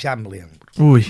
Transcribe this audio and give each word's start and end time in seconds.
já 0.00 0.16
me 0.16 0.28
lembro. 0.28 0.58
Ui. 0.78 1.04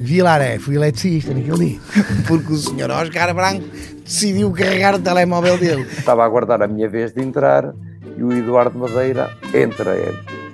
Vilaré, 0.00 0.58
fui 0.58 0.76
eletricista 0.76 1.32
naquele 1.32 1.56
dia. 1.70 1.80
Porque 2.28 2.52
o 2.52 2.56
senhor 2.56 2.90
Oscar 2.90 3.34
Branco 3.34 3.64
decidiu 4.04 4.50
carregar 4.52 4.94
o 4.94 4.98
telemóvel 4.98 5.56
dele. 5.58 5.82
Estava 5.82 6.22
a 6.22 6.26
aguardar 6.26 6.62
a 6.62 6.66
minha 6.66 6.88
vez 6.88 7.12
de 7.12 7.22
entrar 7.22 7.74
e 8.16 8.22
o 8.22 8.32
Eduardo 8.32 8.78
Madeira 8.78 9.30
entra. 9.52 9.94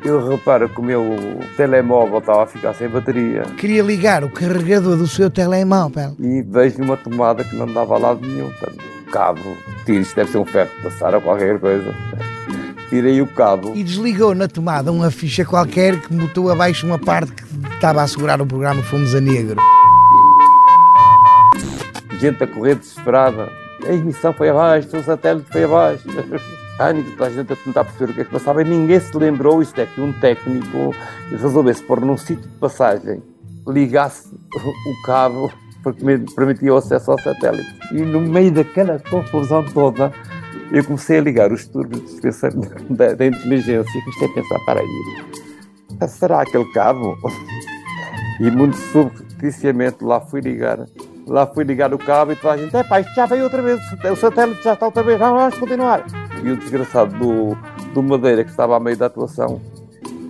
Eu 0.04 0.28
reparo 0.28 0.68
que 0.68 0.80
o 0.80 0.82
meu 0.84 1.04
telemóvel 1.56 2.18
estava 2.18 2.44
a 2.44 2.46
ficar 2.46 2.72
sem 2.74 2.88
bateria 2.88 3.42
Queria 3.58 3.82
ligar 3.82 4.24
o 4.24 4.30
carregador 4.30 4.96
do 4.96 5.06
seu 5.06 5.28
telemóvel. 5.30 6.16
e 6.18 6.42
vejo 6.42 6.82
uma 6.82 6.96
tomada 6.96 7.44
que 7.44 7.54
não 7.56 7.66
dava 7.66 7.96
a 7.96 7.98
lado 7.98 8.26
nenhum. 8.26 8.48
Portanto, 8.50 8.78
cabo, 9.12 9.56
tiro, 9.84 10.00
isto 10.00 10.14
deve 10.16 10.30
ser 10.30 10.38
um 10.38 10.44
ferro 10.46 10.70
de 10.76 10.82
passar 10.84 11.14
ou 11.14 11.20
qualquer 11.20 11.58
coisa. 11.58 11.94
Tirei 12.90 13.22
o 13.22 13.26
cabo 13.26 13.72
E 13.74 13.84
desligou 13.84 14.34
na 14.34 14.48
tomada 14.48 14.90
uma 14.90 15.10
ficha 15.12 15.44
qualquer 15.44 16.00
que 16.00 16.12
botou 16.12 16.50
abaixo 16.50 16.84
uma 16.84 16.98
parte 16.98 17.32
que 17.32 17.44
estava 17.74 18.02
a 18.02 18.08
segurar 18.08 18.42
o 18.42 18.46
programa 18.46 18.82
Fomos 18.82 19.14
a 19.14 19.20
Negro. 19.20 19.56
gente 22.18 22.44
a 22.44 22.46
correr 22.46 22.74
desesperada. 22.74 23.48
A 23.86 23.92
emissão 23.92 24.32
foi 24.32 24.50
abaixo, 24.50 24.94
o 24.94 25.02
satélite 25.02 25.50
foi 25.50 25.64
abaixo. 25.64 26.04
Pânico, 26.76 27.10
toda 27.12 27.26
a 27.26 27.30
gente 27.30 27.52
a 27.52 27.56
tentar 27.56 27.84
perceber 27.84 28.10
o 28.10 28.14
que 28.14 28.20
é 28.22 28.24
que 28.24 28.30
passava 28.30 28.62
e 28.62 28.64
ninguém 28.64 28.98
se 28.98 29.16
lembrou, 29.16 29.62
isto 29.62 29.78
é 29.80 29.86
que 29.86 30.00
um 30.00 30.12
técnico 30.14 30.94
resolvesse 31.30 31.82
pôr 31.82 32.00
num 32.00 32.16
sítio 32.16 32.48
de 32.48 32.56
passagem, 32.58 33.22
ligasse 33.68 34.28
o 34.28 35.02
cabo 35.06 35.52
porque 35.82 36.02
permitia 36.34 36.72
o 36.72 36.76
acesso 36.76 37.10
ao 37.10 37.20
satélite. 37.20 37.68
E 37.92 38.00
no 38.00 38.20
meio 38.20 38.50
daquela 38.50 38.98
confusão 38.98 39.62
toda, 39.62 40.12
eu 40.72 40.84
comecei 40.84 41.18
a 41.18 41.20
ligar 41.20 41.52
os 41.52 41.66
turbos 41.66 42.20
de 42.20 42.94
da, 42.94 43.14
da 43.14 43.26
inteligência 43.26 43.98
e 43.98 44.02
comecei 44.02 44.28
a 44.28 44.32
pensar, 44.34 44.58
para 44.64 44.80
aí, 44.80 46.08
será 46.08 46.42
aquele 46.42 46.70
cabo? 46.72 47.16
E 48.40 48.50
muito 48.50 48.76
subticiamente 48.76 50.02
lá 50.02 50.20
fui 50.20 50.40
ligar. 50.40 50.86
Lá 51.26 51.46
fui 51.46 51.64
ligar 51.64 51.92
o 51.92 51.98
cabo 51.98 52.32
e 52.32 52.36
toda 52.36 52.54
a 52.54 52.56
gente, 52.56 52.74
é 52.74 52.82
pá, 52.82 53.00
isto 53.00 53.14
já 53.14 53.26
veio 53.26 53.44
outra 53.44 53.62
vez, 53.62 53.80
o 54.10 54.16
satélite 54.16 54.64
já 54.64 54.72
está 54.72 54.86
outra 54.86 55.02
vez, 55.02 55.18
vamos, 55.18 55.40
vamos 55.40 55.58
continuar. 55.58 56.04
E 56.42 56.50
o 56.50 56.56
desgraçado 56.56 57.16
do, 57.18 57.56
do 57.92 58.02
Madeira, 58.02 58.42
que 58.42 58.50
estava 58.50 58.76
a 58.76 58.80
meio 58.80 58.96
da 58.96 59.06
atuação, 59.06 59.60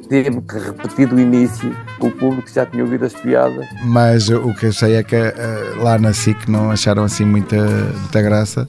teve 0.08 0.40
que 0.42 0.58
repetir 0.58 1.06
do 1.06 1.18
início, 1.18 1.74
o 2.00 2.10
público 2.10 2.50
já 2.50 2.66
tinha 2.66 2.82
ouvido 2.82 3.06
as 3.06 3.14
piadas. 3.14 3.66
Mas 3.84 4.28
o 4.28 4.52
que 4.54 4.72
sei 4.72 4.96
é 4.96 5.02
que 5.04 5.16
uh, 5.16 5.82
lá 5.82 5.98
na 5.98 6.12
SIC 6.12 6.48
não 6.48 6.70
acharam 6.70 7.04
assim 7.04 7.24
muita, 7.24 7.56
muita 7.56 8.20
graça, 8.20 8.68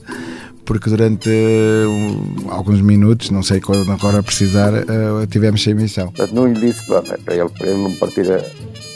porque 0.72 0.89
durante 0.89 1.30
alguns 2.47 2.80
minutos, 2.80 3.30
não 3.30 3.44
sei 3.44 3.59
quando 3.59 3.91
agora 3.91 4.23
precisar, 4.23 4.72
uh, 4.73 5.27
tivemos 5.30 5.61
sem 5.61 5.72
emissão. 5.72 6.05
Portanto, 6.05 6.33
não 6.33 6.47
lhe 6.47 6.58
disse 6.58 6.86
para, 6.86 7.03
ele, 7.36 7.50
para 7.50 7.67
ele 7.67 7.83
não 7.83 7.94
partir 7.95 8.31
a, 8.31 8.38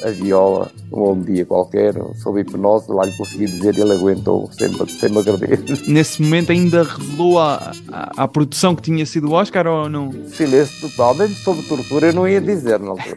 a 0.06 0.11
viola 0.11 0.72
um 0.92 1.20
dia 1.20 1.45
qualquer, 1.45 1.94
sob 2.22 2.39
hipnose, 2.39 2.92
lá 2.92 3.06
lhe 3.06 3.11
consegui 3.14 3.45
dizer 3.45 3.75
e 3.75 3.81
ele 3.81 3.94
aguentou 3.94 4.50
sem, 4.52 4.72
sem 4.88 5.09
me 5.09 5.20
agredir. 5.20 5.59
Nesse 5.89 6.22
momento 6.22 6.52
ainda 6.52 6.84
revelou 6.84 7.39
à, 7.39 7.72
à, 7.92 8.23
à 8.23 8.28
produção 8.28 8.75
que 8.75 8.84
tinha 8.84 9.06
sido 9.06 9.30
o 9.30 9.34
Oscar 9.34 9.66
ou 9.67 9.89
não? 9.89 10.12
Silêncio 10.28 10.89
total, 10.89 11.16
mesmo 11.16 11.36
sob 11.36 11.62
tortura 11.64 12.08
eu 12.08 12.14
não 12.14 12.28
ia 12.28 12.39
dizer 12.39 12.80
altura. 12.81 13.16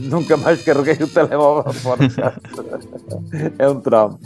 Nunca 0.02 0.36
mais 0.36 0.62
carreguei 0.62 0.96
o 1.00 1.08
telemóvel 1.08 1.72
fora. 1.72 2.02
É 3.58 3.68
um 3.68 3.80
trauma. 3.80 4.18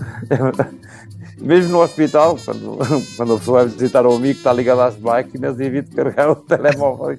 Mesmo 1.41 1.73
no 1.73 1.83
hospital, 1.83 2.37
quando, 2.45 2.79
quando 3.17 3.35
a 3.35 3.39
pessoa 3.39 3.65
vai 3.65 3.73
visitar 3.73 4.07
um 4.07 4.17
amigo 4.17 4.35
que 4.35 4.41
está 4.41 4.53
ligado 4.53 4.81
às 4.81 4.99
máquinas, 4.99 5.59
evito 5.59 5.95
carregar 5.95 6.31
o 6.31 6.37
telemóvel 6.37 7.13
e 7.13 7.17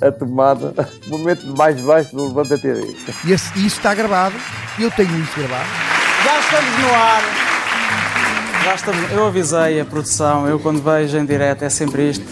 a, 0.00 0.10
tomada. 0.12 0.74
Momento 1.08 1.46
mais 1.56 1.80
baixo 1.80 2.14
do 2.14 2.26
Levanta 2.28 2.58
TV. 2.58 2.94
E 3.24 3.32
esse- 3.32 3.52
isso 3.58 3.76
está 3.78 3.94
gravado, 3.94 4.34
eu 4.78 4.90
tenho 4.90 5.16
isso 5.22 5.32
gravado. 5.38 5.68
Já 6.24 6.38
estamos 6.40 6.78
no 6.80 6.94
ar. 6.94 7.22
Já 8.64 8.74
estamos. 8.74 9.12
Eu 9.12 9.26
avisei 9.26 9.80
a 9.80 9.84
produção, 9.84 10.46
eu 10.48 10.58
quando 10.58 10.82
vejo 10.82 11.16
em 11.16 11.24
direto 11.24 11.62
é 11.64 11.70
sempre 11.70 12.10
isto. 12.10 12.24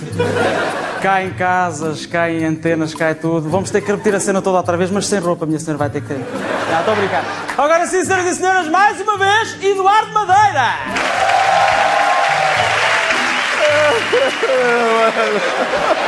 Cai 1.01 1.27
em 1.27 1.31
casas, 1.35 2.07
cai 2.07 2.39
em 2.39 2.45
antenas, 2.47 2.95
cai 2.95 3.15
tudo. 3.15 3.49
Vamos 3.51 3.71
ter 3.71 3.83
que 3.83 3.91
repetir 3.91 4.15
a 4.15 4.21
cena 4.21 4.41
toda 4.43 4.57
outra 4.57 4.77
vez, 4.77 4.91
mas 4.91 5.07
sem 5.07 5.19
roupa, 5.21 5.45
minha 5.47 5.61
senhora 5.61 5.79
vai 5.79 5.91
ter 5.91 6.01
que 6.01 6.09
ter. 6.09 6.19
Já, 6.71 6.79
estou 6.81 6.95
a 6.95 6.97
brincar. 6.97 7.25
Agora 7.59 7.87
sim, 7.87 8.03
senhoras 8.05 8.27
e 8.27 8.35
senhores, 8.37 8.69
mais 8.71 9.01
uma 9.01 9.19
vez, 9.19 9.57
Eduardo 9.63 10.13
Madeira! 10.13 10.75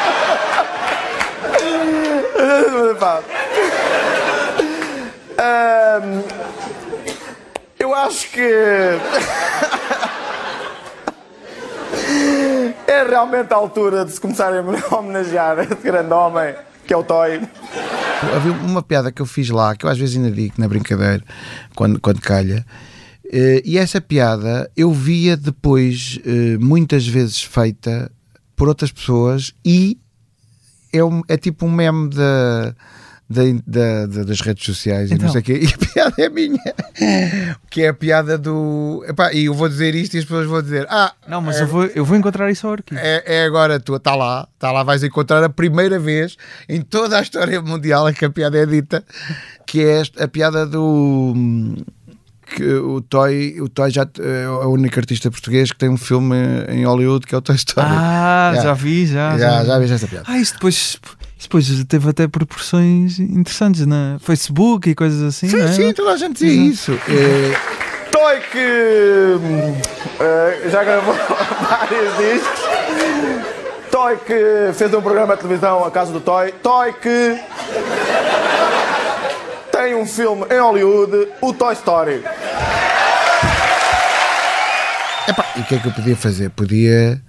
Ahm, 5.38 6.22
eu 7.78 7.94
acho 7.94 8.30
que 8.30 8.41
é 12.86 13.04
realmente 13.08 13.52
a 13.52 13.56
altura 13.56 14.04
de 14.04 14.12
se 14.12 14.20
começarem 14.20 14.60
a 14.60 14.96
homenagear 14.96 15.58
esse 15.60 15.75
grande 15.82 16.12
homem 16.12 16.54
que 16.86 16.94
é 16.94 16.96
o 16.96 17.02
Toy. 17.02 17.41
Havia 18.34 18.52
uma 18.52 18.82
piada 18.82 19.12
que 19.12 19.20
eu 19.20 19.26
fiz 19.26 19.50
lá, 19.50 19.75
que 19.75 19.84
eu 19.84 19.91
às 19.91 19.98
vezes 19.98 20.16
ainda 20.16 20.30
digo 20.30 20.54
na 20.56 20.69
brincadeira, 20.69 21.22
quando, 21.75 22.00
quando 22.00 22.20
calha, 22.20 22.64
eh, 23.30 23.60
e 23.64 23.76
essa 23.76 24.00
piada 24.00 24.70
eu 24.76 24.92
via 24.92 25.36
depois, 25.36 26.20
eh, 26.25 26.56
muitas 26.58 27.06
vezes 27.06 27.42
feita 27.42 28.10
por 28.54 28.69
outras 28.69 28.92
pessoas, 28.92 29.52
e 29.64 29.98
é, 30.96 31.04
um- 31.04 31.22
é 31.28 31.36
tipo 31.36 31.66
um 31.66 31.70
meme 31.70 32.10
da. 32.10 32.74
da- 33.28 33.42
da- 33.66 34.06
da- 34.06 34.22
das 34.22 34.40
redes 34.40 34.64
sociais 34.64 35.10
e 35.10 35.14
Então. 35.14 35.26
não 35.26 35.32
sei 35.32 35.40
o 35.40 35.44
quê, 35.44 35.60
e 35.60 35.66
a 35.66 35.78
piada 35.92 36.14
é 36.22 36.28
minha, 36.28 36.62
que 37.68 37.82
é 37.82 37.88
a 37.88 37.92
piada 37.92 38.38
do. 38.38 39.04
Epá, 39.08 39.32
e 39.32 39.46
eu 39.46 39.52
vou 39.54 39.68
dizer 39.68 39.96
isto 39.96 40.14
e 40.14 40.18
as 40.18 40.24
pessoas 40.24 40.46
vão 40.46 40.62
dizer: 40.62 40.86
Ah, 40.88 41.12
Não, 41.26 41.40
mas 41.40 41.58
eu, 41.60 41.66
vou, 41.66 41.86
eu 41.86 42.04
vou 42.04 42.16
encontrar 42.16 42.48
isso 42.52 42.68
ao 42.68 42.74
arquivo. 42.74 43.00
é, 43.02 43.24
é 43.26 43.44
agora 43.44 43.80
tua, 43.80 43.96
está 43.96 44.14
lá, 44.14 44.46
está 44.54 44.70
lá, 44.70 44.84
vais 44.84 45.02
encontrar 45.02 45.42
a 45.42 45.48
primeira 45.48 45.98
vez 45.98 46.36
em 46.68 46.80
toda 46.80 47.18
a 47.18 47.20
história 47.22 47.60
mundial 47.60 48.08
em 48.08 48.12
que 48.14 48.24
a 48.24 48.30
piada 48.30 48.58
é 48.58 48.64
dita, 48.64 49.02
que 49.66 49.82
é 49.84 50.02
a 50.20 50.28
piada 50.28 50.64
do 50.64 51.34
que 52.46 52.64
o 52.74 53.00
Toy, 53.00 53.60
o 53.60 53.68
Toy 53.68 53.90
já 53.90 54.06
é 54.20 54.48
o 54.48 54.68
único 54.70 54.98
artista 54.98 55.30
português 55.30 55.70
que 55.72 55.78
tem 55.78 55.88
um 55.88 55.96
filme 55.96 56.36
em 56.68 56.84
Hollywood 56.84 57.26
que 57.26 57.34
é 57.34 57.38
o 57.38 57.42
Toy 57.42 57.56
Story. 57.56 57.86
Ah, 57.90 58.52
Já. 58.54 58.62
já 58.62 58.72
vi, 58.72 59.06
já. 59.06 59.36
já, 59.38 59.64
já 59.64 59.78
viste 59.78 59.94
essa 59.94 60.06
piada. 60.06 60.24
Ah, 60.28 60.38
isso 60.38 60.54
depois, 60.54 60.74
isso 60.76 60.98
depois 61.42 61.84
teve 61.84 62.08
até 62.08 62.26
proporções 62.28 63.18
interessantes 63.18 63.84
na 63.86 64.16
Facebook 64.20 64.88
e 64.88 64.94
coisas 64.94 65.22
assim, 65.22 65.48
Sim, 65.48 65.56
não 65.58 65.66
é? 65.66 65.72
sim, 65.72 65.92
toda 65.92 66.12
a 66.12 66.16
gente 66.16 66.32
dizia 66.44 66.62
isso. 66.70 66.92
É, 66.92 68.10
Toy 68.10 68.40
que 68.50 69.36
eh, 70.20 70.68
já 70.70 70.82
gravou 70.84 71.14
vários 71.68 72.16
discos. 72.16 72.60
Toy 73.90 74.16
que 74.26 74.72
fez 74.74 74.92
um 74.94 75.02
programa 75.02 75.34
de 75.36 75.42
televisão, 75.42 75.84
A 75.84 75.90
Casa 75.90 76.12
do 76.12 76.20
Toy. 76.20 76.52
Toy 76.62 76.92
que 76.94 77.38
tem 79.72 79.94
um 79.94 80.06
filme 80.06 80.44
em 80.50 80.58
Hollywood, 80.58 81.28
o 81.40 81.52
Toy 81.52 81.74
Story. 81.74 82.22
E 85.56 85.61
o 85.61 85.65
que 85.65 85.75
é 85.75 85.78
que 85.78 85.89
eu 85.89 85.93
podia 85.93 86.17
fazer? 86.17 86.50
Podia. 86.50 87.22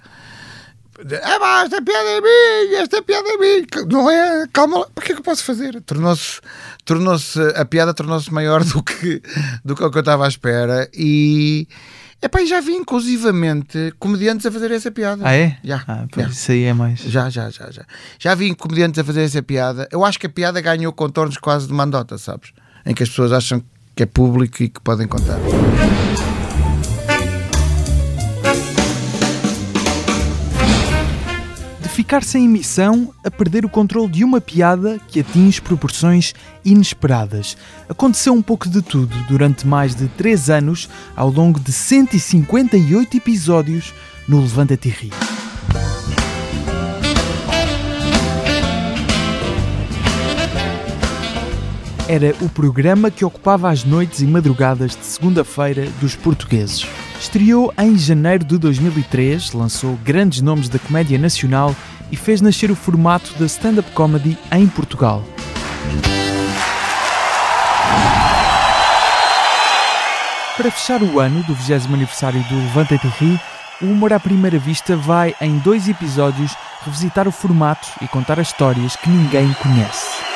Ah, 1.22 1.38
pá, 1.38 1.62
esta 1.64 1.80
piada 1.80 2.08
é 2.08 2.20
minha, 2.20 2.82
esta 2.82 3.02
piada 3.02 3.28
é 3.28 3.36
minha. 3.36 3.66
Não 3.88 4.10
é? 4.10 4.46
Calma 4.52 4.80
lá. 4.80 4.86
O 4.96 5.00
que 5.00 5.12
é 5.12 5.14
que 5.14 5.20
eu 5.20 5.24
posso 5.24 5.44
fazer? 5.44 5.80
Tornou-se. 5.82 6.40
Tornou-se. 6.84 7.40
A 7.54 7.64
piada 7.64 7.94
tornou-se 7.94 8.32
maior 8.32 8.62
do 8.64 8.82
que, 8.82 9.22
do 9.64 9.74
que 9.74 9.84
o 9.84 9.90
que 9.90 9.96
eu 9.98 10.00
estava 10.00 10.24
à 10.24 10.28
espera 10.28 10.88
e. 10.92 11.68
Epá, 12.20 12.44
já 12.44 12.60
vi 12.60 12.72
inclusivamente 12.72 13.94
comediantes 14.00 14.44
a 14.44 14.50
fazer 14.50 14.72
essa 14.72 14.90
piada. 14.90 15.22
Ah, 15.24 15.36
é? 15.36 15.56
Já. 15.62 15.84
Ah, 15.86 16.04
pois, 16.10 16.26
já. 16.26 16.32
Isso 16.32 16.50
aí 16.50 16.64
é 16.64 16.72
mais. 16.72 16.98
Já, 16.98 17.30
já, 17.30 17.48
já, 17.48 17.70
já. 17.70 17.84
Já 18.18 18.34
vi 18.34 18.52
comediantes 18.56 18.98
a 18.98 19.04
fazer 19.04 19.22
essa 19.22 19.40
piada. 19.40 19.88
Eu 19.92 20.04
acho 20.04 20.18
que 20.18 20.26
a 20.26 20.30
piada 20.30 20.60
ganhou 20.60 20.92
contornos 20.92 21.36
quase 21.38 21.68
de 21.68 21.72
mandota, 21.72 22.18
sabes? 22.18 22.52
Em 22.84 22.92
que 22.92 23.04
as 23.04 23.08
pessoas 23.08 23.30
acham 23.30 23.62
que 23.94 24.02
é 24.02 24.06
público 24.06 24.60
e 24.64 24.68
que 24.68 24.80
podem 24.80 25.06
contar. 25.06 25.38
Ficar 31.98 32.22
sem 32.22 32.44
emissão 32.44 33.12
a 33.24 33.30
perder 33.30 33.64
o 33.64 33.68
controle 33.68 34.08
de 34.08 34.22
uma 34.22 34.40
piada 34.40 35.00
que 35.08 35.18
atinge 35.18 35.60
proporções 35.60 36.32
inesperadas. 36.64 37.56
Aconteceu 37.88 38.32
um 38.32 38.40
pouco 38.40 38.68
de 38.68 38.80
tudo 38.80 39.16
durante 39.26 39.66
mais 39.66 39.96
de 39.96 40.06
3 40.06 40.48
anos, 40.48 40.88
ao 41.16 41.28
longo 41.28 41.58
de 41.58 41.72
158 41.72 43.16
episódios 43.16 43.92
no 44.28 44.40
Levanta-te 44.40 44.86
e 44.86 44.92
Ri. 44.92 45.10
Era 52.10 52.34
o 52.40 52.48
programa 52.48 53.10
que 53.10 53.22
ocupava 53.22 53.68
as 53.68 53.84
noites 53.84 54.20
e 54.20 54.26
madrugadas 54.26 54.96
de 54.96 55.04
segunda-feira 55.04 55.86
dos 56.00 56.16
portugueses. 56.16 56.86
Estreou 57.20 57.70
em 57.76 57.98
janeiro 57.98 58.46
de 58.46 58.56
2003, 58.56 59.52
lançou 59.52 59.94
grandes 60.02 60.40
nomes 60.40 60.70
da 60.70 60.78
comédia 60.78 61.18
nacional 61.18 61.76
e 62.10 62.16
fez 62.16 62.40
nascer 62.40 62.70
o 62.70 62.74
formato 62.74 63.34
da 63.38 63.44
stand-up 63.44 63.90
comedy 63.90 64.38
em 64.50 64.66
Portugal. 64.68 65.22
Para 70.56 70.70
fechar 70.70 71.02
o 71.02 71.20
ano 71.20 71.42
do 71.42 71.54
20 71.54 71.92
aniversário 71.92 72.42
do 72.44 72.56
Levanta-te 72.56 73.06
e 73.06 73.10
Ri, 73.10 73.40
o 73.82 73.84
Humor 73.84 74.14
à 74.14 74.18
Primeira 74.18 74.58
Vista 74.58 74.96
vai, 74.96 75.34
em 75.42 75.58
dois 75.58 75.86
episódios, 75.86 76.56
revisitar 76.82 77.28
o 77.28 77.32
formato 77.32 77.86
e 78.00 78.08
contar 78.08 78.40
as 78.40 78.46
histórias 78.46 78.96
que 78.96 79.10
ninguém 79.10 79.52
conhece. 79.62 80.27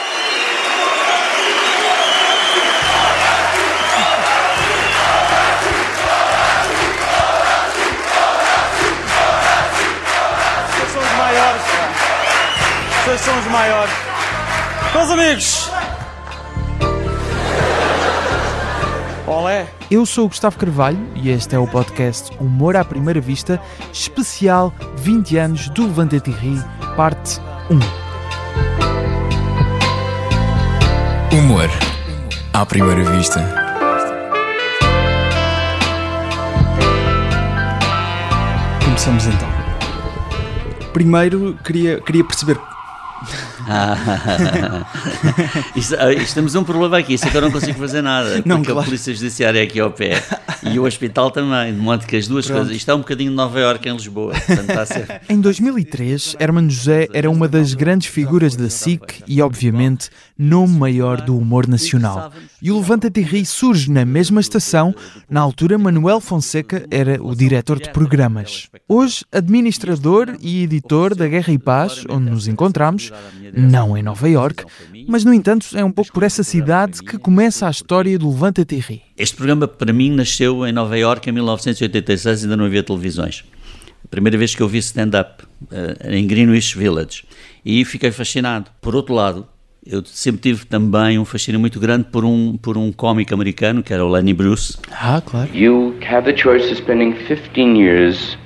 Vocês 13.05 13.21
são 13.23 13.37
os 13.37 13.47
maiores. 13.47 13.93
Meus 14.95 15.11
amigos. 15.11 15.71
Olé. 19.27 19.67
Eu 19.91 20.07
sou 20.07 20.27
o 20.27 20.29
Gustavo 20.29 20.57
Carvalho 20.57 21.01
e 21.17 21.29
este 21.29 21.57
é 21.57 21.59
o 21.59 21.67
podcast 21.67 22.31
Humor 22.39 22.77
à 22.77 22.85
Primeira 22.85 23.21
Vista, 23.21 23.61
especial 23.93 24.73
20 24.99 25.37
anos 25.37 25.69
do 25.71 25.87
Levanta-te 25.87 26.31
Ri, 26.31 26.63
parte 26.95 27.41
1. 31.33 31.37
Humor 31.37 31.69
à 32.53 32.65
primeira 32.65 33.03
vista. 33.03 33.45
Começamos 38.85 39.27
então. 39.27 39.49
Primeiro 40.93 41.59
queria, 41.65 42.01
queria 42.01 42.25
perceber. 42.25 42.72
Isto- 45.77 45.97
ah, 45.99 46.13
isto 46.13 46.35
temos 46.35 46.55
um 46.55 46.65
problema 46.65 46.99
aqui, 46.99 47.15
isso 47.15 47.27
é 47.27 47.31
que 47.31 47.37
eu 47.37 47.41
não 47.41 47.51
consigo 47.51 47.79
fazer 47.79 48.03
nada. 48.03 48.43
Não, 48.45 48.57
porque 48.57 48.73
claro. 48.73 48.81
a 48.81 48.85
Polícia 48.85 49.15
Judiciária 49.15 49.61
é 49.61 49.63
aqui 49.63 49.81
ao 49.81 49.91
pé 49.91 50.23
e 50.63 50.79
o 50.79 50.85
hospital 50.85 51.31
também, 51.31 51.73
de 51.73 51.81
modo 51.81 52.07
que 52.07 52.17
as 52.17 52.27
duas 52.27 52.47
Pronto. 52.47 52.61
coisas. 52.61 52.77
Isto 52.77 52.91
é 52.91 52.95
um 52.95 52.99
bocadinho 52.99 53.31
de 53.31 53.37
Nova 53.37 53.59
Iorque 53.61 53.89
em 53.89 53.93
Lisboa, 53.93 54.33
portanto 54.33 54.69
está 54.71 54.83
a 54.83 54.87
ser. 54.87 55.21
Em 55.29 55.41
2003, 55.41 56.37
Hermano 56.39 56.71
José 56.71 57.09
era 57.13 57.31
uma 57.31 57.49
das 57.49 57.75
grandes 57.75 58.09
figuras 58.09 58.57
da 58.57 58.69
SIC 58.69 59.23
e, 59.27 59.41
obviamente, 59.43 60.11
nome 60.39 60.77
maior 60.79 61.21
do 61.21 61.37
humor 61.37 61.67
nacional. 61.67 62.33
E 62.61 62.71
o 62.71 62.77
Levanta-te 62.79 63.21
e 63.21 63.23
Ri 63.23 63.45
surge 63.47 63.91
na 63.91 64.05
mesma 64.05 64.41
estação. 64.41 64.95
Na 65.29 65.41
altura, 65.41 65.79
Manuel 65.79 66.21
Fonseca 66.21 66.85
era 66.91 67.23
o 67.23 67.35
diretor 67.35 67.81
de 67.81 67.91
programas. 67.91 68.69
Hoje, 68.89 69.25
administrador 69.33 70.37
e 70.41 70.63
editor 70.65 71.15
da 71.15 71.27
Guerra 71.29 71.53
e 71.53 71.59
Paz, 71.59 72.05
onde 72.09 72.31
nos 72.31 72.47
encontramos, 72.49 73.12
não 73.55 73.97
em 73.97 74.03
Nova 74.03 74.29
Iorque, 74.29 74.65
mas, 75.09 75.25
no 75.25 75.33
entanto, 75.33 75.67
é 75.75 75.85
um 75.85 75.91
pouco 75.91 76.13
por 76.13 76.23
essa 76.23 76.43
cidade 76.43 77.03
que 77.03 77.19
começa 77.19 77.67
a 77.67 77.71
história 77.71 78.19
do 78.19 78.31
Levanta-te 78.31 78.75
e 78.77 78.79
Ri. 78.79 79.03
Este 79.17 79.37
programa, 79.37 79.67
para 79.67 79.93
mim, 79.93 80.11
nasceu 80.11 80.67
em 80.67 80.73
Nova 80.73 80.99
Iorque 80.99 81.31
em 81.31 81.33
1986, 81.33 82.45
ainda 82.45 82.57
não 82.57 82.65
havia 82.65 82.83
televisões. 82.83 83.45
A 84.05 84.09
primeira 84.09 84.37
vez 84.37 84.55
que 84.55 84.61
eu 84.61 84.69
vi 84.69 84.79
stand-up 84.79 85.45
eh, 85.71 86.17
em 86.17 86.27
Greenwich 86.27 86.77
Village. 86.77 87.25
E 87.65 87.85
fiquei 87.85 88.11
fascinado. 88.11 88.71
Por 88.81 88.97
outro 88.97 89.15
lado, 89.15 89.47
eu 89.87 90.05
sempre 90.05 90.41
tive 90.41 90.67
também 90.67 91.19
um 91.19 91.25
fascínio 91.25 91.61
muito 91.61 91.79
grande 91.81 92.05
por 92.05 92.25
um, 92.25 92.57
por 92.57 92.77
um 92.77 92.93
cómico 92.93 93.33
americano, 93.35 93.83
que 93.83 93.93
era 93.93 94.05
o 94.05 94.09
Lenny 94.09 94.35
Bruce. 94.35 94.79
Ah, 94.91 95.23
claro. 95.25 95.49
You 95.55 95.95
have 96.09 96.25
the 96.25 96.37
choice 96.37 96.71
of 96.71 96.77
spending 96.77 97.15
15 97.27 97.77
years 97.77 98.37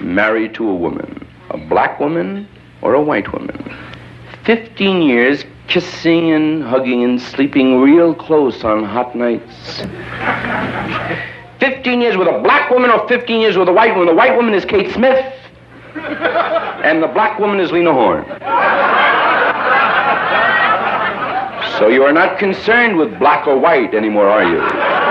married 0.00 0.54
to 0.54 0.68
a 0.68 0.72
woman, 0.72 1.08
a 1.50 1.56
black 1.56 2.00
woman 2.02 2.46
or 2.82 2.94
a 2.94 3.00
white 3.00 3.30
woman. 3.32 3.56
15 4.46 5.02
years 5.02 5.44
kissing 5.66 6.30
and 6.30 6.62
hugging 6.62 7.02
and 7.02 7.20
sleeping 7.20 7.80
real 7.80 8.14
close 8.14 8.62
on 8.62 8.84
hot 8.84 9.16
nights. 9.16 9.80
15 11.58 12.00
years 12.00 12.16
with 12.16 12.28
a 12.28 12.40
black 12.44 12.70
woman 12.70 12.88
or 12.92 13.08
15 13.08 13.40
years 13.40 13.58
with 13.58 13.68
a 13.68 13.72
white 13.72 13.90
woman. 13.96 14.06
The 14.06 14.14
white 14.14 14.36
woman 14.36 14.54
is 14.54 14.64
Kate 14.64 14.92
Smith 14.92 15.34
and 15.96 17.02
the 17.02 17.08
black 17.08 17.40
woman 17.40 17.58
is 17.58 17.72
Lena 17.72 17.92
Horne. 17.92 18.24
So 21.80 21.88
you 21.88 22.04
are 22.04 22.12
not 22.12 22.38
concerned 22.38 22.96
with 22.96 23.18
black 23.18 23.48
or 23.48 23.58
white 23.58 23.94
anymore, 23.94 24.28
are 24.28 24.44
you? 24.44 25.05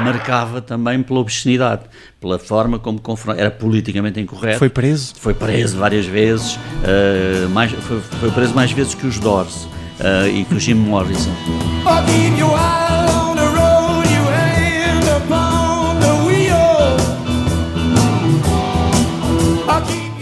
Marcava 0.00 0.60
também 0.60 1.02
pela 1.02 1.20
obscenidade, 1.20 1.82
pela 2.20 2.38
forma 2.38 2.78
como 2.78 3.00
era 3.36 3.50
politicamente 3.50 4.20
incorreto. 4.20 4.58
Foi 4.58 4.68
preso? 4.68 5.14
Foi 5.18 5.34
preso 5.34 5.78
várias 5.78 6.06
vezes, 6.06 6.58
eh, 6.84 7.46
mais, 7.50 7.72
foi, 7.72 8.00
foi 8.00 8.30
preso 8.30 8.54
mais 8.54 8.72
vezes 8.72 8.94
que 8.94 9.06
os 9.06 9.18
Doors 9.18 9.68
eh, 10.00 10.28
e 10.28 10.44
que 10.44 10.54
o 10.54 10.60
Jim 10.60 10.74
Morrison. 10.74 11.30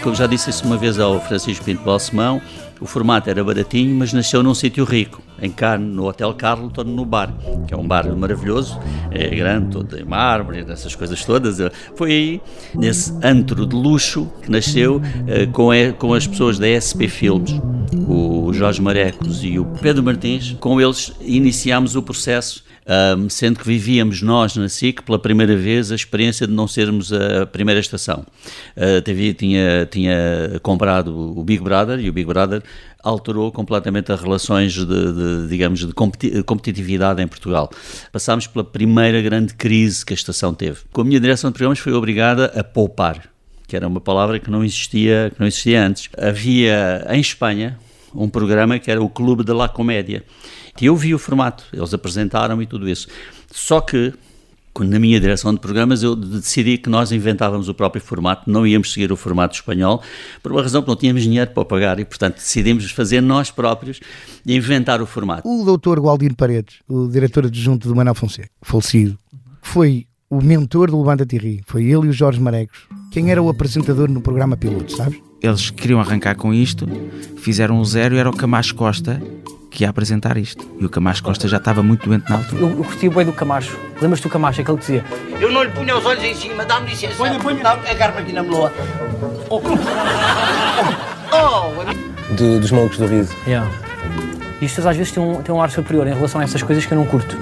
Como 0.05 0.15
já 0.15 0.27
disse 0.27 0.51
isso 0.51 0.67
uma 0.67 0.77
vez 0.77 0.99
ao 1.01 1.19
Francisco 1.19 1.65
Pinto 1.65 1.83
Balsemão, 1.83 2.39
o 2.79 2.85
formato 2.85 3.31
era 3.31 3.43
baratinho, 3.43 3.97
mas 3.97 4.13
nasceu 4.13 4.43
num 4.43 4.53
sítio 4.53 4.85
rico, 4.85 5.23
em 5.41 5.51
Cannes, 5.51 5.97
no 5.97 6.07
Hotel 6.07 6.35
Carlton, 6.35 6.85
no 6.85 7.07
bar, 7.07 7.35
que 7.67 7.73
é 7.73 7.77
um 7.77 7.89
bar 7.89 8.15
maravilhoso, 8.15 8.79
é 9.11 9.35
grande, 9.35 9.71
todo 9.71 9.99
em 9.99 10.05
mármore, 10.05 10.63
essas 10.69 10.95
coisas 10.95 11.25
todas. 11.25 11.57
Foi 11.97 12.13
aí, 12.13 12.41
nesse 12.75 13.15
antro 13.23 13.65
de 13.65 13.75
luxo, 13.75 14.31
que 14.43 14.51
nasceu 14.51 15.01
eh, 15.27 15.47
com, 15.47 15.71
com 15.97 16.13
as 16.13 16.27
pessoas 16.27 16.59
da 16.59 16.67
SP 16.69 17.09
Filmes, 17.09 17.59
o 18.07 18.53
Jorge 18.53 18.83
Marecos 18.83 19.43
e 19.43 19.59
o 19.59 19.65
Pedro 19.65 20.03
Martins. 20.03 20.55
Com 20.61 20.79
eles 20.79 21.15
iniciámos 21.23 21.97
o 21.97 22.03
processo 22.03 22.63
Um, 22.87 23.31
sendo 23.31 23.59
que 23.59 23.67
vivíamos 23.67 24.21
nós 24.21 24.57
na 24.57 24.69
SIC 24.69 25.01
pela 25.05 25.19
primeira 25.19 25.57
vez 25.57 25.91
a 25.91 25.95
experiência 25.95 26.47
de 26.47 26.53
não 26.53 26.69
sermos 26.69 27.11
a 27.15 27.47
primeira 27.47 27.81
estação. 27.81 28.27
A 28.77 29.01
TV 29.01 29.33
tinha, 29.33 29.89
tinha 29.91 30.61
comprado 30.63 31.09
o 31.39 31.43
Big 31.43 31.63
Brother 31.63 31.99
e 31.99 32.11
o 32.11 32.13
Big 32.13 32.27
Brother 32.27 32.63
alterou 33.03 33.51
completamente 33.51 34.13
as 34.13 34.21
relações 34.21 34.75
de, 34.75 34.85
de, 34.85 35.49
digamos, 35.49 35.81
de 35.81 35.95
competi- 35.95 36.43
competitividade 36.43 37.23
em 37.23 37.27
Portugal. 37.27 37.71
Passámos 38.13 38.47
pela 38.47 38.65
primeira 38.65 39.23
grande 39.23 39.55
crise 39.55 40.05
que 40.05 40.13
a 40.13 40.17
estação 40.17 40.53
teve. 40.53 40.81
Com 40.93 41.01
a 41.01 41.05
minha 41.05 41.21
direção 41.21 41.51
de 41.51 41.55
programas 41.55 41.79
foi 41.79 41.95
obrigada 41.95 42.53
a 42.55 42.63
poupar, 42.63 43.31
que 43.67 43.75
era 43.75 43.89
uma 43.89 44.01
palavra 44.01 44.39
que 44.39 44.51
não 44.51 44.63
existia, 44.63 45.31
que 45.35 45.41
não 45.41 45.47
existia 45.47 45.87
antes. 45.87 46.11
Havia 46.19 47.07
em 47.11 47.21
Espanha 47.21 47.79
um 48.15 48.29
programa 48.29 48.79
que 48.79 48.91
era 48.91 49.03
o 49.03 49.09
Clube 49.09 49.43
de 49.43 49.53
la 49.53 49.69
Comédia. 49.69 50.23
E 50.81 50.87
eu 50.87 50.97
vi 50.97 51.15
o 51.15 51.19
formato, 51.19 51.65
eles 51.73 51.95
apresentaram 51.95 52.61
e 52.61 52.67
tudo 52.67 52.89
isso. 52.89 53.07
Só 53.51 53.81
que, 53.81 54.13
na 54.81 54.99
minha 54.99 55.21
direção 55.21 55.55
de 55.55 55.61
programas, 55.61 56.03
eu 56.03 56.17
decidi 56.17 56.79
que 56.79 56.91
nós 56.91 57.13
inventávamos 57.13 57.69
o 57.69 57.75
próprio 57.75 58.03
formato, 58.03 58.51
não 58.51 58.67
íamos 58.67 58.93
seguir 58.93 59.13
o 59.13 59.17
formato 59.17 59.55
espanhol, 59.55 60.03
por 60.43 60.51
uma 60.51 60.63
razão 60.63 60.83
que 60.83 60.89
não 60.89 60.97
tínhamos 60.97 61.23
dinheiro 61.23 61.53
para 61.53 61.65
pagar 61.65 62.01
e, 62.01 62.05
portanto, 62.05 62.37
decidimos 62.37 62.91
fazer 62.91 63.21
nós 63.21 63.51
próprios 63.53 64.01
e 64.45 64.57
inventar 64.57 65.01
o 65.01 65.07
formato. 65.07 65.49
O 65.49 65.65
doutor 65.65 66.01
Gualdino 66.01 66.35
Paredes, 66.35 66.77
o 66.89 67.07
diretor 67.07 67.47
adjunto 67.47 67.87
do 67.87 67.95
Manuel 67.95 68.15
Fonseca, 68.17 68.51
falecido, 68.63 69.17
foi 69.63 70.07
o 70.29 70.43
mentor 70.43 70.91
do 70.91 70.99
Levanta 70.99 71.25
Tirri. 71.25 71.63
Foi 71.67 71.85
ele 71.85 72.07
e 72.07 72.09
o 72.09 72.13
Jorge 72.13 72.41
Marecos. 72.41 72.81
Quem 73.13 73.31
era 73.31 73.41
o 73.41 73.49
apresentador 73.49 74.11
no 74.11 74.21
programa 74.21 74.57
piloto, 74.57 74.97
sabes? 74.97 75.21
Eles 75.41 75.71
queriam 75.71 76.01
arrancar 76.01 76.35
com 76.35 76.53
isto, 76.53 76.87
fizeram 77.37 77.79
um 77.79 77.85
zero 77.85 78.17
e 78.17 78.19
era 78.19 78.29
o 78.29 78.37
Camacho 78.37 78.75
Costa 78.75 79.23
que 79.75 79.85
ia 79.85 79.91
apresentar 79.91 80.37
isto. 80.37 80.65
E 80.81 80.85
o 80.87 80.89
Camacho 80.89 81.23
Costa 81.23 81.49
já 81.49 81.57
estava 81.57 81.83
muito 81.83 82.09
doente 82.09 82.31
na 82.31 82.37
altura. 82.37 82.63
Eu, 82.63 82.71
eu 82.71 82.85
curti 82.85 83.09
o 83.09 83.11
boi 83.11 83.25
do 83.25 83.33
Camacho. 83.33 83.77
Lembras-te 84.01 84.23
do 84.23 84.31
Camacho, 84.31 84.61
aquele 84.61 84.77
que 84.79 84.83
dizia 84.87 85.05
Eu 85.41 85.51
não 85.53 85.63
lhe 85.65 85.71
punha 85.71 85.97
os 85.99 86.05
olhos 86.07 86.23
em 86.23 86.35
cima, 86.35 86.65
dá-me 86.65 86.89
licença. 86.91 87.15
Ponha, 87.17 87.39
ponha. 87.41 87.63
Não, 87.63 87.71
agarra-me 87.73 88.21
aqui 88.23 88.33
na 88.33 88.43
meloa. 88.43 88.73
Oh, 89.51 89.61
oh. 91.33 92.35
Do- 92.35 92.61
dos 92.61 92.71
malucos 92.71 92.99
do 92.99 93.07
riso. 93.07 93.35
Yeah. 93.47 93.69
Isto 94.63 94.89
às 94.89 94.97
vezes 94.97 95.13
tem 95.13 95.23
um, 95.23 95.43
tem 95.43 95.55
um 95.55 95.61
ar 95.61 95.71
superior 95.71 96.07
em 96.07 96.15
relação 96.15 96.41
a 96.41 96.45
essas 96.45 96.63
coisas 96.63 96.87
que 96.87 96.93
eu 96.93 96.99
não 96.99 97.07
curto. 97.07 97.37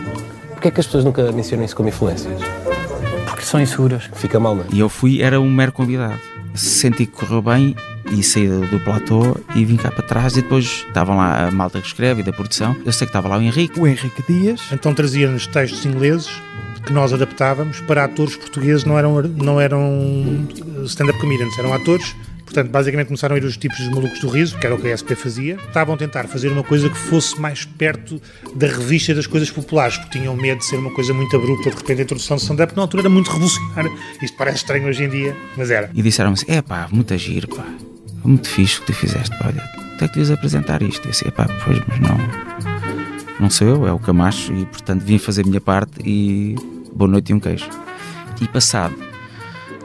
Porquê 0.53 0.69
é 0.69 0.71
que 0.71 0.81
as 0.81 0.87
pessoas 0.87 1.05
nunca 1.05 1.31
mencionam 1.33 1.65
isso 1.65 1.77
como 1.77 1.89
influências? 1.89 2.41
Porque 3.27 3.43
são 3.45 3.61
inseguras. 3.61 4.09
Fica 4.15 4.41
mal, 4.41 4.55
não 4.57 4.63
é? 4.63 4.67
E 4.73 4.81
eu 4.81 4.89
fui, 4.89 5.21
era 5.23 5.41
um 5.41 5.51
mero 5.51 5.73
convidado. 5.73 6.19
Senti 6.55 7.07
que 7.07 7.13
correu 7.13 7.43
bem 7.43 7.77
e 8.13 8.23
saí 8.23 8.49
do, 8.49 8.67
do 8.67 8.81
platô 8.81 9.37
e 9.55 9.65
vim 9.65 9.77
cá 9.77 9.91
para 9.91 10.03
trás 10.03 10.37
e 10.37 10.43
depois 10.43 10.85
estavam 10.87 11.17
lá 11.17 11.47
a 11.47 11.51
malta 11.51 11.81
que 11.81 11.87
escreve 11.87 12.21
e 12.21 12.25
da 12.25 12.33
produção. 12.33 12.77
Eu 12.85 12.93
sei 12.93 13.07
que 13.07 13.11
estava 13.11 13.29
lá 13.29 13.39
o 13.39 13.43
Henrique. 13.43 13.79
O 13.79 13.87
Henrique 13.87 14.23
Dias. 14.29 14.61
Então 14.73 14.95
trazia-nos 14.95 15.47
textos 15.47 15.85
ingleses 15.87 16.31
que 16.85 16.93
nós 16.93 17.13
adaptávamos 17.13 17.81
para 17.81 18.05
atores 18.05 18.37
portugueses, 18.37 18.85
não 18.85 18.99
eram, 18.99 19.23
não 19.23 19.61
eram 19.61 20.47
stand-up 20.85 21.19
comedians, 21.21 21.57
eram 21.59 21.73
atores. 21.73 22.15
Portanto, 22.45 22.71
basicamente 22.71 23.07
começaram 23.07 23.35
a 23.35 23.39
ir 23.39 23.45
os 23.45 23.57
tipos 23.57 23.79
dos 23.79 23.89
malucos 23.89 24.21
do 24.21 24.29
riso, 24.29 24.59
que 24.59 24.67
era 24.67 24.75
o 24.75 24.79
que 24.79 24.87
a 24.87 24.93
SP 24.93 25.17
fazia. 25.17 25.55
Estavam 25.55 25.95
a 25.95 25.99
tentar 25.99 26.29
fazer 26.29 26.49
uma 26.49 26.63
coisa 26.63 26.91
que 26.91 26.99
fosse 26.99 27.41
mais 27.41 27.65
perto 27.65 28.21
da 28.55 28.67
revista 28.67 29.15
das 29.15 29.27
coisas 29.27 29.51
populares, 29.51 29.97
porque 29.97 30.19
tinham 30.19 30.37
medo 30.37 30.59
de 30.59 30.67
ser 30.67 30.77
uma 30.77 30.91
coisa 30.91 31.15
muito 31.15 31.35
abrupta, 31.35 31.71
de 31.71 31.77
repente 31.77 32.01
a 32.01 32.05
introdução 32.05 32.37
de 32.37 32.43
stand-up 32.43 32.77
na 32.77 32.83
altura 32.83 33.05
era 33.05 33.09
muito 33.09 33.31
revolucionária. 33.31 33.91
Isto 34.21 34.37
parece 34.37 34.59
estranho 34.59 34.87
hoje 34.87 35.03
em 35.03 35.09
dia, 35.09 35.35
mas 35.57 35.71
era. 35.71 35.91
E 35.95 36.03
disseram-me 36.03 36.35
assim: 36.35 36.47
é 36.47 36.61
pá, 36.61 36.89
muita 36.91 37.17
giro, 37.17 37.49
pá. 37.49 37.65
Muito 38.25 38.49
fixe 38.49 38.79
o 38.79 38.81
que 38.81 38.87
tu 38.87 38.93
fizeste, 38.93 39.37
pá, 39.39 39.47
olha, 39.47 39.63
tu 39.99 40.05
é 40.05 40.09
que 40.09 40.15
devias 40.15 40.31
apresentar 40.31 40.83
isto. 40.83 41.07
E 41.07 41.11
assim, 41.11 41.31
pá, 41.31 41.47
pois, 41.65 41.81
mas 41.89 42.01
não, 42.01 42.19
não 43.41 43.51
sou 43.51 43.69
eu, 43.69 43.87
é 43.87 43.93
o 43.93 43.99
Camacho, 43.99 44.53
e 44.53 44.67
portanto 44.67 45.03
vim 45.03 45.19
fazer 45.19 45.43
a 45.43 45.47
minha 45.47 45.61
parte 45.61 46.01
e 46.05 46.57
boa 46.95 47.11
noite 47.11 47.31
e 47.31 47.35
um 47.35 47.41
queijo. 47.41 47.69
E 48.41 48.49
passado 48.49 48.95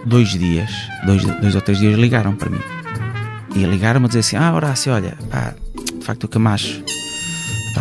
dois 0.06 0.30
dias, 0.30 0.72
dois, 1.06 1.24
dois 1.24 1.56
ou 1.56 1.62
três 1.62 1.80
dias, 1.80 1.98
ligaram 1.98 2.36
para 2.36 2.50
mim. 2.50 2.62
E 3.56 3.66
ligaram-me 3.66 4.06
a 4.06 4.08
dizer 4.08 4.20
assim: 4.20 4.36
Ah, 4.36 4.54
Horácio, 4.54 4.94
olha, 4.94 5.18
pá, 5.30 5.54
de 5.76 6.06
facto 6.06 6.24
o 6.26 6.28
Camacho 6.28 6.84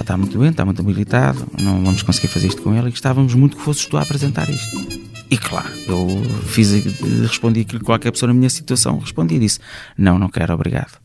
está 0.01 0.17
muito 0.17 0.37
doente, 0.37 0.53
está 0.53 0.65
muito 0.65 0.81
habilitado, 0.83 1.47
não 1.61 1.83
vamos 1.83 2.03
conseguir 2.03 2.29
fazer 2.29 2.49
isto 2.49 2.63
com 2.63 2.75
ele 2.75 2.89
e 2.89 2.91
gostávamos 2.91 3.35
muito 3.35 3.57
que 3.57 3.63
fosses 3.63 3.87
tu 3.87 3.97
a 3.97 4.03
apresentar 4.03 4.49
isto. 4.49 5.06
E 5.28 5.37
claro, 5.37 5.68
eu 5.88 6.06
fiz, 6.45 6.71
respondi 7.23 7.61
aquilo 7.61 7.80
que 7.80 7.87
qualquer 7.87 8.12
pessoa 8.12 8.28
na 8.28 8.35
minha 8.35 8.50
situação 8.50 8.99
respondi 8.99 9.35
e 9.35 9.40
disse: 9.40 9.59
Não, 9.99 10.18
não 10.18 10.28
quero, 10.28 10.54
obrigado. 10.54 11.00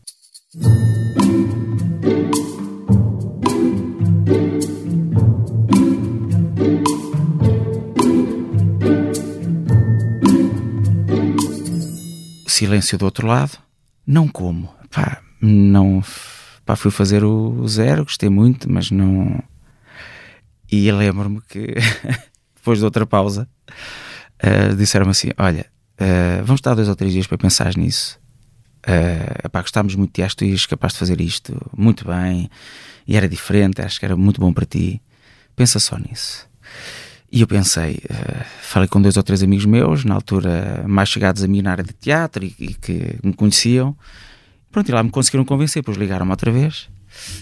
Silêncio 12.46 12.96
do 12.96 13.04
outro 13.04 13.26
lado. 13.26 13.58
Não 14.06 14.28
como. 14.28 14.72
Pá, 14.88 15.20
não. 15.40 16.00
Pá, 16.64 16.76
fui 16.76 16.92
fazer 16.92 17.24
o 17.24 17.66
zero, 17.66 18.04
gostei 18.04 18.28
muito, 18.28 18.70
mas 18.70 18.88
não. 18.92 19.42
E 20.70 20.92
lembro-me 20.92 21.40
que 21.48 21.74
depois 22.54 22.78
de 22.78 22.84
outra 22.84 23.04
pausa 23.04 23.48
uh, 24.42 24.76
disseram-me 24.76 25.10
assim: 25.10 25.30
Olha, 25.38 25.66
uh, 26.00 26.44
vamos 26.44 26.58
estar 26.60 26.74
dois 26.74 26.88
ou 26.88 26.96
três 26.96 27.12
dias 27.12 27.26
para 27.26 27.38
pensar 27.38 27.76
nisso. 27.76 28.20
Uh, 28.86 29.48
pá, 29.50 29.60
gostámos 29.60 29.94
muito 29.94 30.20
de 30.20 30.28
ti, 30.28 30.36
tu 30.36 30.44
ias 30.44 30.66
capaz 30.66 30.94
de 30.94 30.98
fazer 30.98 31.20
isto 31.20 31.54
muito 31.76 32.04
bem 32.04 32.50
e 33.06 33.16
era 33.16 33.28
diferente, 33.28 33.80
acho 33.80 33.98
que 34.00 34.04
era 34.04 34.16
muito 34.16 34.40
bom 34.40 34.52
para 34.52 34.66
ti. 34.66 35.00
Pensa 35.54 35.78
só 35.78 35.96
nisso. 35.96 36.48
E 37.30 37.40
eu 37.40 37.46
pensei, 37.46 37.94
uh, 38.10 38.44
falei 38.60 38.88
com 38.88 39.00
dois 39.00 39.16
ou 39.16 39.22
três 39.22 39.42
amigos 39.42 39.64
meus, 39.64 40.04
na 40.04 40.14
altura 40.14 40.84
mais 40.86 41.08
chegados 41.08 41.42
a 41.42 41.48
mim 41.48 41.62
na 41.62 41.70
área 41.70 41.84
de 41.84 41.92
teatro 41.92 42.44
e, 42.44 42.54
e 42.58 42.74
que 42.74 43.18
me 43.22 43.32
conheciam. 43.32 43.96
Pronto, 44.70 44.88
e 44.88 44.92
lá 44.92 45.02
me 45.02 45.10
conseguiram 45.10 45.44
convencer, 45.44 45.82
depois 45.82 45.96
ligaram-me 45.96 46.30
outra 46.30 46.50
vez. 46.50 46.88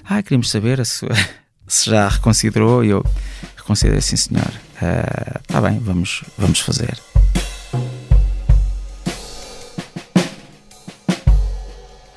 Ah, 0.05 0.23
queríamos 0.23 0.51
saber 0.51 0.85
se 1.67 1.91
já 1.91 2.09
reconsiderou. 2.09 2.85
E 2.85 2.91
eu 2.91 3.05
reconsiderei, 3.61 4.01
sim 4.01 4.17
senhor. 4.17 4.53
Está 5.41 5.59
uh, 5.59 5.63
bem, 5.63 5.79
vamos, 5.79 6.25
vamos 6.37 6.61
fazer. 6.61 6.99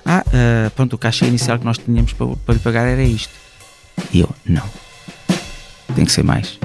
Ah, 0.05 0.23
uh, 0.27 0.69
pronto, 0.71 0.93
o 0.93 0.97
caixa 0.97 1.25
inicial 1.25 1.57
que 1.57 1.65
nós 1.65 1.77
tínhamos 1.77 2.13
para, 2.13 2.27
para 2.27 2.53
lhe 2.55 2.59
pagar 2.59 2.87
era 2.87 3.03
isto. 3.03 3.33
E 4.11 4.21
eu, 4.21 4.29
não. 4.45 4.67
Tem 5.95 6.05
que 6.05 6.11
ser 6.11 6.23
mais. 6.23 6.59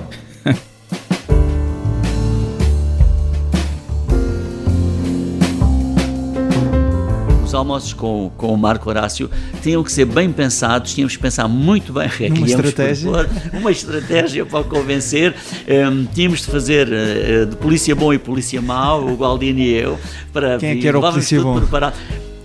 Almoços 7.59 7.93
com, 7.93 8.31
com 8.37 8.53
o 8.53 8.57
Marco 8.57 8.89
Horácio 8.89 9.31
tinham 9.63 9.83
que 9.83 9.93
ser 9.93 10.05
bem 10.05 10.33
pensados, 10.33 10.95
tínhamos 10.95 11.17
que 11.17 11.23
pensar 11.23 11.49
muito 11.49 11.93
bem 11.93 12.09
é 12.21 12.33
uma 12.33 12.47
estratégia. 12.47 13.11
Uma 13.53 13.71
estratégia 13.71 14.47
para 14.47 14.65
convencer. 14.65 15.35
Um, 15.69 16.05
tínhamos 16.07 16.41
de 16.41 16.47
fazer 16.47 16.89
uh, 16.89 17.47
de 17.47 17.57
polícia 17.57 17.95
bom 17.95 18.13
e 18.13 18.19
polícia 18.19 18.61
mau, 18.63 19.07
o 19.07 19.17
Gualdini 19.17 19.63
e 19.63 19.75
eu, 19.75 19.99
para 20.33 20.59
Quem 20.59 20.71
é 20.71 20.77
que 20.77 20.89
era 20.89 20.99
o 20.99 21.03
polícia 21.03 21.41
bom? 21.41 21.59
Preparado. 21.59 21.95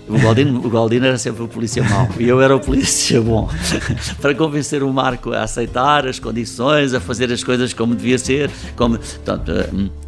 O 0.06 0.18
Galdino, 0.18 0.60
o 0.64 0.68
Galdino 0.68 1.06
era 1.06 1.16
sempre 1.16 1.42
o 1.42 1.48
polícia 1.48 1.82
mau 1.82 2.08
e 2.18 2.28
eu 2.28 2.40
era 2.40 2.54
o 2.54 2.60
polícia 2.60 3.20
bom. 3.22 3.48
para 4.20 4.34
convencer 4.34 4.82
o 4.82 4.92
Marco 4.92 5.32
a 5.32 5.42
aceitar 5.42 6.06
as 6.06 6.18
condições, 6.18 6.92
a 6.92 7.00
fazer 7.00 7.32
as 7.32 7.42
coisas 7.42 7.72
como 7.72 7.94
devia 7.94 8.18
ser. 8.18 8.50
Como, 8.76 8.98
portanto, 8.98 9.52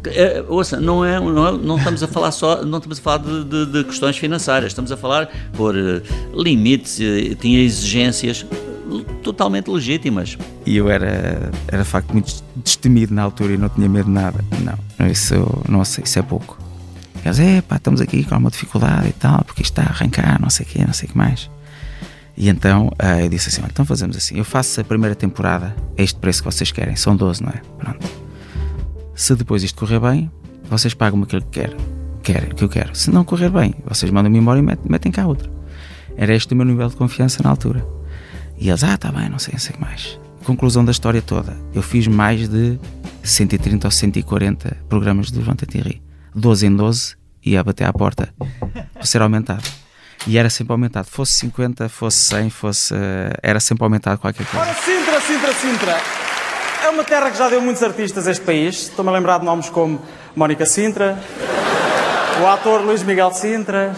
é, 0.05 0.43
ouça, 0.47 0.79
não, 0.79 1.03
é, 1.03 1.19
não, 1.19 1.47
é, 1.47 1.51
não 1.51 1.77
estamos 1.77 2.03
a 2.03 2.07
falar 2.07 2.31
só 2.31 2.63
não 2.63 2.77
estamos 2.77 2.99
a 2.99 3.01
falar 3.01 3.17
de, 3.17 3.43
de, 3.43 3.65
de 3.65 3.83
questões 3.85 4.17
financeiras, 4.17 4.67
estamos 4.67 4.91
a 4.91 4.97
falar 4.97 5.29
por 5.53 5.75
limites, 6.33 6.99
tinha 7.39 7.59
exigências 7.59 8.45
totalmente 9.23 9.69
legítimas. 9.69 10.37
E 10.65 10.77
eu 10.77 10.89
era, 10.89 11.51
era 11.67 11.83
de 11.83 11.89
facto 11.89 12.11
muito 12.13 12.43
destemido 12.55 13.13
na 13.13 13.23
altura 13.23 13.53
e 13.53 13.57
não 13.57 13.69
tinha 13.69 13.89
medo 13.89 14.05
de 14.05 14.11
nada. 14.11 14.39
Não, 14.99 15.07
isso, 15.07 15.35
não 15.67 15.83
sei, 15.83 16.03
isso 16.03 16.19
é 16.19 16.21
pouco. 16.21 16.66
Eles, 17.25 17.39
é 17.39 17.61
pá, 17.61 17.75
estamos 17.75 18.01
aqui 18.01 18.23
com 18.23 18.35
uma 18.35 18.49
dificuldade 18.49 19.07
e 19.09 19.13
tal, 19.13 19.43
porque 19.43 19.61
isto 19.61 19.77
está 19.77 19.89
a 19.89 19.93
arrancar, 19.93 20.39
não 20.41 20.49
sei 20.49 20.65
o 20.65 20.69
quê, 20.69 20.83
não 20.85 20.93
sei 20.93 21.07
o 21.07 21.11
que 21.11 21.17
mais. 21.17 21.49
E 22.37 22.49
então 22.49 22.87
uh, 22.87 23.19
eu 23.21 23.29
disse 23.29 23.49
assim: 23.49 23.61
então 23.65 23.83
fazemos 23.83 24.15
assim, 24.15 24.37
eu 24.37 24.45
faço 24.45 24.79
a 24.79 24.83
primeira 24.83 25.15
temporada 25.15 25.75
a 25.97 26.01
este 26.01 26.19
preço 26.19 26.43
que 26.43 26.51
vocês 26.51 26.71
querem, 26.71 26.95
são 26.95 27.15
12, 27.15 27.43
não 27.43 27.49
é? 27.49 27.61
Pronto. 27.77 28.07
Se 29.15 29.35
depois 29.35 29.63
isto 29.63 29.79
correr 29.79 29.99
bem, 29.99 30.31
vocês 30.69 30.93
pagam-me 30.93 31.23
aquilo 31.23 31.41
que 31.41 31.59
querem, 31.59 31.77
querem, 32.21 32.49
que 32.49 32.63
eu 32.63 32.69
quero. 32.69 32.95
Se 32.95 33.09
não 33.09 33.23
correr 33.23 33.49
bem, 33.49 33.73
vocês 33.85 34.11
mandam-me 34.11 34.37
embora 34.37 34.59
e 34.59 34.61
metem, 34.61 34.85
metem 34.89 35.11
cá 35.11 35.25
outro. 35.25 35.49
Era 36.15 36.35
este 36.35 36.53
o 36.53 36.55
meu 36.55 36.65
nível 36.65 36.87
de 36.87 36.95
confiança 36.95 37.41
na 37.41 37.49
altura. 37.49 37.85
E 38.59 38.69
eles, 38.69 38.83
ah, 38.83 38.93
está 38.93 39.11
bem, 39.11 39.29
não 39.29 39.39
sei, 39.39 39.53
não 39.53 39.59
sei 39.59 39.75
mais. 39.79 40.19
Conclusão 40.43 40.85
da 40.85 40.91
história 40.91 41.21
toda: 41.21 41.57
eu 41.73 41.81
fiz 41.81 42.07
mais 42.07 42.47
de 42.47 42.79
130 43.23 43.87
ou 43.87 43.91
140 43.91 44.77
programas 44.87 45.31
do 45.31 45.39
Levanta 45.39 45.65
Thierry. 45.65 46.01
12 46.37 46.67
em 46.67 46.75
12 46.75 47.15
ia 47.43 47.63
bater 47.63 47.85
à 47.85 47.93
porta 47.93 48.29
para 48.93 49.05
ser 49.05 49.21
aumentado. 49.21 49.63
E 50.25 50.37
era 50.37 50.49
sempre 50.49 50.73
aumentado. 50.73 51.07
Fosse 51.09 51.33
50, 51.33 51.89
fosse 51.89 52.17
100, 52.25 52.49
fosse. 52.49 52.93
Uh, 52.93 52.97
era 53.41 53.59
sempre 53.59 53.83
aumentado 53.83 54.19
qualquer 54.19 54.45
coisa. 54.45 54.65
Ora, 54.65 54.75
Sintra, 54.75 55.21
Sintra, 55.21 55.53
Sintra. 55.53 55.97
É 56.83 56.89
uma 56.89 57.03
terra 57.03 57.31
que 57.31 57.37
já 57.37 57.49
deu 57.49 57.61
muitos 57.61 57.81
artistas 57.81 58.27
a 58.27 58.31
este 58.31 58.43
país. 58.43 58.89
Estou-me 58.89 59.09
a 59.09 59.13
lembrar 59.13 59.39
de 59.39 59.45
nomes 59.45 59.69
como 59.69 60.01
Mónica 60.35 60.65
Sintra, 60.65 61.17
o 62.41 62.47
ator 62.47 62.81
Luís 62.81 63.03
Miguel 63.03 63.33
Sintra, 63.33 63.95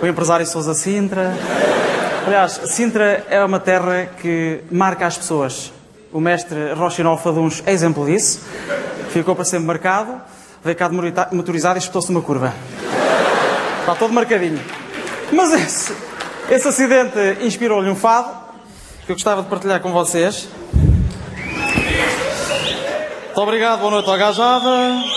o 0.00 0.06
empresário 0.06 0.46
Sousa 0.46 0.74
Sintra. 0.74 1.34
Aliás, 2.26 2.60
Sintra 2.66 3.24
é 3.28 3.42
uma 3.44 3.58
terra 3.58 4.06
que 4.20 4.60
marca 4.70 5.06
as 5.06 5.16
pessoas. 5.16 5.72
O 6.12 6.20
mestre 6.20 6.74
Rochinol 6.74 7.18
Faduns 7.18 7.62
é 7.66 7.72
exemplo 7.72 8.06
disso. 8.06 8.40
Ficou 9.10 9.34
para 9.34 9.44
sempre 9.44 9.66
marcado 9.66 10.20
veio 10.66 10.76
cá 10.76 10.88
de 10.88 11.34
motorizado 11.34 11.78
e 11.78 11.80
espetou-se 11.80 12.12
numa 12.12 12.22
curva. 12.22 12.52
Está 13.80 13.94
todo 13.94 14.12
marcadinho. 14.12 14.60
Mas 15.32 15.52
esse, 15.52 15.96
esse 16.50 16.66
acidente 16.68 17.44
inspirou-lhe 17.44 17.88
um 17.88 17.94
fado 17.94 18.28
que 19.04 19.12
eu 19.12 19.16
gostava 19.16 19.42
de 19.42 19.48
partilhar 19.48 19.80
com 19.80 19.92
vocês. 19.92 20.48
Muito 23.26 23.40
obrigado, 23.40 23.78
boa 23.80 23.92
noite, 23.92 24.10
Algajada. 24.10 25.15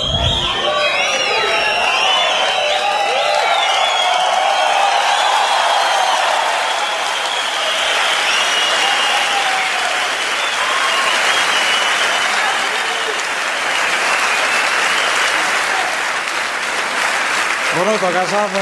Boa 17.79 17.91
noite, 17.91 18.03
Algajada. 18.03 18.59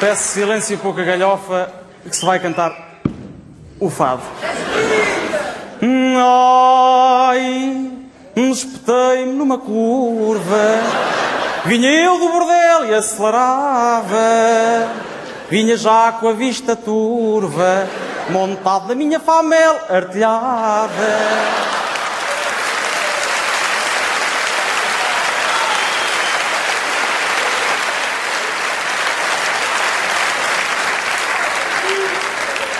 Peço 0.00 0.22
silêncio 0.28 0.72
e 0.72 0.76
pouca 0.78 1.04
galhofa, 1.04 1.70
que 2.02 2.16
se 2.16 2.24
vai 2.24 2.38
cantar 2.38 2.74
o 3.78 3.90
fado. 3.90 4.22
Ai, 7.28 7.90
espetei-me 8.34 9.34
numa 9.34 9.58
curva. 9.58 10.80
Vinha 11.66 11.90
eu 11.90 12.18
do 12.18 12.30
bordel 12.30 12.86
e 12.86 12.94
acelerava. 12.94 14.16
Vinha 15.50 15.76
já 15.76 16.10
com 16.12 16.28
a 16.28 16.32
vista 16.32 16.74
turva, 16.74 17.86
montado 18.30 18.88
na 18.88 18.94
minha 18.94 19.20
famel 19.20 19.78
artilhada. 19.90 20.88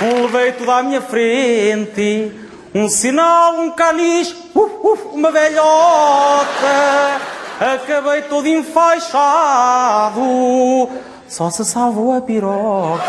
Levei 0.00 0.52
tudo 0.52 0.70
à 0.70 0.80
minha 0.80 1.00
frente, 1.00 2.32
um 2.72 2.88
sinal, 2.88 3.54
um 3.54 3.72
canis, 3.72 4.32
uma 5.12 5.32
velhota. 5.32 6.46
Acabei 7.60 8.22
todo 8.22 8.46
enfaixado, 8.46 10.20
só 11.26 11.50
se 11.50 11.64
salvou 11.64 12.16
a 12.16 12.20
piroca. 12.20 13.02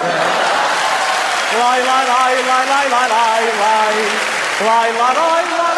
Lai, 1.60 1.84
lai, 1.84 2.08
lai, 2.08 2.36
lai, 2.48 2.66
lai, 2.66 2.90
lai, 2.90 3.10
lai, 3.10 3.44
lai, 3.60 3.94
lai, 4.66 4.92
lai, 4.92 5.14
lai, 5.14 5.46
lai, 5.46 5.70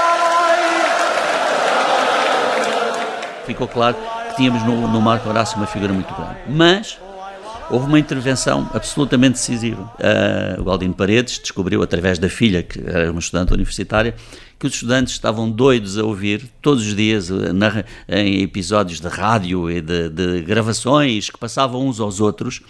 Ficou 3.46 3.68
claro 3.68 3.96
que 4.30 4.36
tínhamos 4.38 4.64
no, 4.64 4.88
no 4.88 5.02
Marco 5.02 5.28
Horácio 5.28 5.58
uma 5.58 5.68
figura 5.68 5.92
muito 5.92 6.14
grande. 6.14 6.38
Mas 6.48 6.98
houve 7.72 7.86
uma 7.88 7.98
intervenção 7.98 8.70
absolutamente 8.74 9.34
decisiva. 9.34 9.82
Uh, 9.82 10.62
o 10.62 10.66
Galdino 10.66 10.94
Paredes 10.94 11.40
descobriu, 11.40 11.82
através 11.82 12.20
da 12.20 12.30
filha, 12.30 12.62
que 12.62 12.80
era 12.80 13.10
uma 13.10 13.20
estudante 13.20 13.54
universitária, 13.54 14.14
que 14.60 14.68
os 14.68 14.74
estudantes 14.74 15.14
estavam 15.14 15.50
doidos 15.50 15.98
a 15.98 16.04
ouvir 16.04 16.44
todos 16.62 16.86
os 16.86 16.96
dias 16.96 17.30
na, 17.30 17.84
em 18.08 18.42
episódios 18.42 19.00
de 19.00 19.08
rádio 19.08 19.72
e 19.72 19.82
de, 19.82 20.10
de 20.10 20.42
gravações 20.42 21.30
que 21.30 21.38
passavam 21.38 21.88
uns 21.88 22.00
aos 22.00 22.20
outros 22.20 22.62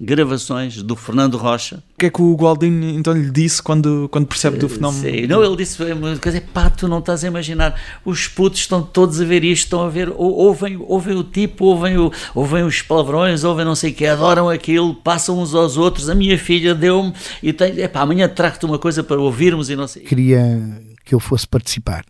gravações 0.00 0.82
do 0.82 0.96
Fernando 0.96 1.36
Rocha. 1.36 1.82
O 1.94 1.98
que 1.98 2.06
é 2.06 2.10
que 2.10 2.20
o 2.20 2.34
Gualdino 2.34 2.84
então 2.90 3.12
lhe 3.12 3.30
disse 3.30 3.62
quando, 3.62 4.08
quando 4.10 4.26
percebe 4.26 4.58
do 4.58 4.68
fenómeno? 4.68 5.02
Sim, 5.02 5.26
não, 5.26 5.44
ele 5.44 5.56
disse, 5.56 5.78
quer 6.20 6.28
dizer, 6.28 6.48
pá, 6.52 6.68
tu 6.70 6.88
não 6.88 6.98
estás 6.98 7.24
a 7.24 7.28
imaginar, 7.28 7.80
os 8.04 8.26
putos 8.26 8.60
estão 8.60 8.82
todos 8.82 9.20
a 9.20 9.24
ver 9.24 9.44
isto, 9.44 9.64
estão 9.64 9.82
a 9.82 9.88
ver, 9.88 10.12
ouvem, 10.16 10.76
ouvem 10.80 11.16
o 11.16 11.24
tipo, 11.24 11.66
ouvem, 11.66 11.98
o, 11.98 12.10
ouvem 12.34 12.64
os 12.64 12.82
palavrões, 12.82 13.44
ouvem 13.44 13.64
não 13.64 13.74
sei 13.74 13.92
o 13.92 13.94
que, 13.94 14.06
adoram 14.06 14.48
aquilo, 14.48 14.94
passam 14.94 15.38
uns 15.38 15.54
aos 15.54 15.76
outros, 15.76 16.08
a 16.08 16.14
minha 16.14 16.38
filha 16.38 16.74
deu-me 16.74 17.12
e 17.42 17.52
tem, 17.52 17.80
é 17.80 17.88
pá, 17.88 18.00
amanhã 18.00 18.28
trago-te 18.28 18.66
uma 18.66 18.78
coisa 18.78 19.02
para 19.02 19.20
ouvirmos 19.20 19.70
e 19.70 19.76
não 19.76 19.86
sei. 19.86 20.02
Queria 20.02 20.82
que 21.04 21.14
eu 21.14 21.20
fosse 21.20 21.46
participar, 21.46 22.04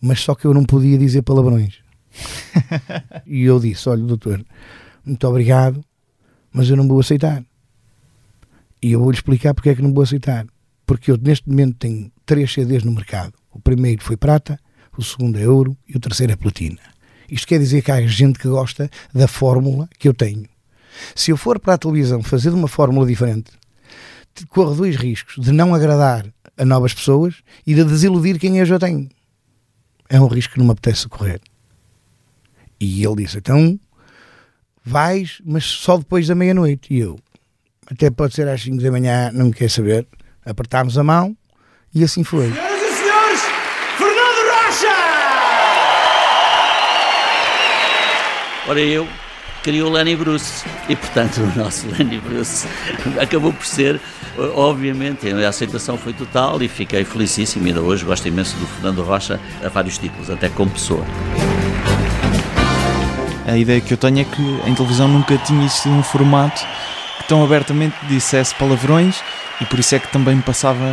mas 0.00 0.20
só 0.20 0.34
que 0.34 0.46
eu 0.46 0.54
não 0.54 0.64
podia 0.64 0.98
dizer 0.98 1.22
palavrões. 1.22 1.74
e 3.26 3.44
eu 3.44 3.58
disse, 3.58 3.88
olha 3.88 4.02
doutor, 4.02 4.44
muito 5.04 5.26
obrigado, 5.26 5.82
mas 6.52 6.68
eu 6.68 6.76
não 6.76 6.86
vou 6.86 7.00
aceitar. 7.00 7.44
E 8.82 8.92
eu 8.92 9.00
vou-lhe 9.00 9.16
explicar 9.16 9.54
porque 9.54 9.70
é 9.70 9.74
que 9.74 9.82
não 9.82 9.92
vou 9.92 10.02
aceitar. 10.02 10.46
Porque 10.84 11.10
eu 11.10 11.16
neste 11.16 11.48
momento 11.48 11.76
tenho 11.78 12.10
três 12.26 12.52
CDs 12.52 12.82
no 12.82 12.92
mercado. 12.92 13.34
O 13.52 13.60
primeiro 13.60 14.02
foi 14.02 14.16
prata, 14.16 14.58
o 14.96 15.02
segundo 15.02 15.38
é 15.38 15.46
ouro 15.46 15.76
e 15.88 15.96
o 15.96 16.00
terceiro 16.00 16.32
é 16.32 16.36
platina. 16.36 16.78
Isto 17.30 17.46
quer 17.46 17.58
dizer 17.58 17.82
que 17.82 17.90
há 17.90 18.06
gente 18.06 18.38
que 18.38 18.48
gosta 18.48 18.90
da 19.14 19.26
fórmula 19.26 19.88
que 19.98 20.08
eu 20.08 20.14
tenho. 20.14 20.46
Se 21.14 21.30
eu 21.30 21.36
for 21.36 21.58
para 21.58 21.74
a 21.74 21.78
televisão 21.78 22.22
fazer 22.22 22.50
de 22.50 22.56
uma 22.56 22.68
fórmula 22.68 23.06
diferente, 23.06 23.52
corro 24.48 24.74
dois 24.74 24.96
riscos: 24.96 25.42
de 25.42 25.52
não 25.52 25.74
agradar 25.74 26.26
a 26.56 26.64
novas 26.64 26.92
pessoas 26.92 27.36
e 27.66 27.74
de 27.74 27.84
desiludir 27.84 28.38
quem 28.38 28.58
eu 28.58 28.66
já 28.66 28.78
tenho. 28.78 29.08
É 30.08 30.20
um 30.20 30.26
risco 30.26 30.54
que 30.54 30.58
não 30.58 30.66
me 30.66 30.72
apetece 30.72 31.08
correr. 31.08 31.40
E 32.78 33.04
ele 33.04 33.24
disse: 33.24 33.38
então 33.38 33.78
vais, 34.84 35.40
mas 35.44 35.64
só 35.64 35.96
depois 35.96 36.26
da 36.26 36.34
meia-noite. 36.34 36.92
E 36.92 37.00
eu, 37.00 37.18
até 37.90 38.10
pode 38.10 38.34
ser 38.34 38.48
às 38.48 38.62
5 38.62 38.82
da 38.82 38.90
manhã, 38.90 39.30
não 39.32 39.46
me 39.46 39.52
quer 39.52 39.70
saber. 39.70 40.06
Apertámos 40.44 40.98
a 40.98 41.04
mão 41.04 41.36
e 41.94 42.02
assim 42.02 42.24
foi. 42.24 42.50
Senhoras 42.50 42.82
e 42.82 42.94
senhores, 42.94 43.40
Fernando 43.96 44.48
Rocha! 44.50 44.96
Ora, 48.68 48.80
eu 48.80 49.06
queria 49.62 49.86
o 49.86 49.90
Lenny 49.90 50.16
Bruce 50.16 50.64
e, 50.88 50.96
portanto, 50.96 51.40
o 51.40 51.58
nosso 51.58 51.86
Lenny 51.88 52.18
Bruce 52.18 52.66
acabou 53.20 53.52
por 53.52 53.64
ser, 53.64 54.00
obviamente, 54.54 55.28
a 55.28 55.48
aceitação 55.48 55.96
foi 55.96 56.12
total 56.12 56.60
e 56.62 56.68
fiquei 56.68 57.04
felicíssimo. 57.04 57.66
Ainda 57.66 57.80
hoje 57.80 58.04
gosto 58.04 58.26
imenso 58.26 58.56
do 58.56 58.66
Fernando 58.66 59.02
Rocha 59.02 59.38
a 59.64 59.68
vários 59.68 59.98
títulos, 59.98 60.28
até 60.30 60.48
como 60.48 60.70
pessoa. 60.72 61.04
A 63.46 63.56
ideia 63.56 63.80
que 63.80 63.92
eu 63.92 63.96
tenho 63.98 64.20
é 64.20 64.24
que 64.24 64.42
em 64.66 64.74
televisão 64.74 65.08
nunca 65.08 65.36
tinha 65.38 65.64
existido 65.64 65.94
um 65.94 66.02
formato 66.02 66.60
que 67.18 67.24
tão 67.28 67.42
abertamente 67.44 67.94
dissesse 68.08 68.54
palavrões 68.54 69.16
e 69.60 69.64
por 69.66 69.78
isso 69.78 69.94
é 69.94 69.98
que 69.98 70.08
também 70.08 70.40
passava 70.40 70.84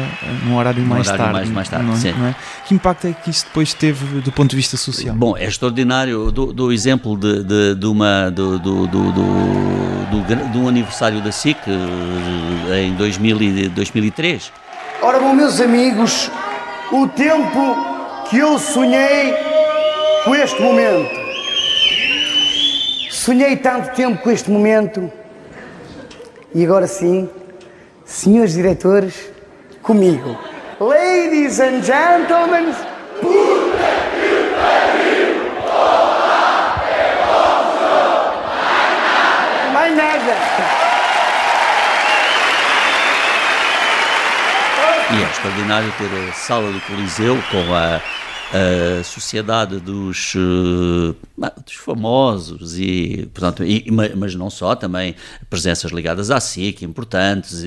num 0.43 0.55
horário 0.57 0.83
mais 0.83 1.07
horário 1.07 1.17
tarde. 1.23 1.33
mais- 1.33 1.49
mais 1.49 1.69
tarde, 1.69 1.85
não 1.85 1.93
é? 1.93 1.97
sim. 1.97 2.11
Não 2.17 2.27
é? 2.27 2.35
Que 2.67 2.73
impacto 2.75 3.07
é 3.07 3.13
que 3.13 3.29
isso 3.29 3.45
depois 3.45 3.73
teve 3.73 4.21
do 4.21 4.31
ponto 4.31 4.49
de 4.51 4.55
vista 4.55 4.77
social? 4.77 5.15
Bom, 5.15 5.35
é 5.37 5.45
extraordinário 5.45 6.31
do, 6.31 6.51
do 6.53 6.71
exemplo 6.71 7.17
de, 7.17 7.43
de, 7.43 7.75
de 7.75 7.85
uma, 7.85 8.29
do, 8.31 8.59
do, 8.59 8.87
do, 8.87 9.11
do, 9.11 10.51
de 10.51 10.57
um 10.57 10.67
aniversário 10.67 11.21
da 11.21 11.31
SIC 11.31 11.57
eh, 11.67 12.83
em 12.83 12.93
2000 12.93 13.41
e 13.41 13.69
2003. 13.69 14.51
Ora, 15.01 15.19
bom, 15.19 15.33
meus 15.33 15.59
amigos, 15.61 16.29
o 16.91 17.07
tempo 17.07 17.75
que 18.29 18.37
eu 18.37 18.59
sonhei 18.59 19.33
com 20.25 20.35
este 20.35 20.61
momento. 20.61 21.18
Sonhei 23.29 23.57
tanto 23.57 23.93
tempo 23.93 24.23
com 24.23 24.31
este 24.31 24.49
momento. 24.49 25.11
E 26.51 26.65
agora 26.65 26.87
sim, 26.87 27.29
senhores 28.03 28.53
diretores, 28.53 29.29
comigo. 29.83 30.35
Ladies 30.79 31.59
and 31.59 31.83
gentlemen, 31.83 32.73
mais 39.73 39.95
nada. 39.95 40.35
E 45.11 45.21
é 45.21 45.29
extraordinário 45.29 45.93
ter 45.99 46.29
a 46.29 46.33
sala 46.33 46.71
do 46.71 46.81
Coliseu 46.81 47.37
com 47.51 47.75
a, 47.75 48.01
a 48.51 49.03
sociedade 49.03 49.79
dos, 49.79 50.33
eh, 50.35 51.15
ah, 51.41 51.53
dos 51.63 51.75
famosos 51.75 52.77
e, 52.79 53.29
portanto, 53.33 53.63
e- 53.63 53.89
ma- 53.91 54.09
mas 54.15 54.33
não 54.35 54.49
só, 54.49 54.75
também 54.75 55.15
presenças 55.49 55.91
ligadas 55.91 56.31
à 56.31 56.39
SIC, 56.39 56.83
importantes, 56.83 57.63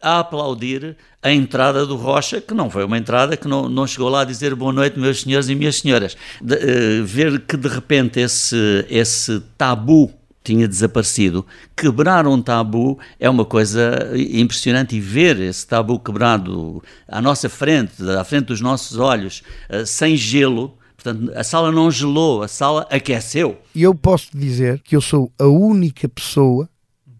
a 0.00 0.20
aplaudir 0.20 0.96
a 1.22 1.30
entrada 1.32 1.84
do 1.84 1.96
Rocha, 1.96 2.40
que 2.40 2.54
não 2.54 2.70
foi 2.70 2.84
uma 2.84 2.96
entrada 2.96 3.36
que 3.36 3.48
não, 3.48 3.68
não 3.68 3.86
chegou 3.86 4.08
lá 4.08 4.20
a 4.22 4.24
dizer 4.24 4.54
boa 4.54 4.72
noite, 4.72 4.98
meus 4.98 5.20
senhores 5.22 5.48
e 5.48 5.54
minhas 5.54 5.76
senhoras. 5.76 6.16
De- 6.40 6.54
eh, 6.54 7.02
ver 7.02 7.40
que 7.40 7.56
de 7.56 7.68
repente 7.68 8.20
esse, 8.20 8.86
esse 8.88 9.40
tabu 9.58 10.12
tinha 10.42 10.66
desaparecido. 10.66 11.46
Quebrar 11.76 12.26
um 12.26 12.40
tabu 12.40 12.98
é 13.18 13.28
uma 13.28 13.44
coisa 13.44 14.12
impressionante 14.16 14.96
e 14.96 15.00
ver 15.00 15.38
esse 15.40 15.66
tabu 15.66 15.98
quebrado 15.98 16.82
à 17.06 17.20
nossa 17.20 17.48
frente, 17.48 18.02
à 18.18 18.24
frente 18.24 18.46
dos 18.46 18.60
nossos 18.60 18.98
olhos, 18.98 19.42
eh, 19.68 19.84
sem 19.84 20.16
gelo. 20.16 20.76
Portanto, 20.96 21.32
a 21.34 21.44
sala 21.44 21.72
não 21.72 21.90
gelou, 21.90 22.42
a 22.42 22.48
sala 22.48 22.86
aqueceu. 22.90 23.58
E 23.74 23.82
eu 23.82 23.94
posso 23.94 24.36
dizer 24.36 24.80
que 24.80 24.94
eu 24.94 25.00
sou 25.00 25.32
a 25.38 25.46
única 25.46 26.08
pessoa 26.08 26.68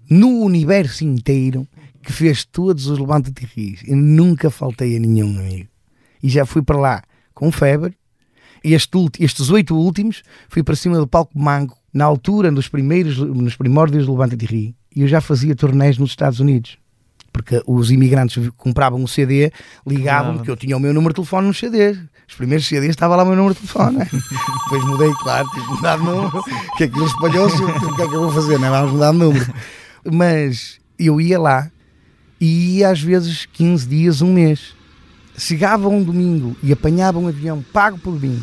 no 0.08 0.40
universo 0.40 1.04
inteiro 1.04 1.66
que 2.02 2.12
fez 2.12 2.44
todos 2.44 2.86
os 2.86 2.98
Levanta-te 2.98 3.44
e 3.44 3.46
Ris. 3.46 3.82
Eu 3.86 3.96
nunca 3.96 4.50
faltei 4.50 4.96
a 4.96 5.00
nenhum 5.00 5.38
amigo. 5.38 5.68
E 6.22 6.28
já 6.28 6.44
fui 6.44 6.62
para 6.62 6.78
lá 6.78 7.02
com 7.34 7.50
febre. 7.52 7.96
Este 8.62 8.98
estes 9.18 9.48
oito 9.48 9.74
últimos 9.74 10.22
fui 10.48 10.62
para 10.62 10.76
cima 10.76 10.98
do 10.98 11.06
palco 11.06 11.38
Mango, 11.38 11.76
na 11.92 12.04
altura, 12.04 12.50
nos 12.50 12.68
primeiros, 12.68 13.18
nos 13.18 13.56
primórdios 13.56 14.06
do 14.06 14.12
Levanta-te 14.12 14.44
e 14.44 14.48
Ri. 14.48 14.76
Eu 14.94 15.08
já 15.08 15.20
fazia 15.20 15.54
turnés 15.54 15.98
nos 15.98 16.10
Estados 16.10 16.40
Unidos. 16.40 16.78
Porque 17.32 17.62
os 17.64 17.92
imigrantes 17.92 18.48
compravam 18.56 19.00
um 19.00 19.06
CD, 19.06 19.52
ligavam, 19.86 20.36
porque 20.36 20.50
eu 20.50 20.56
tinha 20.56 20.76
o 20.76 20.80
meu 20.80 20.92
número 20.92 21.12
de 21.12 21.16
telefone 21.16 21.46
nos 21.46 21.58
CDs. 21.58 21.96
Os 22.28 22.34
primeiros 22.34 22.66
CDs 22.66 22.90
estava 22.90 23.14
lá 23.14 23.22
o 23.22 23.26
meu 23.26 23.36
número 23.36 23.54
de 23.54 23.60
telefone. 23.60 23.98
né? 23.98 24.08
Depois 24.64 24.84
mudei, 24.84 25.12
claro, 25.22 25.48
tive 25.50 25.64
que 25.64 25.72
mudar 25.72 25.96
de 25.96 26.04
número, 26.04 26.44
que 26.76 26.84
aquilo 26.84 27.06
espalhou-se, 27.06 27.62
o 27.62 27.96
que 27.96 28.02
é 28.02 28.08
que 28.08 28.14
eu 28.14 28.22
vou 28.22 28.32
fazer? 28.32 28.58
Não 28.58 28.66
é? 28.66 28.70
Vamos 28.70 28.92
mudar 28.92 29.12
de 29.12 29.18
número. 29.18 29.54
Mas 30.12 30.80
eu 30.98 31.20
ia 31.20 31.38
lá 31.38 31.70
e 32.40 32.78
ia 32.78 32.90
às 32.90 33.00
vezes 33.00 33.46
15 33.46 33.86
dias, 33.86 34.22
um 34.22 34.32
mês. 34.32 34.74
Chegava 35.38 35.88
um 35.88 36.02
domingo 36.02 36.56
e 36.62 36.72
apanhava 36.72 37.18
um 37.18 37.28
avião 37.28 37.64
pago 37.72 37.96
por 37.98 38.20
mim 38.20 38.42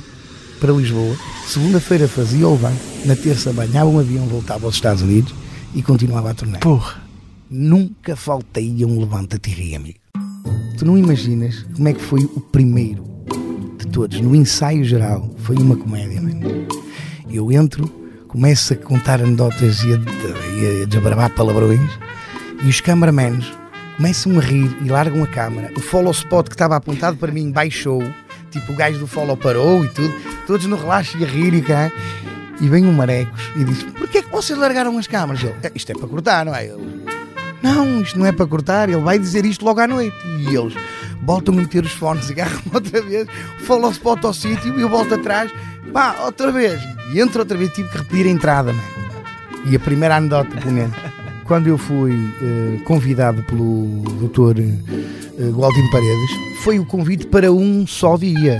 para 0.59 0.73
Lisboa. 0.73 1.15
Segunda-feira 1.45 2.07
fazia 2.07 2.47
o 2.47 2.51
levante, 2.51 2.81
na 3.05 3.15
terça 3.15 3.53
banhava 3.53 3.89
um 3.89 3.99
avião, 3.99 4.25
voltava 4.25 4.65
aos 4.65 4.75
Estados 4.75 5.01
Unidos 5.01 5.33
e 5.73 5.81
continuava 5.81 6.31
a 6.31 6.33
turnê. 6.33 6.59
Porra! 6.59 7.01
Nunca 7.49 8.15
faltei 8.15 8.83
a 8.83 8.87
um 8.87 8.99
levanta-te 8.99 9.49
e 9.61 9.75
amigo. 9.75 9.99
Tu 10.77 10.85
não 10.85 10.97
imaginas 10.97 11.65
como 11.75 11.87
é 11.87 11.93
que 11.93 12.01
foi 12.01 12.23
o 12.23 12.41
primeiro 12.41 13.05
de 13.77 13.87
todos. 13.87 14.19
No 14.19 14.35
ensaio 14.35 14.83
geral, 14.83 15.33
foi 15.37 15.55
uma 15.55 15.77
comédia, 15.77 16.21
mano. 16.21 16.67
Eu 17.29 17.51
entro, 17.51 17.87
começo 18.27 18.73
a 18.73 18.75
contar 18.75 19.21
anedotas 19.21 19.83
e 19.83 19.93
a, 19.93 19.97
e 19.97 20.83
a 20.83 20.85
desbravar 20.85 21.33
palavrões 21.33 21.89
e 22.63 22.69
os 22.69 22.81
cameramans 22.81 23.51
começam 23.95 24.37
a 24.37 24.41
rir 24.41 24.75
e 24.83 24.89
largam 24.89 25.23
a 25.23 25.27
câmara. 25.27 25.71
O 25.75 25.79
follow 25.79 26.11
spot 26.11 26.47
que 26.47 26.55
estava 26.55 26.75
apontado 26.75 27.17
para 27.17 27.31
mim 27.31 27.51
baixou, 27.51 28.01
tipo 28.51 28.71
o 28.71 28.75
gajo 28.75 28.99
do 28.99 29.07
follow 29.07 29.37
parou 29.37 29.83
e 29.83 29.89
tudo, 29.89 30.13
todos 30.47 30.65
no 30.65 30.77
relaxo 30.77 31.17
e 31.19 31.23
a 31.23 31.27
rir 31.27 31.53
e 31.53 31.61
cá. 31.61 31.91
E 32.59 32.67
vem 32.67 32.85
um 32.85 32.93
Marecos 32.93 33.39
e 33.55 33.63
diz: 33.63 33.83
Porquê 33.83 34.19
é 34.19 34.21
que 34.23 34.31
vocês 34.31 34.57
largaram 34.57 34.97
as 34.97 35.05
câmaras? 35.05 35.43
Eu, 35.43 35.55
"É, 35.61 35.71
isto 35.75 35.91
é 35.91 35.95
para 35.95 36.07
cortar, 36.07 36.43
não 36.45 36.55
é? 36.55 36.65
Eu, 36.65 36.81
não, 37.61 38.01
isto 38.01 38.17
não 38.17 38.25
é 38.25 38.31
para 38.31 38.47
cortar, 38.47 38.89
ele 38.89 39.01
vai 39.01 39.19
dizer 39.19 39.45
isto 39.45 39.63
logo 39.63 39.79
à 39.79 39.87
noite. 39.87 40.15
E 40.39 40.55
eles 40.55 40.73
voltam 41.21 41.53
a 41.53 41.57
meter 41.57 41.83
os 41.83 41.91
fones, 41.91 42.29
agarram 42.31 42.59
outra 42.73 43.01
vez, 43.01 43.27
follow 43.65 43.91
spot 43.91 44.23
ao 44.25 44.33
sítio 44.33 44.77
e 44.77 44.81
eu 44.81 44.89
volto 44.89 45.13
atrás, 45.13 45.51
pá, 45.91 46.15
outra 46.25 46.51
vez. 46.51 46.81
E 47.13 47.19
entro 47.19 47.39
outra 47.39 47.57
vez, 47.57 47.71
tive 47.73 47.89
que 47.89 47.97
repetir 47.97 48.25
a 48.25 48.29
entrada, 48.29 48.73
mano. 48.73 48.97
E 49.65 49.75
a 49.75 49.79
primeira 49.79 50.15
anedota, 50.15 50.55
pelo 50.57 50.71
menos. 50.71 50.95
Quando 51.45 51.67
eu 51.67 51.77
fui 51.77 52.13
eh, 52.41 52.79
convidado 52.83 53.41
pelo 53.43 54.01
Dr. 54.19 54.59
Uh, 54.59 55.51
Gualdino 55.53 55.89
Paredes, 55.91 56.31
foi 56.61 56.77
o 56.77 56.85
convite 56.85 57.25
para 57.27 57.53
um 57.53 57.87
só 57.87 58.17
dia. 58.17 58.57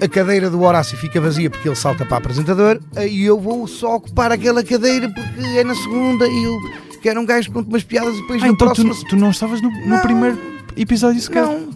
A 0.00 0.08
cadeira 0.08 0.50
do 0.50 0.60
Horácio 0.62 0.96
fica 0.98 1.20
vazia 1.20 1.48
porque 1.48 1.68
ele 1.68 1.74
salta 1.76 2.04
para 2.04 2.18
apresentador 2.18 2.78
e 3.08 3.24
eu 3.24 3.40
vou 3.40 3.66
só 3.66 3.96
ocupar 3.96 4.30
aquela 4.30 4.62
cadeira 4.62 5.08
porque 5.08 5.46
é 5.58 5.64
na 5.64 5.74
segunda 5.74 6.26
e 6.28 6.44
eu 6.44 6.58
quero 7.00 7.20
um 7.20 7.24
gajo 7.26 7.48
que 7.48 7.54
conta 7.54 7.68
umas 7.68 7.82
piadas 7.82 8.14
e 8.14 8.20
depois 8.20 8.42
Ah, 8.42 8.46
no 8.46 8.52
então 8.52 8.68
tu, 8.72 8.82
próximo. 8.84 9.08
tu 9.08 9.16
não 9.16 9.30
estavas 9.30 9.62
no, 9.62 9.70
no 9.70 9.86
Não. 9.86 10.00
primeiro 10.00 10.38
episódio 10.76 11.20
sequer? 11.20 11.44
Não. 11.46 11.68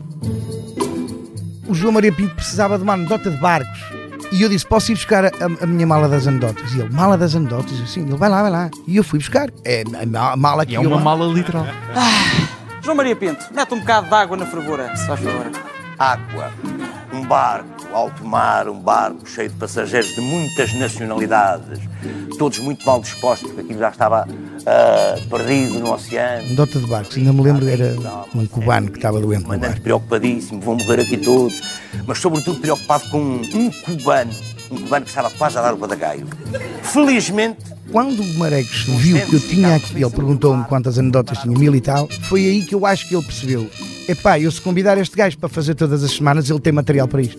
O 1.67 1.75
João 1.75 1.93
Maria 1.93 2.13
Pinto 2.13 2.35
precisava 2.35 2.77
de 2.77 2.83
uma 2.85 2.95
anedota 2.95 3.31
de 3.31 3.37
barcos. 3.39 3.81
E 4.33 4.43
eu 4.43 4.49
disse: 4.49 4.67
Posso 4.67 4.91
ir 4.93 4.95
buscar 4.97 5.25
a, 5.25 5.31
a 5.63 5.67
minha 5.67 5.87
mala 5.87 6.09
das 6.09 6.27
anedotas? 6.27 6.73
E 6.75 6.81
ele: 6.81 6.91
Mala 6.93 7.17
das 7.17 7.35
anedotas? 7.35 7.79
Eu, 7.79 7.87
Sim, 7.87 8.03
ele 8.03 8.17
vai 8.17 8.29
lá, 8.29 8.43
vai 8.43 8.51
lá. 8.51 8.71
E 8.87 8.97
eu 8.97 9.05
fui 9.05 9.19
buscar. 9.19 9.49
É 9.65 9.83
a 9.83 10.07
ma- 10.07 10.37
mala 10.37 10.67
que 10.67 10.73
E 10.73 10.77
é 10.77 10.79
eu 10.79 10.83
uma 10.83 10.97
lá- 10.97 11.03
mala 11.03 11.33
literal. 11.33 11.67
João 12.83 12.97
Maria 12.97 13.15
Pinto, 13.17 13.45
mete 13.55 13.73
um 13.75 13.79
bocado 13.81 14.09
de 14.09 14.15
água 14.15 14.37
na 14.37 14.47
fervura, 14.47 14.95
se 14.97 15.07
faz 15.07 15.21
favor. 15.21 15.47
Água, 15.99 16.53
barco, 17.31 17.87
alto 17.93 18.25
mar, 18.25 18.69
um 18.69 18.81
barco 18.81 19.25
cheio 19.25 19.49
de 19.49 19.55
passageiros 19.55 20.17
de 20.17 20.21
muitas 20.21 20.75
nacionalidades, 20.75 21.79
todos 22.37 22.59
muito 22.59 22.85
mal 22.85 23.01
dispostos, 23.01 23.47
porque 23.47 23.61
aquilo 23.61 23.79
já 23.79 23.91
estava 23.91 24.27
ah, 24.67 25.15
perdido 25.31 25.79
no 25.79 25.93
oceano. 25.93 26.45
Anedota 26.45 26.81
de 26.81 26.87
barcos. 26.89 27.17
Ainda 27.17 27.33
me 27.33 27.43
lembro, 27.43 27.69
era 27.69 27.95
um 28.35 28.47
cubano 28.49 28.91
que 28.91 28.99
estava 28.99 29.21
doente 29.21 29.45
no 29.45 29.57
barco. 29.57 29.81
Preocupadíssimo, 29.81 30.61
vão 30.61 30.75
morrer 30.75 31.03
aqui 31.03 31.19
todos, 31.19 31.61
mas 32.05 32.19
sobretudo 32.19 32.59
preocupado 32.59 33.09
com 33.11 33.21
um, 33.21 33.43
um 33.55 33.71
cubano, 33.71 34.33
um 34.71 34.77
cubano 34.81 35.05
que 35.05 35.11
estava 35.11 35.31
quase 35.31 35.59
a 35.59 35.63
dar 35.63 35.75
o 35.75 35.77
badagaio. 35.77 36.27
Felizmente, 36.83 37.59
Quando 37.91 38.23
o 38.23 38.39
Marecos 38.39 38.85
viu 38.85 39.21
que 39.27 39.35
eu 39.35 39.41
tinha 39.41 39.75
aqui, 39.75 39.97
ele 39.97 40.11
perguntou-me 40.11 40.65
quantas 40.65 40.97
anedotas 40.99 41.39
tinha, 41.39 41.59
mil 41.59 41.75
e 41.75 41.81
tal, 41.81 42.09
foi 42.23 42.47
aí 42.47 42.65
que 42.65 42.75
eu 42.75 42.87
acho 42.87 43.09
que 43.09 43.17
ele 43.17 43.25
percebeu: 43.25 43.69
epá, 44.09 44.39
eu 44.39 44.51
se 44.51 44.61
convidar 44.61 44.97
este 44.97 45.17
gajo 45.17 45.37
para 45.39 45.49
fazer 45.49 45.75
todas 45.75 46.05
as 46.05 46.13
semanas, 46.13 46.49
ele 46.49 46.61
tem 46.61 46.73
material 46.73 47.09
para 47.09 47.21
isto. 47.21 47.39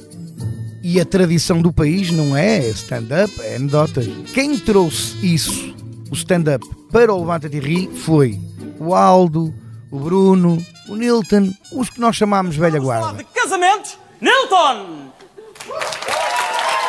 E 0.83 0.99
a 0.99 1.05
tradição 1.05 1.61
do 1.61 1.71
país 1.71 2.11
não 2.11 2.35
é 2.35 2.59
stand-up, 2.69 3.33
é 3.41 3.55
anedotas. 3.55 4.07
Quem 4.33 4.57
trouxe 4.57 5.15
isso, 5.25 5.73
o 6.09 6.15
stand-up, 6.15 6.67
para 6.91 7.13
o 7.13 7.19
Levanta-te 7.19 7.55
e 7.55 7.59
Ri 7.59 7.89
foi 7.95 8.37
o 8.77 8.93
Aldo, 8.93 9.53
o 9.89 9.99
Bruno, 9.99 10.57
o 10.89 10.95
Nilton, 10.95 11.53
os 11.71 11.89
que 11.89 12.01
nós 12.01 12.15
chamámos 12.15 12.57
velha 12.57 12.79
guarda. 12.79 13.23
Casamentos, 13.33 13.97
Nilton! 14.19 15.11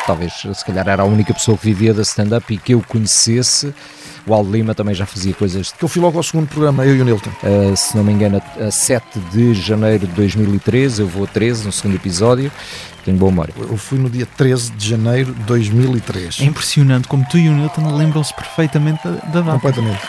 Talvez, 0.05 0.33
se 0.33 0.65
calhar, 0.65 0.87
era 0.87 1.03
a 1.03 1.05
única 1.05 1.33
pessoa 1.33 1.57
que 1.57 1.65
vivia 1.65 1.93
da 1.93 2.01
stand-up 2.01 2.53
e 2.53 2.57
que 2.57 2.73
eu 2.73 2.83
conhecesse. 2.87 3.73
O 4.25 4.33
Aldo 4.33 4.51
Lima 4.51 4.73
também 4.73 4.95
já 4.95 5.05
fazia 5.05 5.33
coisas. 5.33 5.71
Que 5.71 5.83
eu 5.83 5.89
fui 5.89 6.01
logo 6.01 6.17
ao 6.17 6.23
segundo 6.23 6.47
programa, 6.47 6.85
eu 6.85 6.95
e 6.95 7.01
o 7.01 7.05
Nilton. 7.05 7.29
Uh, 7.43 7.75
se 7.75 7.95
não 7.95 8.03
me 8.03 8.13
engano, 8.13 8.41
a 8.59 8.65
a 8.65 8.71
7 8.71 9.19
de 9.31 9.53
janeiro 9.53 10.07
de 10.07 10.13
2013, 10.13 11.01
eu 11.01 11.07
vou 11.07 11.25
a 11.25 11.27
13, 11.27 11.65
no 11.65 11.71
segundo 11.71 11.95
episódio. 11.95 12.51
Tenho 13.03 13.17
boa 13.17 13.31
memória. 13.31 13.53
Eu 13.57 13.75
fui 13.75 13.97
no 13.97 14.09
dia 14.09 14.25
13 14.25 14.71
de 14.71 14.89
janeiro 14.89 15.33
de 15.33 15.41
2003. 15.43 16.39
É 16.39 16.45
impressionante 16.45 17.07
como 17.07 17.25
tu 17.29 17.37
e 17.37 17.49
o 17.49 17.51
Newton 17.51 17.95
lembram-se 17.95 18.33
perfeitamente 18.33 19.03
da, 19.03 19.11
da 19.11 19.41
data. 19.41 19.51
Completamente. 19.51 19.99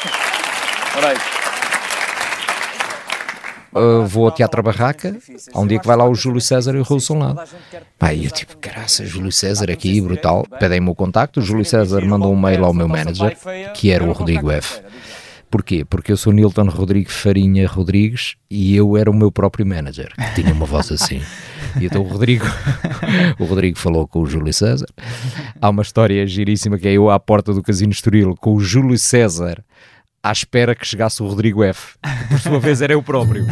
Uh, 3.74 4.06
vou 4.06 4.26
ao 4.26 4.30
Teatro 4.30 4.62
Barraca, 4.62 5.16
há 5.52 5.60
um 5.60 5.66
dia 5.66 5.80
que 5.80 5.86
vai 5.86 5.96
lá 5.96 6.08
o 6.08 6.14
Júlio 6.14 6.40
César 6.40 6.74
e 6.74 6.78
o 6.78 6.82
Raul 6.82 7.00
lá. 7.18 7.44
Pá, 7.98 8.14
e 8.14 8.24
eu 8.24 8.30
tipo, 8.30 8.56
graças, 8.60 9.08
Júlio 9.08 9.32
César 9.32 9.70
aqui, 9.70 10.00
brutal. 10.00 10.46
Pedem-me 10.60 10.88
o 10.90 10.94
contacto, 10.94 11.40
o 11.40 11.42
Júlio 11.42 11.64
César 11.64 12.04
mandou 12.04 12.32
um 12.32 12.40
mail 12.40 12.64
ao 12.64 12.72
meu 12.72 12.86
manager, 12.86 13.36
que 13.74 13.90
era 13.90 14.04
o 14.04 14.12
Rodrigo 14.12 14.50
F. 14.50 14.80
Porquê? 15.50 15.84
Porque 15.84 16.10
eu 16.10 16.16
sou 16.16 16.32
Nilton 16.32 16.68
Rodrigo 16.68 17.10
Farinha 17.10 17.68
Rodrigues 17.68 18.34
e 18.50 18.74
eu 18.74 18.96
era 18.96 19.08
o 19.08 19.14
meu 19.14 19.30
próprio 19.30 19.64
manager, 19.64 20.12
que 20.34 20.42
tinha 20.42 20.52
uma 20.52 20.66
voz 20.66 20.90
assim. 20.90 21.20
E 21.80 21.86
então 21.86 22.02
o 22.02 22.08
Rodrigo, 22.08 22.44
o 23.38 23.44
Rodrigo 23.44 23.78
falou 23.78 24.06
com 24.06 24.20
o 24.20 24.26
Júlio 24.26 24.52
César. 24.52 24.88
Há 25.60 25.70
uma 25.70 25.82
história 25.82 26.26
giríssima 26.26 26.76
que 26.76 26.88
é 26.88 26.92
eu 26.92 27.08
à 27.08 27.20
porta 27.20 27.52
do 27.52 27.62
Casino 27.62 27.92
Estoril 27.92 28.34
com 28.34 28.54
o 28.54 28.60
Júlio 28.60 28.98
César 28.98 29.64
à 30.24 30.32
espera 30.32 30.74
que 30.74 30.86
chegasse 30.86 31.22
o 31.22 31.26
Rodrigo 31.26 31.62
F, 31.62 31.96
por 32.30 32.40
sua 32.40 32.58
vez 32.58 32.80
era 32.80 32.94
eu 32.94 33.02
próprio. 33.02 33.44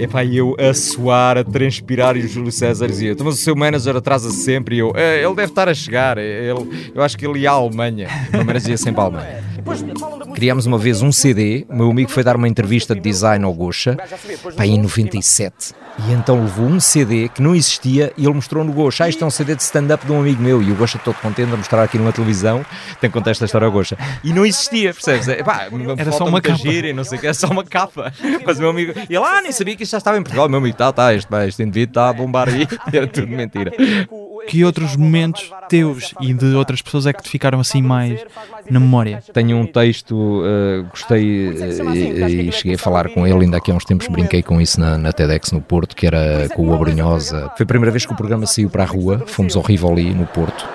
Epá, 0.00 0.24
e 0.24 0.38
eu 0.38 0.56
a 0.58 0.72
suar, 0.72 1.36
a 1.36 1.44
transpirar, 1.44 2.16
e 2.16 2.20
o 2.20 2.28
Júlio 2.28 2.50
César 2.50 2.86
dizia: 2.86 3.12
"Então, 3.12 3.26
Mas 3.26 3.34
o 3.34 3.38
seu 3.38 3.54
manager 3.54 3.94
atrasa 3.94 4.30
sempre. 4.30 4.76
E 4.76 4.78
eu: 4.78 4.90
"É, 4.96 5.22
Ele 5.22 5.34
deve 5.34 5.52
estar 5.52 5.68
a 5.68 5.74
chegar. 5.74 6.16
Ele, 6.16 6.90
eu 6.94 7.02
acho 7.02 7.18
que 7.18 7.26
ele 7.26 7.40
ia 7.40 7.50
à 7.50 7.54
Alemanha. 7.54 8.08
O 8.32 8.36
meu 8.38 8.44
manager 8.46 8.70
ia 8.70 8.78
sempre 8.78 9.02
à 9.02 9.04
Alemanha. 9.04 9.44
Criámos 10.34 10.66
uma 10.66 10.78
vez 10.78 11.02
um 11.02 11.12
CD. 11.12 11.66
O 11.68 11.76
meu 11.76 11.90
amigo 11.90 12.10
foi 12.10 12.22
dar 12.22 12.36
uma 12.36 12.48
entrevista 12.48 12.94
de 12.94 13.00
design 13.00 13.44
ao 13.44 13.52
Gocha, 13.52 13.96
pá, 14.56 14.66
em 14.66 14.80
97. 14.80 15.72
E 15.96 16.12
então 16.12 16.40
levou 16.40 16.66
um 16.66 16.80
CD 16.80 17.28
que 17.28 17.40
não 17.40 17.54
existia 17.54 18.12
e 18.16 18.24
ele 18.24 18.34
mostrou 18.34 18.64
no 18.64 18.72
Gocha. 18.72 19.04
Ah, 19.04 19.08
isto 19.08 19.22
é 19.22 19.26
um 19.26 19.30
CD 19.30 19.54
de 19.54 19.62
stand-up 19.62 20.04
de 20.04 20.10
um 20.10 20.18
amigo 20.20 20.42
meu. 20.42 20.60
E 20.60 20.72
o 20.72 20.74
Gocha 20.74 20.98
todo 20.98 21.14
contente 21.16 21.52
a 21.52 21.56
mostrar 21.56 21.84
aqui 21.84 21.96
numa 21.98 22.12
televisão. 22.12 22.66
Tem 23.00 23.08
que 23.08 23.14
contar 23.14 23.30
esta 23.30 23.44
história 23.44 23.66
ao 23.66 23.72
Gocha. 23.72 23.96
E 24.24 24.32
não 24.32 24.44
existia, 24.44 24.92
percebes? 24.92 25.28
Epá, 25.28 25.68
Era 25.96 26.10
foto 26.10 26.18
só 26.18 26.26
uma 26.26 26.40
capa. 26.40 26.58
gira 26.58 26.88
e 26.88 26.92
não 26.92 27.04
sei 27.04 27.18
o 27.18 27.20
que, 27.20 27.26
era 27.28 27.34
só 27.34 27.46
uma 27.46 27.64
capa. 27.64 28.12
Mas 28.44 28.58
o 28.58 28.60
meu 28.62 28.70
amigo, 28.70 28.92
e 29.08 29.16
lá 29.18 29.40
nem 29.40 29.52
sabia 29.52 29.76
que 29.76 29.84
isto 29.84 29.92
já 29.92 29.98
estava 29.98 30.18
em 30.18 30.22
Portugal. 30.22 30.46
O 30.46 30.48
meu 30.48 30.58
amigo, 30.58 30.76
tá, 30.76 30.92
tá, 30.92 31.14
este, 31.14 31.28
pá, 31.28 31.46
este 31.46 31.62
indivíduo 31.62 31.90
está 31.92 32.08
a 32.08 32.12
bombar 32.12 32.48
aí. 32.48 32.66
Era 32.92 33.06
tudo 33.06 33.28
mentira. 33.28 33.72
Que 34.48 34.64
outros 34.64 34.96
momentos 34.96 35.50
teus 35.68 36.14
e 36.20 36.32
de 36.32 36.54
outras 36.54 36.82
pessoas 36.82 37.06
é 37.06 37.12
que 37.12 37.22
te 37.22 37.28
ficaram 37.28 37.60
assim 37.60 37.82
mais 37.82 38.20
na 38.68 38.80
memória? 38.80 39.22
Tenho 39.32 39.56
um 39.56 39.66
texto, 39.66 40.14
uh, 40.14 40.84
gostei 40.90 41.48
uh, 41.48 41.94
e, 41.94 42.48
e 42.48 42.52
cheguei 42.52 42.74
a 42.74 42.78
falar 42.78 43.08
com 43.10 43.26
ele, 43.26 43.44
ainda 43.44 43.56
aqui 43.56 43.70
há 43.70 43.74
uns 43.74 43.84
tempos 43.84 44.06
brinquei 44.08 44.42
com 44.42 44.60
isso 44.60 44.80
na, 44.80 44.98
na 44.98 45.12
TEDx 45.12 45.52
no 45.52 45.60
Porto, 45.60 45.96
que 45.96 46.06
era 46.06 46.48
com 46.54 46.68
o 46.68 46.74
Abrunhosa. 46.74 47.50
Foi 47.56 47.64
a 47.64 47.66
primeira 47.66 47.90
vez 47.90 48.06
que 48.06 48.12
o 48.12 48.16
programa 48.16 48.46
saiu 48.46 48.68
para 48.70 48.82
a 48.82 48.86
rua, 48.86 49.22
fomos 49.26 49.56
ao 49.56 49.62
Rivoli 49.62 50.12
no 50.14 50.26
Porto. 50.26 50.68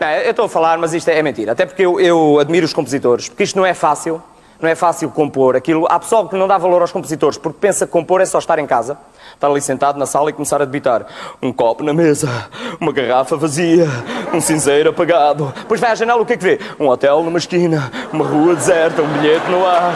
Não, 0.00 0.08
eu 0.08 0.30
estou 0.30 0.46
a 0.46 0.48
falar, 0.48 0.78
mas 0.78 0.92
isto 0.92 1.08
é, 1.08 1.18
é 1.18 1.22
mentira. 1.22 1.52
Até 1.52 1.66
porque 1.66 1.82
eu, 1.82 2.00
eu 2.00 2.38
admiro 2.38 2.66
os 2.66 2.72
compositores, 2.72 3.28
porque 3.28 3.44
isto 3.44 3.56
não 3.56 3.64
é 3.64 3.74
fácil. 3.74 4.22
Não 4.64 4.70
é 4.70 4.74
fácil 4.74 5.10
compor 5.10 5.56
aquilo. 5.56 5.86
Há 5.90 6.00
pessoal 6.00 6.26
que 6.26 6.34
não 6.36 6.48
dá 6.48 6.56
valor 6.56 6.80
aos 6.80 6.90
compositores 6.90 7.36
porque 7.36 7.58
pensa 7.60 7.84
que 7.84 7.92
compor 7.92 8.22
é 8.22 8.24
só 8.24 8.38
estar 8.38 8.58
em 8.58 8.66
casa, 8.66 8.96
estar 9.34 9.46
ali 9.46 9.60
sentado 9.60 9.98
na 9.98 10.06
sala 10.06 10.30
e 10.30 10.32
começar 10.32 10.62
a 10.62 10.64
debitar 10.64 11.04
um 11.42 11.52
copo 11.52 11.84
na 11.84 11.92
mesa, 11.92 12.48
uma 12.80 12.90
garrafa 12.90 13.36
vazia, 13.36 13.86
um 14.32 14.40
cinzeiro 14.40 14.88
apagado. 14.88 15.52
Depois 15.54 15.78
vai 15.78 15.90
à 15.90 15.94
janela, 15.94 16.22
o 16.22 16.24
que 16.24 16.32
é 16.32 16.36
que 16.38 16.42
vê? 16.42 16.58
Um 16.80 16.88
hotel 16.88 17.22
numa 17.22 17.36
esquina, 17.36 17.92
uma 18.10 18.24
rua 18.24 18.54
deserta, 18.54 19.02
um 19.02 19.08
bilhete 19.08 19.50
no 19.50 19.66
ar. 19.66 19.92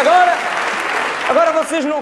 Agora, 0.00 0.34
agora 1.30 1.46
vocês 1.46 1.51
não 1.51 1.51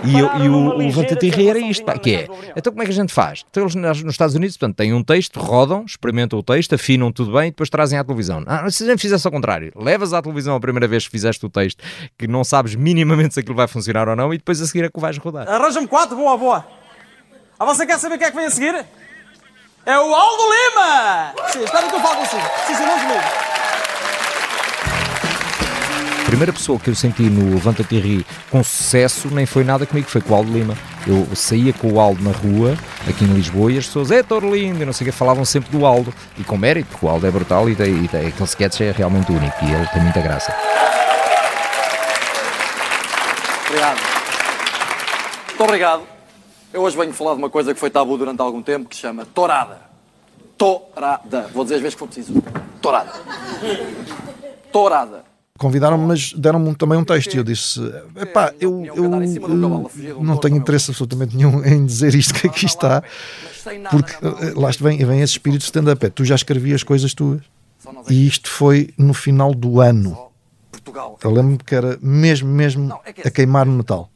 E, 0.04 0.18
eu- 0.18 0.30
e 0.44 0.48
o, 0.48 0.54
o 0.54 0.76
Levanta-te 0.78 1.26
e 1.40 1.48
era 1.48 1.58
isto, 1.58 1.84
pá, 1.84 1.98
que 1.98 2.14
é. 2.14 2.28
Então 2.56 2.72
como 2.72 2.82
é 2.82 2.86
que 2.86 2.92
a 2.92 2.94
gente 2.94 3.12
faz? 3.12 3.44
Então 3.50 3.62
eles 3.64 3.74
nos 3.74 4.12
Estados 4.14 4.34
Unidos, 4.34 4.56
portanto, 4.56 4.76
têm 4.76 4.92
um 4.94 5.02
texto, 5.02 5.38
rodam, 5.40 5.84
experimentam 5.86 6.38
o 6.38 6.42
texto, 6.42 6.74
afinam 6.74 7.12
tudo 7.12 7.32
bem 7.32 7.48
e 7.48 7.50
depois 7.50 7.68
trazem 7.70 7.98
à 7.98 8.04
televisão. 8.04 8.42
Ah, 8.46 8.70
se 8.70 8.84
a 8.84 8.86
gente 8.86 9.00
fizesse 9.00 9.26
ao 9.26 9.32
contrário, 9.32 9.72
levas 9.76 10.12
à 10.12 10.20
televisão 10.22 10.54
a 10.56 10.60
primeira 10.60 10.86
vez 10.88 11.04
que 11.04 11.10
fizeste 11.10 11.44
o 11.44 11.50
texto, 11.50 11.82
que 12.18 12.26
não 12.26 12.44
sabes 12.44 12.74
minimamente 12.74 13.34
se 13.34 13.40
aquilo 13.40 13.54
vai 13.56 13.68
funcionar 13.68 14.08
ou 14.08 14.16
não, 14.16 14.32
e 14.34 14.38
depois 14.38 14.60
a 14.60 14.66
seguir 14.66 14.84
é 14.84 14.88
que 14.88 14.98
o 14.98 15.00
vais 15.00 15.16
rodar. 15.18 15.48
Arranja-me 15.48 15.86
quatro, 15.86 16.16
boa, 16.16 16.36
boa. 16.36 16.66
Ah, 17.58 17.64
você 17.64 17.84
quer 17.86 17.98
saber 17.98 18.16
quem 18.18 18.26
é 18.26 18.30
que 18.30 18.36
vem 18.36 18.46
a 18.46 18.50
seguir? 18.50 18.74
É 19.86 19.98
o 19.98 20.14
Aldo 20.14 20.42
Lima! 20.42 21.32
Sim, 21.52 21.64
espera 21.64 21.88
que 21.88 21.94
eu 21.94 22.00
falo 22.00 22.16
consigo. 22.16 22.42
Sim, 22.66 22.74
sim, 22.74 22.84
não 22.84 22.94
desligue. 22.96 23.49
Primeira 26.30 26.52
pessoa 26.52 26.78
que 26.78 26.88
eu 26.88 26.94
senti 26.94 27.24
no 27.24 27.54
Levanta-te 27.54 27.96
e 27.96 27.98
Ri 27.98 28.26
com 28.52 28.62
sucesso 28.62 29.28
nem 29.34 29.44
foi 29.44 29.64
nada 29.64 29.84
comigo, 29.84 30.08
foi 30.08 30.20
com 30.20 30.32
o 30.32 30.36
Aldo 30.36 30.52
Lima. 30.52 30.78
Eu 31.04 31.26
saía 31.34 31.72
com 31.72 31.92
o 31.92 31.98
Aldo 31.98 32.22
na 32.22 32.30
rua, 32.30 32.78
aqui 33.08 33.24
em 33.24 33.34
Lisboa, 33.34 33.72
e 33.72 33.78
as 33.78 33.86
pessoas, 33.86 34.12
é 34.12 34.22
Toro 34.22 34.54
Lindo, 34.54 34.80
e 34.80 34.86
não 34.86 34.92
sei 34.92 35.08
o 35.08 35.10
que, 35.10 35.16
falavam 35.16 35.44
sempre 35.44 35.76
do 35.76 35.84
Aldo. 35.84 36.14
E 36.38 36.44
com 36.44 36.56
mérito, 36.56 36.88
porque 36.88 37.04
o 37.04 37.08
Aldo 37.08 37.26
é 37.26 37.30
brutal 37.32 37.68
e, 37.68 37.74
tem, 37.74 38.04
e 38.04 38.04
aquele 38.04 38.44
sketch 38.44 38.80
é 38.80 38.92
realmente 38.92 39.32
único 39.32 39.56
e 39.64 39.72
ele 39.72 39.86
tem 39.88 40.02
muita 40.02 40.20
graça. 40.20 40.54
Obrigado. 43.66 43.98
Muito 45.48 45.64
obrigado. 45.64 46.02
Eu 46.72 46.82
hoje 46.82 46.96
venho 46.96 47.12
falar 47.12 47.32
de 47.32 47.38
uma 47.38 47.50
coisa 47.50 47.74
que 47.74 47.80
foi 47.80 47.90
tabu 47.90 48.16
durante 48.16 48.40
algum 48.40 48.62
tempo, 48.62 48.88
que 48.88 48.94
se 48.94 49.02
chama 49.02 49.26
tourada. 49.26 49.80
Tourada. 50.56 51.50
Vou 51.52 51.64
dizer 51.64 51.74
as 51.74 51.80
vezes 51.80 51.96
que 51.96 51.98
for 51.98 52.06
preciso. 52.06 52.40
Tourada. 52.80 53.14
Tourada. 54.70 55.29
Convidaram-me, 55.60 56.06
mas 56.06 56.32
deram-me 56.32 56.70
um- 56.70 56.74
também 56.74 56.96
um 56.96 57.04
texto. 57.04 57.34
E 57.34 57.36
eu 57.36 57.44
disse: 57.44 57.78
Epá, 58.16 58.50
eu, 58.58 58.82
eu, 58.96 59.10
não 60.22 60.38
tenho 60.38 60.56
interesse 60.56 60.90
absolutamente 60.90 61.36
nenhum 61.36 61.62
em 61.62 61.84
dizer 61.84 62.14
isto 62.14 62.32
que 62.32 62.46
aqui 62.46 62.64
está, 62.64 63.02
porque 63.90 64.14
eh, 64.22 64.54
lá 64.56 64.70
vem, 64.80 65.04
vem 65.04 65.20
esse 65.20 65.34
espírito 65.34 65.58
de 65.60 65.66
stand-up. 65.66 66.06
É, 66.06 66.08
tu 66.08 66.24
já 66.24 66.34
escrevias 66.34 66.82
coisas 66.82 67.12
tuas. 67.12 67.42
E 68.08 68.26
isto 68.26 68.48
foi 68.48 68.88
no 68.96 69.12
final 69.12 69.52
do 69.52 69.82
ano. 69.82 70.30
Eu 71.22 71.30
lembro-me 71.30 71.58
que 71.58 71.74
era 71.74 71.98
mesmo, 72.00 72.48
mesmo 72.48 72.98
a 73.22 73.30
queimar 73.30 73.66
no 73.66 73.76
Natal. 73.76 74.08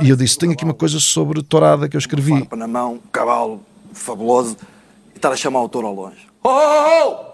E 0.00 0.08
eu 0.08 0.16
disse: 0.16 0.38
Tenho 0.38 0.52
aqui 0.52 0.64
uma 0.64 0.72
coisa 0.72 0.98
sobre 0.98 1.42
tourada 1.42 1.86
que 1.86 1.96
eu 1.96 2.00
escrevi. 2.00 2.30
Farpa 2.30 2.56
na 2.56 2.66
mão, 2.66 2.94
um 2.94 3.00
cavalo 3.12 3.60
fabuloso, 3.92 4.56
e 5.12 5.16
estar 5.16 5.32
a 5.32 5.36
chamar 5.36 5.60
o 5.60 5.68
touro 5.68 5.86
ao 5.88 5.94
longe. 5.94 6.26
Oh, 6.42 7.26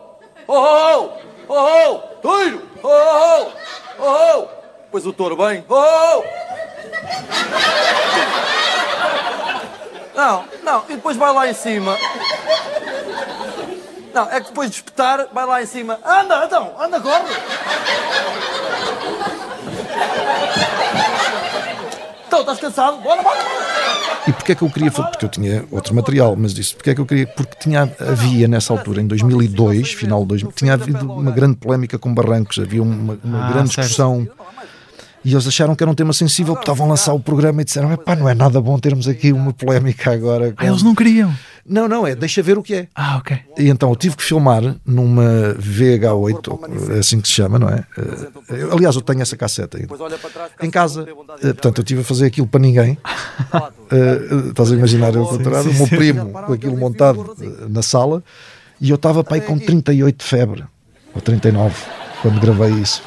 oh, 0.48 0.52
oh! 0.52 1.33
Oh, 1.48 1.54
oh! 1.54 1.98
Toiro! 2.22 2.62
Oh, 2.83 2.88
oh! 2.88 3.52
Oh, 3.98 4.38
oh! 4.38 4.48
Pois 4.90 5.07
o 5.07 5.12
touro 5.12 5.37
vem. 5.37 5.64
Oh, 5.68 5.74
oh! 5.74 6.24
Não, 10.14 10.44
não, 10.62 10.85
e 10.88 10.94
depois 10.94 11.16
vai 11.16 11.33
lá 11.33 11.48
em 11.48 11.54
cima. 11.54 11.98
Não, 14.12 14.30
é 14.30 14.40
que 14.40 14.46
depois 14.46 14.70
de 14.70 14.76
espetar, 14.76 15.26
vai 15.33 15.44
lá 15.44 15.61
em 15.61 15.66
cima. 15.66 15.98
Anda, 16.04 16.44
então, 16.44 16.72
anda, 16.78 17.00
corre. 17.00 17.35
Então, 22.34 22.40
estás 22.52 22.58
cansado? 22.58 23.00
Bora, 23.00 23.22
bora. 23.22 23.38
E 24.26 24.32
porquê 24.32 24.52
é 24.52 24.54
que 24.54 24.62
eu 24.62 24.70
queria 24.70 24.90
fazer? 24.90 25.08
Porque 25.10 25.24
eu 25.24 25.28
tinha 25.28 25.64
outro 25.70 25.94
material, 25.94 26.34
mas 26.36 26.52
disse, 26.52 26.74
porquê 26.74 26.90
é 26.90 26.94
que 26.94 27.00
eu 27.00 27.06
queria? 27.06 27.26
Porque 27.28 27.54
tinha, 27.60 27.82
havia 28.00 28.48
nessa 28.48 28.72
altura, 28.72 29.00
em 29.00 29.06
2002, 29.06 29.92
final 29.92 30.22
de 30.22 30.28
2000, 30.28 30.52
tinha 30.52 30.72
havido 30.72 31.12
uma 31.12 31.30
grande 31.30 31.56
polémica 31.56 31.96
com 31.98 32.12
Barrancos, 32.12 32.58
havia 32.58 32.82
uma, 32.82 33.16
uma 33.22 33.46
Ah, 33.46 33.52
grande 33.52 33.72
certo. 33.72 33.86
discussão. 33.86 34.26
E 35.24 35.32
eles 35.32 35.46
acharam 35.46 35.74
que 35.74 35.82
era 35.82 35.90
um 35.90 35.94
tema 35.94 36.12
sensível, 36.12 36.54
porque 36.54 36.64
estavam 36.70 36.86
a 36.86 36.90
lançar 36.90 37.14
o 37.14 37.20
programa 37.20 37.62
e 37.62 37.64
disseram: 37.64 37.94
pá, 37.96 38.14
não 38.16 38.28
é 38.28 38.34
nada 38.34 38.60
bom 38.60 38.78
termos 38.78 39.06
aqui 39.08 39.32
uma 39.32 39.52
polémica 39.52 40.12
agora. 40.12 40.52
Ah, 40.56 40.66
eles 40.66 40.82
não 40.82 40.94
queriam. 40.94 41.32
Não, 41.66 41.88
não, 41.88 42.07
é 42.07 42.14
deixa 42.14 42.42
ver 42.42 42.59
o 42.59 42.62
que 42.62 42.74
é. 42.74 42.88
Ah, 42.94 43.16
ok. 43.16 43.38
E 43.59 43.68
então 43.68 43.88
eu 43.90 43.96
tive 43.96 44.16
que 44.16 44.22
filmar 44.22 44.62
numa 44.85 45.55
VH8, 45.59 46.94
é 46.94 46.98
assim 46.98 47.20
que 47.20 47.29
se 47.29 47.35
chama, 47.35 47.59
não 47.59 47.68
é? 47.68 47.85
Eh, 47.96 48.29
eu- 48.62 48.72
aliás, 48.72 48.94
eu 48.94 49.00
tenho 49.03 49.22
essa 49.22 49.37
casseta 49.37 49.79
ainda. 49.79 49.94
Em 50.61 50.70
casa, 50.70 51.07
eh, 51.42 51.53
portanto, 51.53 51.79
eu 51.79 51.85
tive 51.85 52.03
a 52.03 52.05
fazer 52.05 52.27
aquilo 52.27 52.46
para 52.46 52.61
ninguém. 52.61 52.98
Eh, 53.90 53.96
eh, 54.46 54.48
estás 54.48 54.72
a 54.72 54.74
imaginar 54.74 55.14
eu 55.14 55.24
doutorado, 55.24 55.68
o 55.70 55.74
meu 55.74 55.87
primo 55.87 56.31
com 56.33 56.53
aquilo 56.53 56.77
montado 56.77 57.37
eh, 57.40 57.66
na 57.68 57.83
sala 57.83 58.24
e 58.81 58.88
eu 58.90 58.96
estava 58.96 59.22
para 59.22 59.35
aí 59.37 59.40
com 59.42 59.59
38 59.59 60.16
de 60.18 60.24
febre, 60.24 60.64
ou 61.14 61.20
39, 61.20 61.74
quando 62.22 62.40
gravei 62.40 62.70
isso. 62.81 63.03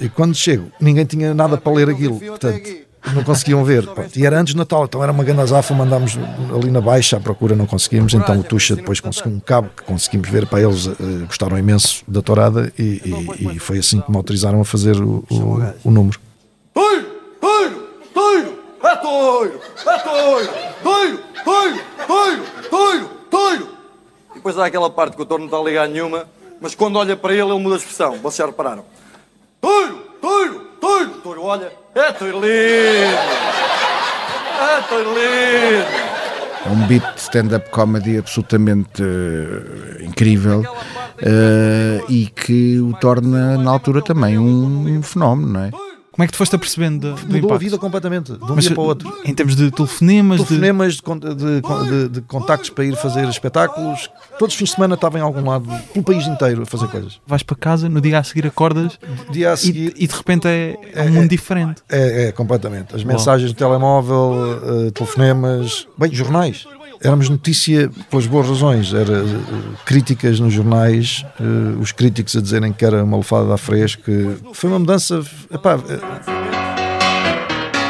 E 0.00 0.08
quando 0.08 0.34
chego, 0.34 0.70
ninguém 0.80 1.04
tinha 1.04 1.34
nada 1.34 1.58
para 1.58 1.72
ler 1.72 1.90
aquilo, 1.90 2.18
portanto, 2.18 2.62
não 3.14 3.24
conseguiam 3.24 3.64
ver. 3.64 3.86
Pronto, 3.86 4.16
E 4.18 4.24
era 4.26 4.38
antes 4.40 4.54
do 4.54 4.58
Natal, 4.58 4.84
então 4.84 5.02
era 5.02 5.10
uma 5.12 5.24
grande 5.24 5.40
azafa, 5.40 5.74
mandámos 5.74 6.16
ali 6.54 6.70
na 6.70 6.80
baixa 6.80 7.16
à 7.16 7.20
procura, 7.20 7.56
não 7.56 7.66
conseguimos. 7.66 8.14
Então 8.14 8.38
o 8.38 8.42
Tuxa 8.44 8.76
depois 8.76 9.00
conseguiu 9.00 9.32
um 9.32 9.40
cabo 9.40 9.70
que 9.76 9.82
conseguimos 9.82 10.28
ver 10.28 10.46
para 10.46 10.60
eles, 10.62 10.86
eh, 10.86 10.92
gostaram 11.26 11.58
imenso 11.58 12.04
da 12.06 12.22
tourada 12.22 12.72
e, 12.78 12.82
e- 13.42 13.56
e 13.56 13.58
foi 13.58 13.78
assim 13.78 14.00
que 14.00 14.10
me 14.10 14.16
autorizaram 14.16 14.60
a 14.60 14.64
fazer 14.64 14.96
o, 15.00 15.24
o- 15.30 15.72
o 15.84 15.90
número. 15.90 16.18
Toiro, 16.72 17.06
toiro, 17.40 17.88
toiro, 18.14 18.58
é 18.84 18.96
toiro, 18.96 19.60
é 19.86 19.98
toiro, 19.98 20.48
toiro, 20.82 21.18
toiro, 21.44 21.80
toiro, 22.06 22.42
toiro, 22.70 23.10
toiro. 23.30 23.68
E 24.30 24.34
depois 24.36 24.58
há 24.58 24.66
aquela 24.66 24.88
parte 24.90 25.16
que 25.16 25.22
o 25.22 25.26
touro 25.26 25.42
não 25.42 25.48
está 25.48 25.58
a 25.58 25.62
ligar 25.64 25.88
nenhuma, 25.88 26.24
mas 26.60 26.74
quando 26.74 26.96
olha 26.96 27.16
para 27.16 27.32
ele, 27.32 27.42
ele 27.50 27.58
muda 27.60 27.74
a 27.74 27.78
expressão. 27.78 28.12
Vocês 28.18 28.36
já 28.36 28.46
repararam? 28.46 28.84
Toiro, 29.60 29.98
toiro, 30.20 30.66
toiro. 30.82 31.10
O 31.12 31.20
touro 31.20 31.42
olha, 31.44 31.72
é 31.94 32.12
toiro 32.12 32.40
lindo, 32.40 33.16
é 34.60 34.82
toiro 34.88 35.10
lindo. 35.10 36.02
É 36.64 36.68
um 36.70 36.86
beat 36.86 37.14
de 37.14 37.20
stand-up 37.20 37.70
comedy 37.70 38.18
absolutamente 38.18 39.02
eh, 39.02 40.04
incrível 40.04 40.62
eh, 41.18 42.00
e 42.08 42.26
que 42.26 42.80
o 42.80 42.92
torna, 42.94 43.56
na 43.58 43.70
altura, 43.70 44.02
também 44.02 44.38
um, 44.38 44.98
um 44.98 45.02
fenómeno, 45.02 45.52
não 45.52 45.60
é? 45.64 45.70
Como 46.12 46.24
é 46.24 46.26
que 46.26 46.32
tu 46.34 46.36
foste 46.36 46.54
apercebendo 46.54 47.00
do, 47.00 47.14
do 47.14 47.20
Mudou 47.22 47.34
a 47.34 47.38
impacto? 47.38 47.58
vida 47.58 47.78
completamente, 47.78 48.32
de 48.32 48.44
um 48.44 48.54
Mas, 48.54 48.64
dia 48.66 48.74
para 48.74 48.82
o 48.82 48.86
outro. 48.86 49.12
Em 49.24 49.32
termos 49.34 49.56
de 49.56 49.70
telefonemas, 49.70 50.42
Telefonemas 50.42 50.94
de, 50.96 51.00
de, 51.34 51.60
de- 51.90 52.08
de 52.10 52.20
contactos 52.20 52.68
para 52.68 52.84
ir 52.84 52.94
fazer 52.96 53.26
espetáculos. 53.28 54.10
Todos 54.38 54.54
os 54.54 54.58
fins 54.58 54.68
de 54.68 54.74
semana 54.74 54.94
estava 54.94 55.18
em 55.18 55.22
algum 55.22 55.48
lado, 55.48 55.66
pelo 55.92 56.04
país 56.04 56.26
inteiro, 56.26 56.62
a 56.62 56.66
fazer 56.66 56.86
coisas. 56.88 57.18
vais 57.26 57.42
para 57.42 57.56
casa, 57.56 57.88
no 57.88 57.98
dia 58.00 58.18
a 58.18 58.22
seguir 58.24 58.46
acordas 58.46 58.98
Dia 59.30 59.52
a 59.52 59.54
e- 59.54 59.56
seguir- 59.56 59.94
e, 59.96 60.06
de 60.06 60.14
repente 60.14 60.46
é, 60.46 60.76
é 60.94 61.02
um 61.04 61.10
mundo 61.12 61.28
diferente. 61.28 61.82
É, 61.88 62.28
é, 62.28 62.32
completamente. 62.32 62.94
As 62.94 63.00
Uau. 63.02 63.08
mensagens 63.08 63.50
no 63.50 63.56
telemóvel, 63.56 64.86
eh, 64.88 64.90
telefonemas, 64.90 65.86
bem, 65.96 66.12
jornais. 66.12 66.66
Éramos 67.04 67.28
notícia 67.28 67.90
pelas 68.08 68.26
boas 68.26 68.48
razões. 68.48 68.94
Era 68.94 69.18
eh, 69.18 69.24
críticas 69.84 70.38
nos 70.38 70.52
jornais, 70.52 71.26
eh, 71.40 71.80
os 71.80 71.90
críticos 71.90 72.36
a 72.36 72.40
dizerem 72.40 72.72
que 72.72 72.84
era 72.84 73.02
uma 73.02 73.16
lefada 73.16 73.52
à 73.52 73.58
fresca. 73.58 74.12
Foi 74.52 74.70
uma 74.70 74.78
mudança. 74.78 75.20
Epá, 75.50 75.80
eh, 75.88 75.98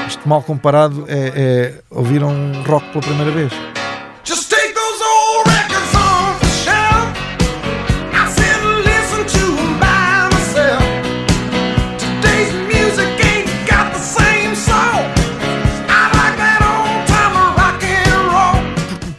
isto 0.08 0.26
mal 0.26 0.42
comparado 0.42 1.04
é, 1.08 1.32
é 1.36 1.74
ouvir 1.90 2.24
um 2.24 2.62
rock 2.62 2.88
pela 2.88 3.02
primeira 3.02 3.30
vez. 3.30 3.52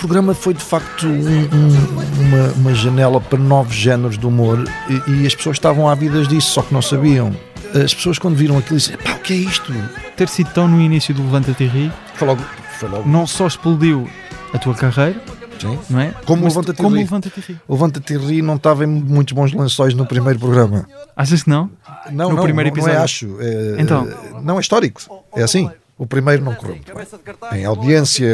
Programa 0.08 0.34
foi 0.34 0.54
de 0.54 0.62
facto 0.63 1.08
um- 1.08 1.10
um- 1.10 2.28
uma, 2.28 2.48
uma 2.58 2.74
janela 2.74 3.22
para 3.22 3.39
novos 3.39 3.74
géneros 3.76 4.18
de 4.18 4.26
humor 4.26 4.63
e, 5.08 5.12
e 5.24 5.26
as 5.28 5.34
pessoas 5.34 5.56
estavam 5.56 5.88
ávidas 5.88 6.28
disso, 6.28 6.52
só 6.52 6.62
que 6.62 6.74
não 6.74 6.82
sabiam. 6.82 7.34
As 7.74 7.94
pessoas 7.94 8.20
quando 8.20 8.36
viram 8.36 8.58
aquilo 8.58 8.78
disseram, 8.78 9.00
pá, 9.02 9.13
o 9.13 9.20
que 9.20 9.34
é 9.34 9.38
isto? 9.38 9.74
Ter 10.18 10.28
sido 10.28 10.50
tão 10.52 10.68
no 10.68 10.80
início 10.82 11.13
do 11.13 11.24
Levanta-te 11.24 11.66
Ri, 11.66 11.92
Foi 12.16 12.28
logo, 12.28 12.42
foi 12.80 12.89
logo. 12.89 13.10
não 13.10 13.26
só 13.26 13.48
explodiu 13.48 14.08
a 14.54 14.60
tua 14.60 14.76
carreira, 14.76 15.20
Sim. 15.60 15.80
não 15.89 16.00
é? 16.02 16.13
Como 16.26 16.42
o 16.42 16.46
Mas 16.46 16.54
Levanta-te 16.56 16.78
como 16.78 16.96
Ri. 16.96 17.04
Levanta-te 17.04 17.39
Ri. 17.39 17.58
O 17.68 17.74
Levanta-te 17.74 18.18
Ri 18.18 18.42
não 18.42 18.56
estava 18.58 18.84
em 18.84 18.88
muitos 18.88 19.34
bons 19.34 19.54
lençóis 19.54 19.94
no 19.94 20.06
primeiro 20.06 20.38
programa. 20.38 20.88
Achas 21.16 21.44
que 21.44 21.50
não? 21.50 21.72
Não, 22.12 22.30
no 22.30 22.36
não, 22.36 22.44
primeiro 22.44 22.70
não, 22.70 22.76
episódio. 22.76 22.94
não 22.94 23.02
é 23.02 23.04
acho. 23.04 23.38
É, 23.39 23.76
Então? 23.82 24.08
não 24.44 24.58
é 24.58 24.62
histórico. 24.62 25.02
É 25.36 25.42
assim. 25.44 25.72
O 25.98 26.06
primeiro 26.08 26.44
não 26.44 26.54
correu 26.56 26.76
muito 26.76 26.92
bem. 26.94 27.62
Em 27.62 27.66
audiência, 27.66 28.28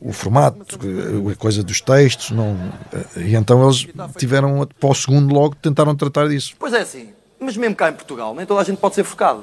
o 0.00 0.12
formato, 0.12 0.78
a 1.30 1.34
coisa 1.36 1.62
dos 1.62 1.80
textos, 1.80 2.30
não, 2.30 2.56
e 3.16 3.34
então 3.34 3.64
eles 3.64 3.86
tiveram, 4.16 4.66
para 4.78 4.88
o 4.88 4.94
segundo 4.94 5.34
logo, 5.34 5.54
tentaram 5.56 5.94
tratar 5.96 6.28
disso. 6.28 6.54
Pois 6.58 6.72
é 6.72 6.80
assim, 6.80 7.12
mas 7.40 7.56
mesmo 7.56 7.74
cá 7.74 7.88
em 7.88 7.92
Portugal, 7.92 8.34
nem 8.34 8.46
toda 8.46 8.60
a 8.60 8.64
gente 8.64 8.78
pode 8.78 8.94
ser 8.94 9.04
forcado. 9.04 9.42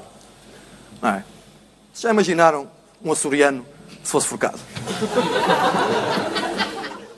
Não 1.02 1.10
é? 1.10 1.24
Vocês 1.92 2.02
já 2.02 2.10
imaginaram 2.10 2.68
um 3.04 3.12
açoriano 3.12 3.64
se 4.02 4.10
fosse 4.10 4.26
forcado? 4.26 4.58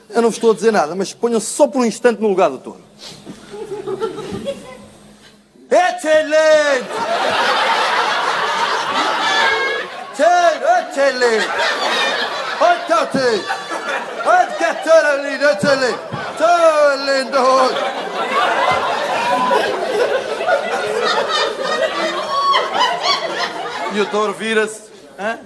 Eu 0.09 0.21
não 0.21 0.29
vos 0.29 0.37
estou 0.37 0.51
a 0.51 0.55
dizer 0.55 0.71
nada, 0.71 0.95
mas 0.95 1.13
ponham-se 1.13 1.47
só 1.47 1.67
por 1.67 1.81
um 1.81 1.85
instante 1.85 2.21
no 2.21 2.27
lugar 2.27 2.49
do 2.49 2.57
touro. 2.57 2.81
Excelente! 5.69 6.89
Excelente! 10.91 11.98
Olha, 12.99 13.07
Tati! 13.07 13.43
Olha 14.25 14.47
que 14.47 14.63
é 14.63 14.73
touro 14.73 15.23
lindo, 15.23 15.45
excelente! 15.45 15.99
Touro 16.37 17.05
lindo! 17.05 17.39
E 23.93 24.01
o 24.01 24.05
touro 24.07 24.33
vira-se. 24.33 24.89
hã? 25.17 25.39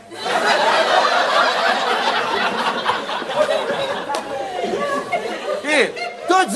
E 5.64 5.88
todos 6.28 6.56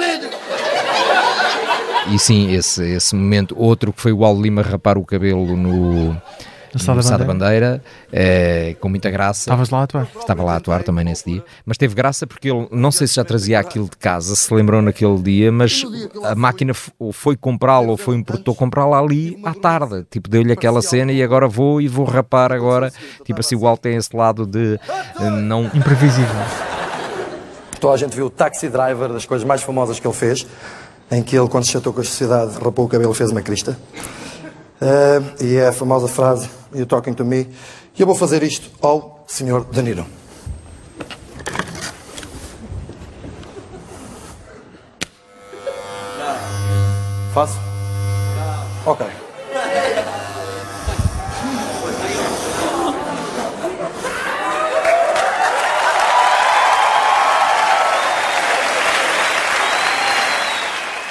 lindo! 0.00 0.28
E 2.14 2.18
sim, 2.18 2.54
esse, 2.54 2.84
esse 2.84 3.14
momento, 3.16 3.54
outro 3.58 3.92
que 3.92 4.00
foi 4.00 4.12
o 4.12 4.24
Aldo 4.24 4.42
Lima 4.42 4.62
rapar 4.62 4.96
o 4.96 5.04
cabelo 5.04 5.56
no, 5.56 6.16
no 6.72 6.80
Sá 6.80 7.16
da 7.16 7.24
Bandeira. 7.24 7.24
Bandeira, 7.24 7.82
eh, 8.12 8.76
com 8.80 8.88
muita 8.88 9.10
graça. 9.10 9.40
Estavas 9.40 9.70
lá 9.70 9.80
a 9.80 9.82
atuar? 9.84 10.08
Estava 10.18 10.42
lá 10.42 10.54
a 10.54 10.56
atuar 10.56 10.82
também 10.82 11.04
nesse 11.04 11.24
dia, 11.30 11.44
mas 11.64 11.76
teve 11.76 11.94
graça 11.94 12.26
porque 12.26 12.50
ele, 12.50 12.68
não 12.70 12.90
sei 12.90 13.06
se 13.06 13.14
já 13.14 13.24
trazia 13.24 13.58
aquilo 13.58 13.88
de 13.88 13.96
casa, 13.96 14.34
se 14.34 14.52
lembram 14.52 14.82
naquele 14.82 15.18
dia, 15.18 15.50
mas 15.52 15.84
a 16.24 16.34
máquina 16.34 16.72
ou 16.98 17.12
foi 17.12 17.36
comprá-lo 17.36 17.90
ou 17.90 17.96
foi 17.96 18.16
um 18.16 18.22
produtor 18.22 18.54
comprá-la 18.54 18.98
ali 18.98 19.40
à 19.44 19.54
tarde, 19.54 20.04
tipo 20.10 20.28
deu-lhe 20.28 20.52
aquela 20.52 20.82
cena 20.82 21.12
e 21.12 21.22
agora 21.22 21.48
vou 21.48 21.80
e 21.80 21.88
vou 21.88 22.04
rapar 22.04 22.52
agora, 22.52 22.92
tipo 23.24 23.40
assim 23.40 23.56
o 23.56 23.66
Aldo 23.66 23.80
tem 23.82 23.96
esse 23.96 24.14
lado 24.14 24.46
de 24.46 24.78
eh, 25.20 25.30
não... 25.30 25.66
Imprevisível. 25.74 26.26
Toda 27.80 27.94
a 27.94 27.96
gente 27.96 28.14
viu 28.14 28.26
o 28.26 28.30
Taxi 28.30 28.68
Driver, 28.68 29.12
das 29.12 29.24
coisas 29.24 29.46
mais 29.46 29.62
famosas 29.62 30.00
que 30.00 30.06
ele 30.06 30.14
fez, 30.14 30.46
em 31.10 31.22
que 31.22 31.36
ele, 31.36 31.48
quando 31.48 31.64
se 31.64 31.70
chateou 31.70 31.94
com 31.94 32.00
a 32.00 32.04
sociedade, 32.04 32.58
rapou 32.62 32.84
o 32.84 32.88
cabelo 32.88 33.12
e 33.12 33.14
fez 33.14 33.30
uma 33.30 33.40
crista. 33.40 33.78
Eh, 34.80 35.22
e 35.40 35.56
é 35.56 35.68
a 35.68 35.72
famosa 35.72 36.08
frase, 36.08 36.48
You 36.74 36.86
talking 36.86 37.14
to 37.14 37.24
me, 37.24 37.48
e 37.96 38.00
eu 38.00 38.06
vou 38.06 38.14
fazer 38.14 38.42
isto 38.42 38.70
ao 38.82 39.24
Sr. 39.26 39.64
De 39.70 39.82
Niro. 39.82 40.06
Faço? 47.32 47.58
Ok. 48.84 49.06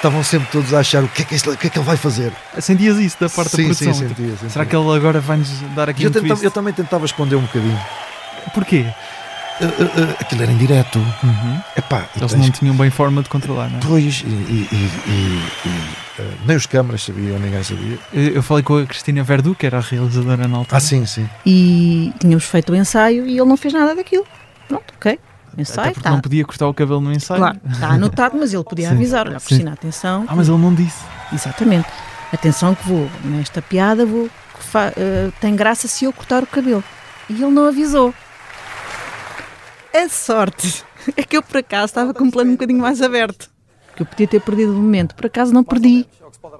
Estavam 0.07 0.23
sempre 0.23 0.47
todos 0.53 0.73
a 0.73 0.79
achar 0.79 1.03
o 1.03 1.07
que 1.09 1.21
é 1.21 1.25
que, 1.25 1.35
este- 1.35 1.49
o 1.49 1.57
que, 1.57 1.67
é 1.67 1.69
que 1.69 1.77
ele 1.77 1.85
vai 1.85 1.97
fazer. 1.97 2.31
Sentias 2.61 2.97
isso 2.97 3.17
da 3.19 3.27
parte 3.29 3.57
Sim, 3.57 3.67
da 3.67 3.73
sim, 3.73 3.83
produção? 3.85 3.93
sentia, 4.07 4.25
Tipo, 4.25 4.31
sentia. 4.37 4.49
Será 4.49 4.65
que 4.65 4.73
ele 4.73 4.95
agora 4.95 5.19
vai-nos 5.19 5.49
dar 5.75 5.89
aqui 5.89 6.03
eu, 6.03 6.09
um 6.09 6.13
tentava- 6.13 6.27
twist? 6.29 6.45
eu 6.45 6.51
também 6.51 6.73
tentava 6.73 7.03
esconder 7.05 7.35
um 7.35 7.41
bocadinho. 7.41 7.77
Porquê? 8.53 8.85
uh, 9.59 9.65
uh, 9.65 10.15
aquilo 10.21 10.43
era 10.43 10.51
em 10.53 10.57
direto. 10.57 10.97
Epá, 11.75 12.05
Eles 12.15 12.31
tens- 12.31 12.41
não 12.45 12.51
tinham 12.51 12.73
bem 12.75 12.89
forma 12.89 13.21
de 13.21 13.27
controlar, 13.27 13.69
não 13.69 13.79
é? 13.79 13.81
Pois, 13.85 14.23
e, 14.25 14.29
e- 14.29 14.67
e- 14.71 14.75
e- 15.09 15.41
e, 15.67 16.21
uh, 16.21 16.33
nem 16.45 16.55
os 16.55 16.65
câmaras 16.65 17.03
sabiam, 17.03 17.37
ninguém 17.37 17.61
sabia. 17.61 17.97
Eu 18.13 18.27
eu 18.35 18.43
falei 18.43 18.63
com 18.63 18.77
a 18.77 18.85
Cristina 18.85 19.23
Verdu, 19.23 19.55
que 19.55 19.65
era 19.65 19.77
a 19.79 19.81
realizadora 19.81 20.47
na 20.47 20.57
altura. 20.59 20.77
Ah, 20.77 20.79
sim, 20.79 21.05
sim. 21.05 21.27
E 21.45 22.13
tínhamos 22.17 22.45
feito 22.45 22.71
o 22.71 22.75
ensaio 22.77 23.27
e 23.27 23.31
ele 23.37 23.43
não 23.49 23.57
fez 23.57 23.73
nada 23.73 23.93
daquilo. 23.93 24.25
Pronto, 24.69 24.85
ok. 24.95 25.19
Ensaio, 25.57 25.81
Até 25.87 25.93
porque 25.93 26.03
tá. 26.03 26.11
não 26.11 26.21
podia 26.21 26.45
cortar 26.45 26.67
o 26.67 26.73
cabelo 26.73 27.01
no 27.01 27.11
ensaio. 27.11 27.39
Claro, 27.39 27.59
está 27.69 27.89
anotado, 27.89 28.37
mas 28.37 28.53
ele 28.53 28.63
podia 28.63 28.91
avisar. 28.91 29.27
Olha. 29.27 29.39
Cristina, 29.39 29.73
atenção. 29.73 30.25
Ah, 30.27 30.35
mas 30.35 30.47
ele 30.47 30.57
não 30.57 30.73
disse. 30.73 31.03
Exatamente. 31.33 31.87
Atenção 32.31 32.75
que 32.75 32.87
vou, 32.87 33.09
nesta 33.23 33.61
piada, 33.61 34.05
vou, 34.05 34.29
eh, 34.95 35.31
tem 35.41 35.55
graça 35.55 35.87
se 35.87 36.05
eu 36.05 36.13
cortar 36.13 36.43
o 36.43 36.47
cabelo. 36.47 36.83
E 37.29 37.33
ele 37.33 37.51
não 37.51 37.65
avisou. 37.65 38.13
A 39.93 40.09
sorte 40.09 40.83
é 41.15 41.23
que 41.23 41.35
eu, 41.37 41.41
por 41.41 41.57
acaso, 41.57 41.85
estava 41.85 42.13
com 42.13 42.25
um 42.25 42.31
plano 42.31 42.51
um 42.51 42.53
bocadinho 42.53 42.79
mais 42.79 43.01
aberto. 43.01 43.49
Que 43.95 44.03
eu 44.03 44.05
podia 44.05 44.27
ter 44.27 44.41
perdido 44.41 44.71
o 44.71 44.75
momento. 44.75 45.15
Por 45.15 45.25
acaso 45.25 45.53
não 45.53 45.63
perdi. 45.63 46.05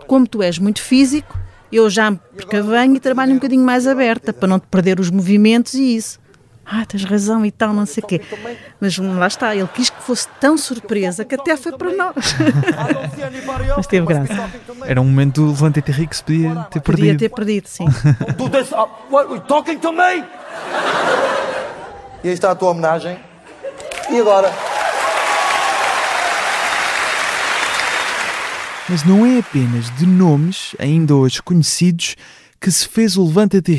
Como 0.08 0.26
tu 0.28 0.42
és 0.42 0.58
muito 0.58 0.82
físico, 0.82 1.38
eu 1.72 1.90
já 1.90 2.10
me 2.10 2.18
precavenho 2.36 2.96
e 2.96 3.00
trabalho 3.00 3.32
um 3.34 3.36
bocadinho 3.36 3.64
mais 3.64 3.86
aberta, 3.86 4.34
para 4.34 4.48
não 4.48 4.60
te 4.60 4.68
perder 4.68 5.00
os 5.00 5.12
movimentos 5.12 5.74
e 5.76 5.96
isso. 5.96 6.20
Ah, 6.70 6.86
tens 6.86 7.06
razão 7.06 7.46
e 7.46 7.52
tal, 7.52 7.74
não 7.74 7.86
sei 7.86 8.04
o 8.04 8.08
quê. 8.08 8.22
Mas 8.80 8.98
lá 8.98 9.28
está, 9.28 9.56
ele 9.56 9.70
quis 9.74 9.90
que 9.90 10.04
fosse 10.04 10.28
tão 10.40 10.58
surpresa 10.58 11.24
que 11.24 11.36
até 11.36 11.56
foi 11.56 11.72
para 11.78 11.94
nós. 11.94 12.14
Mas 13.78 13.88
teve 13.88 14.06
graça. 14.06 14.52
Era 14.86 15.00
um 15.00 15.06
momento 15.06 15.42
do 15.42 15.48
Levante 15.48 15.80
e 15.80 15.82
que 15.82 16.16
se 16.16 16.24
podia 16.24 16.68
ter 16.70 16.82
Podia 16.82 17.06
perdido. 17.06 17.20
ter 17.20 17.30
perdido, 17.30 17.68
sim. 17.68 17.86
Do 18.38 18.50
this, 18.50 18.72
uh, 18.74 19.40
talking 19.48 19.78
to 19.78 19.94
me? 19.94 20.26
E 22.24 22.28
aí 22.28 22.34
está 22.34 22.52
a 22.52 22.56
tua 22.56 22.72
homenagem. 22.72 23.18
E 24.10 24.20
agora? 24.20 24.52
Mas 28.90 29.06
não 29.06 29.26
é 29.26 29.40
apenas 29.40 29.90
de 29.98 30.06
nomes, 30.06 30.76
ainda 30.80 31.16
hoje 31.16 31.42
conhecidos, 31.42 32.16
que 32.60 32.70
se 32.70 32.88
fez 32.88 33.16
o 33.16 33.26
Levanta-te 33.26 33.72
e 33.72 33.76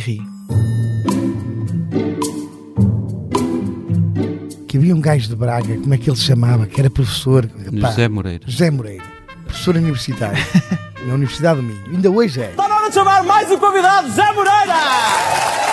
Que 4.68 4.76
havia 4.76 4.94
um 4.94 5.00
gajo 5.00 5.28
de 5.28 5.34
Braga, 5.34 5.76
como 5.78 5.94
é 5.94 5.98
que 5.98 6.10
ele 6.10 6.16
se 6.16 6.24
chamava? 6.24 6.66
Que 6.66 6.78
era 6.78 6.90
professor. 6.90 7.50
José 7.72 8.06
Moreira. 8.08 8.44
José 8.46 8.70
Moreira. 8.70 9.04
Professor 9.46 9.76
universitário. 9.76 10.38
na 11.06 11.14
Universidade 11.14 11.60
do 11.60 11.62
Minho. 11.62 11.80
Ainda 11.86 12.10
hoje 12.10 12.40
é. 12.42 12.50
Está 12.50 12.68
na 12.68 12.76
hora 12.76 12.88
de 12.88 12.94
chamar 12.94 13.24
mais 13.24 13.50
um 13.50 13.58
convidado, 13.58 14.10
Zé 14.10 14.32
Moreira! 14.32 14.74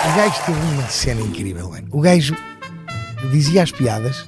O 0.08 0.16
gajo 0.16 0.42
teve 0.46 0.60
uma 0.72 0.82
cena 0.88 1.20
incrível, 1.20 1.70
mano. 1.70 1.88
O 1.90 2.00
gajo 2.00 2.34
dizia 3.30 3.62
as 3.62 3.70
piadas, 3.70 4.24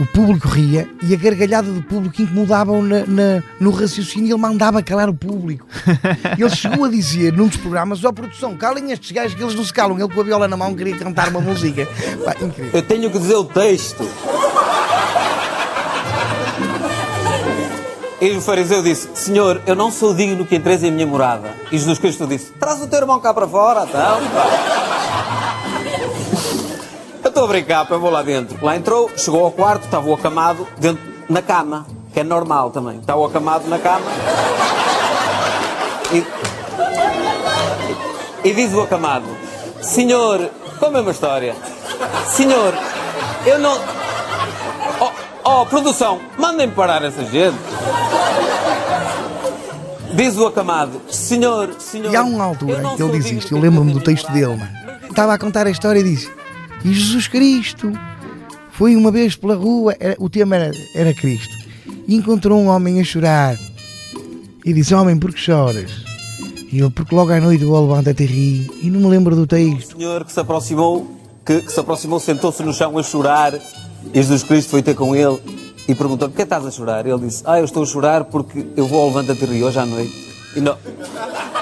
o 0.00 0.06
público 0.06 0.46
ria 0.48 0.88
e 1.02 1.12
a 1.12 1.16
gargalhada 1.16 1.70
do 1.72 1.82
público 1.82 2.22
incomodava-o 2.22 2.80
na, 2.82 3.00
na- 3.06 3.42
no 3.58 3.70
raciocínio 3.70 4.28
e 4.28 4.30
ele 4.32 4.40
mandava 4.40 4.80
calar 4.82 5.08
o 5.08 5.14
público. 5.14 5.66
Ele 6.38 6.50
chegou 6.50 6.84
a 6.84 6.88
dizer 6.88 7.32
num 7.32 7.48
dos 7.48 7.56
programas: 7.56 8.04
Ó 8.04 8.12
produção, 8.12 8.54
calem 8.56 8.92
estes 8.92 9.10
gajos 9.10 9.34
que 9.34 9.42
eles 9.42 9.54
não 9.56 9.64
se 9.64 9.72
calam. 9.72 9.98
Ele 9.98 10.08
com 10.12 10.20
a 10.20 10.24
viola 10.24 10.46
na 10.46 10.56
mão 10.56 10.74
queria 10.74 10.96
cantar 10.96 11.28
uma 11.28 11.40
música. 11.40 11.86
Pá, 12.24 12.34
incrível. 12.40 12.70
Eu 12.72 12.82
tenho 12.82 13.10
que 13.10 13.18
dizer 13.18 13.34
o 13.34 13.44
texto. 13.44 14.08
E 18.20 18.30
o 18.32 18.40
fariseu 18.40 18.82
disse: 18.82 19.08
Senhor, 19.14 19.60
eu 19.66 19.74
não 19.76 19.90
sou 19.92 20.12
digno 20.14 20.44
que 20.44 20.56
entreis 20.56 20.82
em 20.82 20.90
minha 20.90 21.06
morada. 21.06 21.54
E 21.72 21.78
Jesus 21.78 21.98
Cristo 21.98 22.26
disse: 22.26 22.52
Traz 22.52 22.80
o 22.82 22.86
teu 22.86 23.00
irmão 23.00 23.20
cá 23.20 23.32
para 23.34 23.46
fora, 23.48 23.84
então. 23.88 24.77
Eu 27.38 27.44
estou 27.44 27.54
a 27.54 27.60
brincar, 27.60 27.86
pá, 27.86 27.94
eu 27.94 28.00
vou 28.00 28.10
lá 28.10 28.20
dentro. 28.20 28.58
Lá 28.60 28.76
entrou, 28.76 29.08
chegou 29.16 29.44
ao 29.44 29.52
quarto, 29.52 29.84
estava 29.84 30.08
o 30.08 30.12
acamado 30.12 30.66
dentro, 30.76 31.00
na 31.28 31.40
cama, 31.40 31.86
que 32.12 32.18
é 32.18 32.24
normal 32.24 32.72
também. 32.72 32.98
Está 32.98 33.14
o 33.14 33.24
acamado 33.24 33.68
na 33.68 33.78
cama. 33.78 34.06
E, 36.12 36.26
e 38.42 38.52
diz 38.52 38.74
o 38.74 38.80
acamado: 38.80 39.24
Senhor, 39.80 40.50
como 40.80 40.96
é 40.96 41.00
uma 41.00 41.12
história? 41.12 41.54
Senhor, 42.26 42.74
eu 43.46 43.60
não. 43.60 43.78
Oh, 45.00 45.60
oh, 45.60 45.66
produção, 45.66 46.20
mandem 46.36 46.68
parar 46.68 47.04
essa 47.04 47.24
gente. 47.24 47.56
Diz 50.12 50.36
o 50.36 50.46
acamado: 50.48 51.00
Senhor, 51.08 51.72
senhor. 51.78 52.12
E 52.12 52.16
há 52.16 52.24
uma 52.24 52.46
altura 52.46 52.82
que 52.96 53.02
ele 53.04 53.12
diz 53.20 53.30
isto, 53.30 53.54
eu 53.54 53.60
lembro-me 53.60 53.92
do 53.92 54.00
texto 54.00 54.28
dele, 54.32 54.56
mano. 54.56 54.68
Estava 55.08 55.34
a 55.34 55.38
contar 55.38 55.68
a 55.68 55.70
história 55.70 56.00
e 56.00 56.02
disse: 56.02 56.28
E 56.84 56.92
Jesus 56.92 57.26
Cristo 57.28 57.92
foi 58.72 58.94
uma 58.96 59.10
vez 59.10 59.34
pela 59.36 59.54
rua, 59.56 59.96
era- 59.98 60.16
o 60.18 60.28
tema 60.30 60.56
era, 60.56 60.72
era 60.94 61.12
Cristo, 61.14 61.54
e 62.06 62.14
encontrou 62.14 62.58
um 62.60 62.68
homem 62.68 63.00
a 63.00 63.04
chorar. 63.04 63.56
E 64.64 64.72
disse: 64.72 64.94
Homem, 64.94 65.18
por 65.18 65.32
que 65.32 65.40
choras? 65.40 65.90
E 66.70 66.78
ele, 66.80 66.90
porque 66.90 67.14
logo 67.14 67.32
à 67.32 67.40
noite 67.40 67.64
o 67.64 67.80
levanta-te 67.80 68.22
e 68.24 68.26
ri. 68.26 68.70
E 68.82 68.90
não 68.90 69.00
me 69.00 69.06
lembro 69.08 69.34
do 69.34 69.46
texto. 69.46 69.96
senhor 69.96 70.24
que 70.24 70.32
se 70.32 70.38
aproximou, 70.40 71.16
que, 71.44 71.62
que 71.62 71.72
se 71.72 71.80
aproximou, 71.80 72.20
sentou-se 72.20 72.62
no 72.62 72.72
chão 72.74 72.96
a 72.98 73.02
chorar. 73.02 73.54
E 73.54 73.60
Jesus 74.14 74.42
Cristo 74.42 74.70
foi 74.70 74.82
ter 74.82 74.94
com 74.94 75.16
ele 75.16 75.38
e 75.88 75.94
perguntou: 75.94 76.28
Por 76.28 76.36
que 76.36 76.42
estás 76.42 76.64
a 76.66 76.70
chorar? 76.70 77.06
Ele 77.06 77.18
disse: 77.26 77.42
Ah, 77.46 77.58
eu 77.58 77.64
estou 77.64 77.82
a 77.82 77.86
chorar 77.86 78.24
porque 78.24 78.66
eu 78.76 78.86
vou 78.86 79.00
ao 79.00 79.06
Levanta-te 79.08 79.44
e 79.46 79.62
hoje 79.64 79.78
à 79.78 79.86
noite 79.86 80.12
e 80.54 80.60
não, 80.60 80.76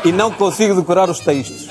e 0.05 0.13
não 0.13 0.31
consigo 0.33 0.75
decorar 0.75 1.09
os 1.09 1.21
textos. 1.21 1.69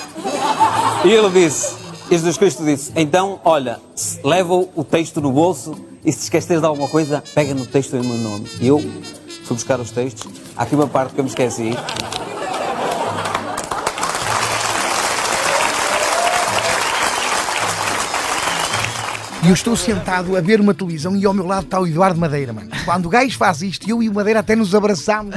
E 1.04 1.10
ele 1.10 1.30
disse: 1.30 1.76
Jesus 2.10 2.38
Cristo 2.38 2.64
disse: 2.64 2.92
Então, 2.96 3.40
olha, 3.44 3.80
leva 4.24 4.54
o 4.54 4.84
texto 4.84 5.20
no 5.20 5.32
bolso 5.32 5.76
e 6.04 6.12
se 6.12 6.24
esqueceres 6.24 6.62
de 6.62 6.68
alguma 6.68 6.88
coisa, 6.88 7.24
pega 7.34 7.54
no 7.54 7.66
texto 7.66 7.96
em 7.96 8.02
meu 8.02 8.18
nome. 8.18 8.48
E 8.62 8.68
eu 8.68 8.80
fui 8.80 9.56
buscar 9.56 9.80
os 9.80 9.92
textos. 9.92 10.32
Há 10.56 10.64
aqui 10.64 10.76
uma 10.76 10.88
parte 10.88 11.14
que 11.14 11.20
eu 11.20 11.24
me 11.24 11.30
esqueci. 11.30 11.72
E 19.46 19.50
eu 19.50 19.54
estou 19.54 19.76
sentado 19.76 20.36
a 20.36 20.42
ver 20.42 20.60
uma 20.60 20.74
televisão 20.74 21.16
e 21.16 21.24
ao 21.24 21.32
meu 21.32 21.46
lado 21.46 21.66
está 21.66 21.80
o 21.80 21.86
Eduardo 21.86 22.20
Madeira, 22.20 22.52
mano. 22.52 22.68
Quando 22.84 23.06
o 23.06 23.10
gajo 23.10 23.38
faz 23.38 23.62
isto, 23.62 23.88
eu 23.88 24.02
e 24.02 24.10
o 24.10 24.14
Madeira 24.14 24.40
até 24.40 24.56
nos 24.56 24.74
abraçamos. 24.74 25.36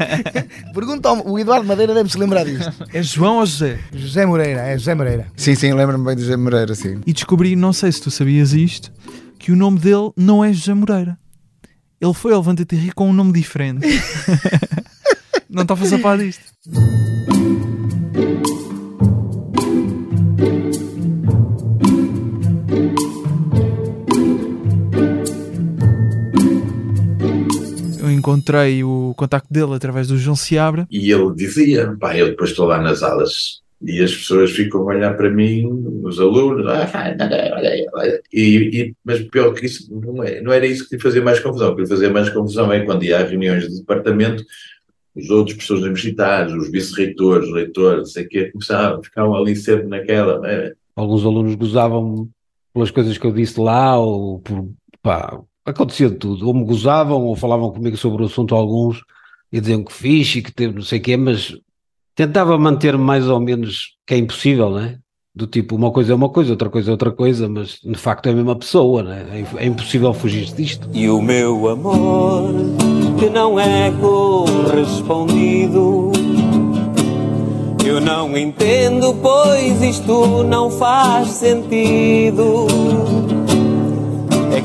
Pergunta 0.72 1.10
ao 1.10 1.28
o 1.28 1.38
Eduardo 1.38 1.66
Madeira 1.66 1.92
deve 1.92 2.10
se 2.10 2.18
lembrar 2.18 2.44
disto. 2.44 2.72
É 2.94 3.02
João 3.02 3.40
ou 3.40 3.44
José? 3.44 3.78
José 3.92 4.24
Moreira, 4.24 4.62
é 4.62 4.78
José 4.78 4.94
Moreira. 4.94 5.26
Sim, 5.36 5.54
sim, 5.54 5.70
lembro-me 5.74 6.02
bem 6.02 6.16
do 6.16 6.22
José 6.22 6.34
Moreira, 6.34 6.74
sim. 6.74 6.98
E 7.06 7.12
descobri, 7.12 7.54
não 7.54 7.74
sei 7.74 7.92
se 7.92 8.00
tu 8.00 8.10
sabias 8.10 8.54
isto, 8.54 8.90
que 9.38 9.52
o 9.52 9.56
nome 9.56 9.80
dele 9.80 10.12
não 10.16 10.42
é 10.42 10.50
José 10.50 10.72
Moreira. 10.72 11.18
Ele 12.00 12.14
foi 12.14 12.32
ao 12.32 12.38
Levanta-te 12.38 12.74
e 12.74 12.78
ri 12.78 12.92
com 12.92 13.10
um 13.10 13.12
nome 13.12 13.34
diferente. 13.34 13.86
não 15.50 15.60
estavas 15.60 15.92
a 15.92 15.98
par 15.98 16.16
disto. 16.16 16.42
Encontrei 28.26 28.82
o 28.82 29.14
contacto 29.16 29.52
dele 29.52 29.74
através 29.74 30.08
do 30.08 30.18
João 30.18 30.34
Seabra. 30.34 30.88
E 30.90 31.12
ele 31.12 31.32
dizia, 31.32 31.96
pá, 32.00 32.16
eu 32.16 32.30
depois 32.30 32.50
estou 32.50 32.66
lá 32.66 32.82
nas 32.82 33.04
aulas 33.04 33.62
e 33.80 34.02
as 34.02 34.12
pessoas 34.12 34.50
ficam 34.50 34.80
a 34.80 34.84
olhar 34.84 35.16
para 35.16 35.30
mim, 35.30 36.00
os 36.02 36.18
alunos, 36.18 36.66
ah, 36.66 36.90
olha 37.54 37.86
olha 37.92 38.22
e, 38.32 38.80
e, 38.80 38.94
mas 39.04 39.20
pior 39.28 39.52
que 39.52 39.66
isso, 39.66 39.88
não, 39.94 40.24
é, 40.24 40.40
não 40.40 40.52
era 40.52 40.66
isso 40.66 40.88
que 40.88 40.96
lhe 40.96 41.02
fazia 41.02 41.22
mais 41.22 41.38
confusão. 41.38 41.70
O 41.72 41.76
que 41.76 41.82
lhe 41.82 41.88
fazia 41.88 42.10
mais 42.10 42.28
confusão 42.30 42.72
é 42.72 42.84
quando 42.84 43.04
ia 43.04 43.20
a 43.20 43.24
reuniões 43.24 43.68
de 43.68 43.78
departamento, 43.78 44.42
os 45.14 45.30
outros 45.30 45.54
professores 45.54 45.84
universitários, 45.84 46.54
os 46.54 46.70
vice-reitores, 46.70 47.52
reitores, 47.52 47.98
não 47.98 48.06
sei 48.06 48.24
o 48.24 48.28
quê, 48.28 48.50
começavam, 48.50 49.02
ficavam 49.02 49.34
ali 49.36 49.54
sempre 49.54 49.86
naquela. 49.86 50.40
é, 50.50 50.72
Alguns 50.96 51.24
alunos 51.24 51.54
gozavam 51.54 52.28
pelas 52.74 52.90
coisas 52.90 53.16
que 53.16 53.26
eu 53.26 53.32
disse 53.32 53.60
lá, 53.60 53.98
ou 53.98 54.40
por. 54.40 54.68
pá, 55.02 55.38
acontecia 55.66 56.08
de 56.08 56.16
tudo. 56.16 56.46
Ou 56.46 56.54
me 56.54 56.64
gozavam, 56.64 57.24
ou 57.24 57.36
falavam 57.36 57.70
comigo 57.70 57.96
sobre 57.96 58.22
o 58.22 58.26
assunto 58.26 58.54
alguns, 58.54 59.02
e 59.52 59.60
diziam 59.60 59.82
que 59.82 59.92
fiz 59.92 60.36
e 60.36 60.42
que 60.42 60.52
teve 60.52 60.74
não 60.74 60.82
sei 60.82 60.98
o 60.98 61.02
quê, 61.02 61.16
mas 61.16 61.56
tentava 62.14 62.56
manter 62.56 62.96
mais 62.96 63.28
ou 63.28 63.40
menos 63.40 63.96
que 64.06 64.14
é 64.14 64.18
impossível, 64.18 64.70
né? 64.70 64.98
Do 65.34 65.46
tipo, 65.46 65.76
uma 65.76 65.90
coisa 65.90 66.12
é 66.12 66.16
uma 66.16 66.30
coisa, 66.30 66.52
outra 66.52 66.70
coisa 66.70 66.90
é 66.90 66.92
outra 66.92 67.10
coisa, 67.10 67.46
mas 67.46 67.78
de 67.84 67.98
facto 67.98 68.26
é 68.26 68.30
a 68.30 68.34
mesma 68.34 68.56
pessoa, 68.56 69.02
né? 69.02 69.46
É, 69.58 69.64
é 69.64 69.66
impossível 69.66 70.14
fugir 70.14 70.46
disto. 70.54 70.88
E 70.94 71.10
o 71.10 71.20
meu 71.20 71.68
amor, 71.68 72.54
que 73.18 73.28
não 73.28 73.60
é 73.60 73.92
correspondido, 74.00 76.10
eu 77.84 78.00
não 78.00 78.36
entendo, 78.36 79.14
pois 79.22 79.82
isto 79.82 80.42
não 80.42 80.70
faz 80.70 81.28
sentido. 81.28 82.66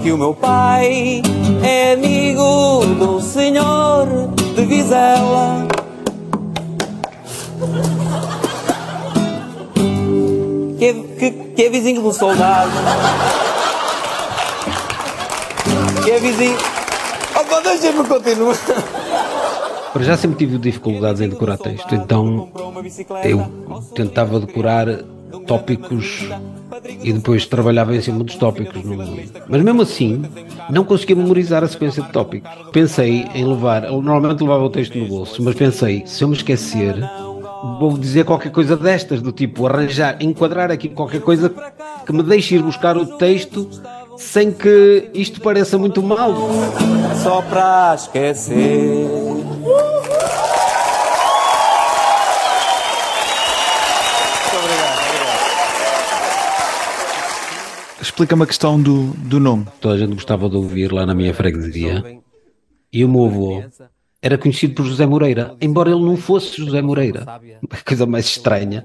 Que 0.01 0.11
o 0.11 0.17
meu 0.17 0.33
pai 0.33 1.21
é 1.63 1.93
amigo 1.93 2.83
do 2.97 3.21
senhor 3.21 4.07
de 4.55 4.65
Vizela. 4.65 5.67
Que 10.79 10.85
é, 10.85 10.93
que, 10.93 11.31
que 11.55 11.63
é 11.63 11.69
vizinho 11.69 12.01
do 12.01 12.11
soldado. 12.11 12.71
que 16.03 16.11
é 16.11 16.19
vizinho. 16.19 16.57
Opa, 17.39 17.61
deixa-me 17.61 18.03
continuar. 18.07 18.57
Para 19.93 20.03
já 20.03 20.17
sempre 20.17 20.37
tive 20.39 20.57
dificuldades 20.57 21.21
em 21.21 21.29
decorar 21.29 21.57
texto, 21.57 21.93
então 21.93 22.49
eu 23.23 23.83
tentava 23.93 24.39
decorar 24.39 24.87
tópicos 25.47 26.27
e 27.03 27.11
depois 27.13 27.45
trabalhava 27.45 27.95
em 27.95 28.01
cima 28.01 28.23
dos 28.23 28.35
tópicos. 28.35 28.83
não- 28.83 29.17
Mas 29.47 29.61
mesmo 29.61 29.81
assim, 29.81 30.21
não 30.69 30.83
conseguia 30.83 31.15
memorizar 31.15 31.63
a 31.63 31.67
sequência 31.67 32.03
de 32.03 32.09
tópicos. 32.11 32.49
Pensei 32.71 33.25
em 33.33 33.45
levar, 33.45 33.81
normalmente 33.83 34.41
levava 34.41 34.63
o 34.63 34.69
texto 34.69 34.97
no 34.97 35.05
bolso, 35.07 35.41
mas 35.43 35.55
pensei, 35.55 36.03
se 36.05 36.23
eu 36.23 36.27
me 36.27 36.35
esquecer, 36.35 36.95
vou 37.79 37.97
dizer 37.97 38.25
qualquer 38.25 38.51
coisa 38.51 38.75
destas, 38.77 39.21
do 39.21 39.31
tipo 39.31 39.67
arranjar, 39.67 40.17
enquadrar 40.21 40.71
aqui 40.71 40.89
qualquer 40.89 41.21
coisa 41.21 41.51
que 42.05 42.13
me 42.13 42.23
deixe 42.23 42.55
ir 42.55 42.61
buscar 42.63 42.97
o 42.97 43.05
texto 43.17 43.69
sem 44.17 44.51
que 44.51 45.09
isto 45.13 45.41
pareça 45.41 45.77
muito 45.77 46.01
mal. 46.01 46.33
Só 47.23 47.41
pra 47.43 47.93
esquecer. 47.95 49.30
Explica-me 58.01 58.43
a 58.43 58.47
questão 58.47 58.81
do, 58.81 59.11
do 59.17 59.39
nome. 59.39 59.65
Toda 59.79 59.95
a 59.95 59.97
gente 59.97 60.13
gostava 60.13 60.49
de 60.49 60.55
ouvir 60.55 60.91
lá 60.91 61.05
na 61.05 61.13
minha 61.13 61.33
freguesia. 61.33 62.03
E 62.91 63.05
o 63.05 63.09
meu 63.09 63.25
avô 63.25 63.63
era 64.23 64.37
conhecido 64.37 64.75
por 64.75 64.85
José 64.85 65.05
Moreira, 65.05 65.55
embora 65.59 65.89
ele 65.89 66.01
não 66.03 66.15
fosse 66.17 66.55
José 66.57 66.79
Moreira. 66.81 67.25
A 67.69 67.77
coisa 67.83 68.05
mais 68.05 68.25
estranha. 68.25 68.83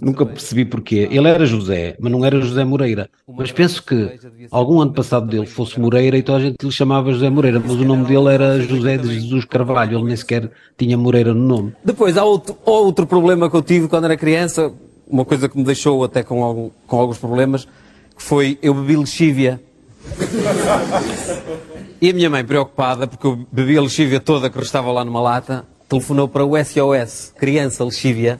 Nunca 0.00 0.24
percebi 0.26 0.64
porquê. 0.64 1.08
Ele 1.10 1.26
era 1.28 1.44
José, 1.46 1.96
mas 1.98 2.12
não 2.12 2.24
era 2.24 2.40
José 2.40 2.64
Moreira. 2.64 3.08
Mas 3.26 3.50
penso 3.50 3.82
que 3.82 4.18
algum 4.50 4.80
ano 4.80 4.92
passado 4.92 5.26
dele 5.26 5.46
fosse 5.46 5.80
Moreira 5.80 6.16
e 6.18 6.22
toda 6.22 6.38
a 6.38 6.40
gente 6.40 6.56
lhe 6.62 6.70
chamava 6.70 7.10
José 7.12 7.30
Moreira, 7.30 7.58
mas 7.60 7.72
o 7.72 7.84
nome 7.84 8.04
dele 8.04 8.28
era 8.28 8.60
José 8.60 8.98
de 8.98 9.12
Jesus 9.14 9.44
Carvalho. 9.44 9.98
Ele 9.98 10.04
nem 10.06 10.16
sequer 10.16 10.50
tinha 10.76 10.96
Moreira 10.98 11.32
no 11.34 11.40
nome. 11.46 11.72
Depois 11.84 12.16
há 12.16 12.24
outro, 12.24 12.56
outro 12.64 13.06
problema 13.06 13.48
que 13.50 13.56
eu 13.56 13.62
tive 13.62 13.88
quando 13.88 14.04
era 14.04 14.16
criança, 14.16 14.72
uma 15.08 15.24
coisa 15.24 15.48
que 15.48 15.56
me 15.56 15.64
deixou 15.64 16.04
até 16.04 16.22
com, 16.22 16.44
algum- 16.44 16.70
com 16.86 17.00
alguns 17.00 17.18
problemas, 17.18 17.66
que 18.16 18.22
foi 18.22 18.58
eu 18.62 18.72
bebi 18.74 18.96
lexívia. 18.96 19.60
E 22.00 22.10
a 22.10 22.12
minha 22.12 22.30
mãe, 22.30 22.44
preocupada, 22.44 23.06
porque 23.06 23.26
eu 23.26 23.46
bebi 23.50 23.76
a 23.76 23.82
lexívia 23.82 24.20
toda 24.20 24.48
que 24.50 24.58
estava 24.60 24.90
lá 24.92 25.04
numa 25.04 25.20
lata, 25.20 25.64
telefonou 25.88 26.28
para 26.28 26.44
o 26.44 26.52
SOS, 26.62 27.32
criança 27.38 27.84
lexívia, 27.84 28.38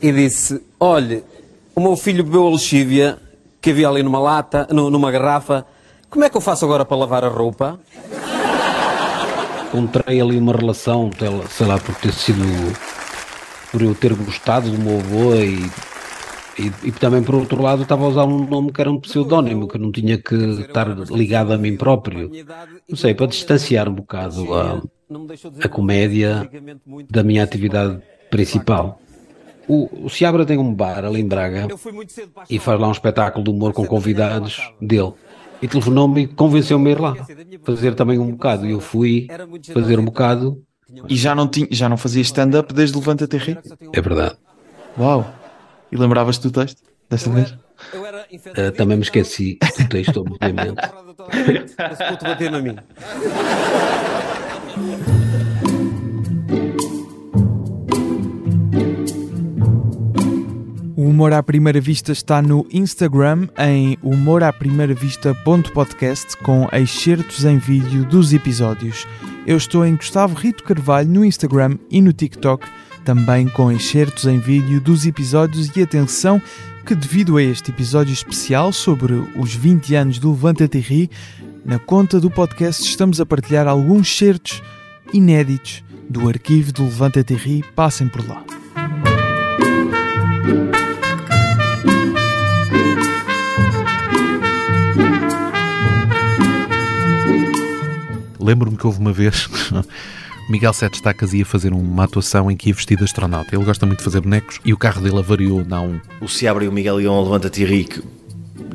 e 0.00 0.12
disse: 0.12 0.60
Olhe, 0.78 1.24
o 1.74 1.80
meu 1.80 1.96
filho 1.96 2.22
bebeu 2.24 2.46
a 2.46 2.50
lexívia 2.50 3.18
que 3.60 3.70
havia 3.70 3.88
ali 3.88 4.02
numa 4.02 4.20
lata, 4.20 4.66
nu- 4.70 4.90
numa 4.90 5.10
garrafa, 5.10 5.66
como 6.08 6.24
é 6.24 6.30
que 6.30 6.36
eu 6.36 6.40
faço 6.40 6.64
agora 6.64 6.84
para 6.84 6.96
lavar 6.96 7.24
a 7.24 7.28
roupa? 7.28 7.78
Encontrei 9.68 10.20
ali 10.20 10.38
uma 10.38 10.52
relação, 10.56 11.10
sei 11.50 11.66
lá, 11.66 11.78
por 11.78 11.94
ter 11.96 12.12
sido. 12.12 12.42
por 13.70 13.82
eu 13.82 13.94
ter 13.94 14.14
gostado 14.14 14.70
do 14.70 14.78
meu 14.78 14.98
avô 15.00 15.34
e. 15.34 15.70
E, 16.58 16.88
e 16.88 16.92
também, 16.92 17.22
por 17.22 17.36
outro 17.36 17.62
lado, 17.62 17.82
estava 17.82 18.04
a 18.04 18.08
usar 18.08 18.24
um 18.24 18.44
nome 18.44 18.72
que 18.72 18.80
era 18.80 18.90
um 18.90 18.98
pseudónimo, 18.98 19.68
que 19.68 19.78
não 19.78 19.92
tinha 19.92 20.18
que 20.18 20.34
estar 20.34 20.88
ligado 21.10 21.52
a 21.52 21.58
mim 21.58 21.76
próprio. 21.76 22.30
Não 22.88 22.96
sei, 22.96 23.14
para 23.14 23.26
distanciar 23.26 23.88
um 23.88 23.94
bocado 23.94 24.52
a, 24.54 24.82
a 25.62 25.68
comédia 25.68 26.50
da 27.08 27.22
minha 27.22 27.44
atividade 27.44 28.02
principal. 28.28 29.00
O, 29.68 30.06
o 30.06 30.10
Seabra 30.10 30.44
tem 30.44 30.58
um 30.58 30.74
bar 30.74 31.04
ali 31.04 31.20
em 31.20 31.28
Braga 31.28 31.68
e 32.48 32.58
faz 32.58 32.80
lá 32.80 32.88
um 32.88 32.92
espetáculo 32.92 33.44
de 33.44 33.50
humor 33.50 33.72
com 33.72 33.86
convidados 33.86 34.72
dele. 34.80 35.12
E 35.60 35.68
telefonou-me 35.68 36.22
e 36.22 36.26
convenceu-me 36.26 36.88
a 36.88 36.92
ir 36.92 37.00
lá, 37.00 37.16
fazer 37.62 37.94
também 37.94 38.18
um 38.18 38.30
bocado. 38.30 38.66
E 38.66 38.70
eu 38.70 38.80
fui 38.80 39.28
fazer 39.72 39.98
um 39.98 40.04
bocado. 40.04 40.62
E 41.08 41.16
já 41.16 41.34
não, 41.34 41.46
tinha, 41.46 41.68
já 41.70 41.88
não 41.88 41.98
fazia 41.98 42.22
stand-up 42.22 42.72
desde 42.72 42.96
Levanta-te 42.96 43.36
e 43.36 43.38
Ri? 43.38 43.58
É 43.92 44.00
verdade. 44.00 44.36
Uau! 44.98 45.37
E 45.90 45.96
lembravas-te 45.96 46.42
do 46.42 46.50
texto 46.50 46.82
desta 47.08 47.30
vez? 47.30 47.54
Ah, 48.56 48.72
também 48.76 48.96
me 48.96 49.02
esqueci 49.02 49.58
do 49.78 49.88
texto, 49.88 50.20
obviamente. 50.20 50.80
Vou-te 52.08 52.24
bater 52.24 52.50
na 52.50 52.60
mim. 52.60 52.76
O 60.96 61.02
Humor 61.02 61.32
à 61.32 61.40
Primeira 61.42 61.80
Vista 61.80 62.12
está 62.12 62.42
no 62.42 62.66
Instagram 62.72 63.48
em 63.56 63.96
humoraprimeiravista.podcast 64.02 66.36
com 66.38 66.66
excertos 66.72 67.44
em 67.44 67.56
vídeo 67.56 68.04
dos 68.04 68.32
episódios. 68.32 69.06
Eu 69.46 69.56
estou 69.56 69.86
em 69.86 69.94
Gustavo 69.94 70.34
Rito 70.34 70.64
Carvalho 70.64 71.08
no 71.08 71.24
Instagram 71.24 71.78
e 71.90 72.02
no 72.02 72.12
TikTok, 72.12 72.66
também 73.08 73.48
com 73.48 73.72
excertos 73.72 74.26
em 74.26 74.38
vídeo 74.38 74.82
dos 74.82 75.06
episódios 75.06 75.74
e 75.74 75.82
atenção 75.82 76.42
que 76.84 76.94
devido 76.94 77.38
a 77.38 77.42
este 77.42 77.70
episódio 77.70 78.12
especial 78.12 78.70
sobre 78.70 79.14
os 79.34 79.54
20 79.54 79.94
anos 79.94 80.18
do 80.18 80.30
Levanta-te 80.30 80.76
e 80.76 80.80
Ri, 80.82 81.10
na 81.64 81.78
conta 81.78 82.20
do 82.20 82.30
podcast 82.30 82.82
estamos 82.82 83.18
a 83.18 83.24
partilhar 83.24 83.66
alguns 83.66 84.14
certos 84.14 84.62
inéditos 85.10 85.82
do 86.06 86.28
arquivo 86.28 86.70
do 86.70 86.84
Levanta-te 86.84 87.32
e 87.32 87.36
Ri. 87.38 87.64
Passem 87.74 88.08
por 88.08 88.28
lá. 88.28 88.44
Lembro-me 98.38 98.76
que 98.76 98.86
houve 98.86 98.98
uma 98.98 99.14
vez 99.14 99.48
Miguel 100.48 100.72
Sete 100.72 100.94
Estacas 100.94 101.34
ia 101.34 101.44
fazer 101.44 101.72
uma 101.72 102.04
atuação 102.04 102.50
em 102.50 102.56
que 102.56 102.70
ia 102.70 102.74
vestido 102.74 103.04
astronauta. 103.04 103.54
Ele 103.54 103.64
gosta 103.64 103.84
muito 103.84 103.98
de 103.98 104.04
fazer 104.04 104.20
bonecos 104.20 104.60
e 104.64 104.72
o 104.72 104.78
carro 104.78 105.02
dele 105.02 105.18
avariou 105.18 105.64
na 105.64 105.80
um. 105.82 106.00
O 106.20 106.28
Seabra 106.28 106.64
e 106.64 106.68
o 106.68 106.72
Miguel 106.72 106.96
ao 107.10 107.22
Levanta-te 107.22 107.64
Rico 107.64 108.02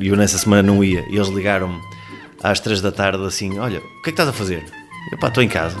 e 0.00 0.08
eu 0.08 0.16
nessa 0.16 0.38
semana 0.38 0.62
não 0.62 0.84
ia. 0.84 1.04
E 1.10 1.16
eles 1.16 1.28
ligaram-me 1.28 1.80
às 2.42 2.60
três 2.60 2.80
da 2.80 2.92
tarde 2.92 3.24
assim: 3.24 3.58
Olha, 3.58 3.78
o 3.78 3.82
que 3.82 3.86
é 3.86 4.02
que 4.04 4.10
estás 4.10 4.28
a 4.28 4.32
fazer? 4.32 4.64
Eu, 5.10 5.18
pá, 5.18 5.28
estou 5.28 5.42
em 5.42 5.48
casa. 5.48 5.76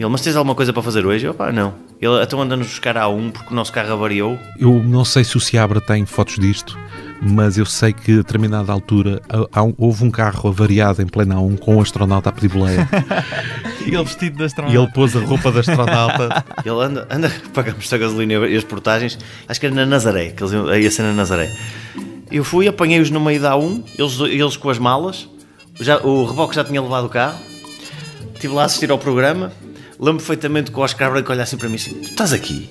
E 0.00 0.02
ele, 0.02 0.10
mas 0.10 0.22
tens 0.22 0.34
alguma 0.34 0.54
coisa 0.54 0.72
para 0.72 0.82
fazer 0.82 1.04
hoje? 1.04 1.26
Eu, 1.26 1.34
pá, 1.34 1.52
não. 1.52 1.74
Ele, 2.00 2.22
então 2.22 2.40
anda-nos 2.40 2.68
buscar 2.68 2.96
a 2.96 3.06
um 3.08 3.30
porque 3.30 3.52
o 3.52 3.54
nosso 3.54 3.70
carro 3.70 3.92
avariou. 3.92 4.38
Eu 4.58 4.82
não 4.82 5.04
sei 5.04 5.24
se 5.24 5.36
o 5.36 5.40
Seabra 5.40 5.78
tem 5.78 6.06
fotos 6.06 6.38
disto, 6.38 6.78
mas 7.20 7.58
eu 7.58 7.66
sei 7.66 7.92
que 7.92 8.12
a 8.14 8.16
determinada 8.16 8.72
altura 8.72 9.20
há- 9.28 9.60
há 9.60 9.62
houve 9.76 10.02
um 10.02 10.10
carro 10.10 10.48
avariado 10.48 11.02
em 11.02 11.06
plena 11.06 11.34
A1 11.34 11.58
com 11.58 11.76
um 11.76 11.82
astronauta 11.82 12.30
a 12.30 12.32
pedir 12.32 12.48
boleia. 12.48 12.88
E 13.84 13.94
ele 13.94 14.04
vestido 14.04 14.36
de 14.36 14.42
E 14.42 14.46
astronauta. 14.46 14.78
ele 14.78 14.86
pôs 14.92 15.14
a 15.16 15.20
roupa 15.20 15.50
de 15.52 15.58
astronauta. 15.60 16.44
Ele 16.64 16.80
anda, 16.82 17.06
anda 17.10 17.32
pagamos 17.52 17.90
a 17.92 17.98
gasolina 17.98 18.34
e 18.46 18.56
as 18.56 18.62
portagens. 18.64 19.18
Acho 19.48 19.58
que 19.58 19.66
era 19.66 19.74
na 19.74 19.84
Nazaré, 19.86 20.30
que 20.30 20.42
eles 20.42 20.52
iam- 20.52 20.74
ia 20.74 20.90
ser 20.90 21.02
na 21.02 21.12
Nazaré. 21.14 21.50
Eu 22.30 22.44
fui, 22.44 22.68
apanhei-os 22.68 23.10
no 23.10 23.18
meio 23.20 23.40
da 23.40 23.52
A1, 23.54 23.82
eles, 23.98 24.18
eles 24.20 24.56
com 24.56 24.68
as 24.70 24.78
malas. 24.78 25.28
Já, 25.80 25.98
o 25.98 26.24
reboque 26.26 26.54
já 26.54 26.62
tinha 26.64 26.80
levado 26.80 27.06
o 27.06 27.08
carro. 27.08 27.38
Estive 28.34 28.54
lá 28.54 28.62
a 28.62 28.64
assistir 28.66 28.90
ao 28.90 28.98
programa. 28.98 29.50
Lembro 30.00 30.16
perfeitamente 30.16 30.70
que 30.70 30.78
o 30.78 30.82
Oscar 30.82 31.10
Branco 31.10 31.30
olha 31.30 31.42
assim 31.42 31.58
para 31.58 31.68
mim 31.68 31.74
assim: 31.74 31.92
Tu 31.92 32.10
estás 32.10 32.32
aqui? 32.32 32.70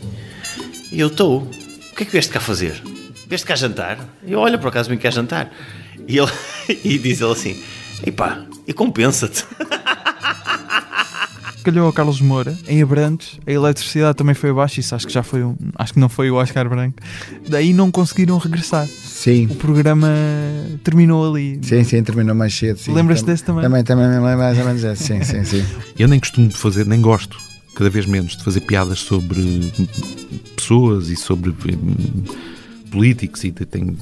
E 0.92 1.00
eu 1.00 1.10
estou. 1.10 1.44
O 1.44 1.96
que 1.96 2.02
é 2.02 2.06
que 2.06 2.12
vieste 2.12 2.32
cá 2.32 2.40
fazer? 2.40 2.82
Vieste 3.28 3.46
cá 3.46 3.56
jantar? 3.56 4.00
E 4.26 4.32
eu, 4.32 4.40
olha, 4.40 4.58
por 4.58 4.70
acaso 4.70 4.90
vim 4.90 4.98
cá 4.98 5.12
jantar. 5.12 5.54
E, 6.08 6.18
ele, 6.18 6.32
e 6.84 6.98
diz 6.98 7.22
ele 7.22 7.32
assim: 7.32 7.64
E 8.04 8.12
pá, 8.12 8.44
e 8.68 8.74
compensa-te. 8.74 9.46
calhou 11.64 11.86
ao 11.86 11.94
Carlos 11.94 12.22
Moura 12.22 12.58
em 12.68 12.82
Abrantes, 12.82 13.40
a 13.46 13.52
eletricidade 13.52 14.18
também 14.18 14.36
foi 14.36 14.50
abaixo, 14.50 14.80
isso 14.80 14.96
acho 14.96 15.08
que 15.08 15.14
já 15.14 15.24
foi 15.24 15.44
um, 15.44 15.56
acho 15.76 15.94
que 15.94 16.00
não 16.00 16.10
foi 16.10 16.32
o 16.32 16.36
Oscar 16.36 16.68
Branco. 16.68 16.98
Daí 17.48 17.74
não 17.74 17.92
conseguiram 17.92 18.38
regressar. 18.38 18.88
Sim. 18.88 19.48
O 19.50 19.56
programa 19.56 20.10
terminou 20.84 21.30
ali. 21.30 21.60
Sim, 21.62 21.84
sim, 21.84 22.02
terminou 22.04 22.36
mais 22.36 22.54
cedo. 22.54 22.80
Lembras-te 22.88 23.26
desse 23.26 23.44
também? 23.44 23.64
Também, 23.64 23.84
também 23.84 24.08
me 24.08 24.16
lembro 24.16 24.38
mais 24.38 24.58
ou 24.58 24.66
menos 24.66 24.82
desse, 24.82 25.04
sim, 25.04 25.24
sim, 25.24 25.44
sim. 25.44 25.66
Eu 25.98 26.08
nem 26.08 26.20
costumo 26.20 26.48
de 26.48 26.56
fazer, 26.56 26.86
nem 26.86 27.02
gosto, 27.02 27.38
cada 27.76 27.90
vez 27.90 28.06
menos, 28.06 28.36
de 28.36 28.44
fazer 28.44 28.62
piadas 28.62 29.00
sobre 29.00 29.72
pessoas 30.56 31.10
e 31.10 31.16
sobre 31.16 31.50
hum, 31.52 32.24
políticos 32.92 33.44
e 33.44 33.52
tem, 33.52 33.96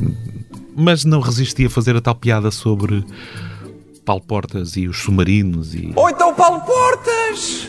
mas 0.76 1.06
não 1.06 1.20
resisti 1.20 1.66
a 1.66 1.70
fazer 1.70 1.96
a 1.96 2.02
tal 2.02 2.16
piada 2.16 2.52
sobre 2.52 3.04
Paulo 4.08 4.24
Portas 4.24 4.78
e 4.78 4.88
os 4.88 5.00
submarinos 5.00 5.76
e 5.76 5.92
Ou 5.96 6.10
então 6.10 6.27
Paulo 6.38 6.62
Portas! 6.62 7.68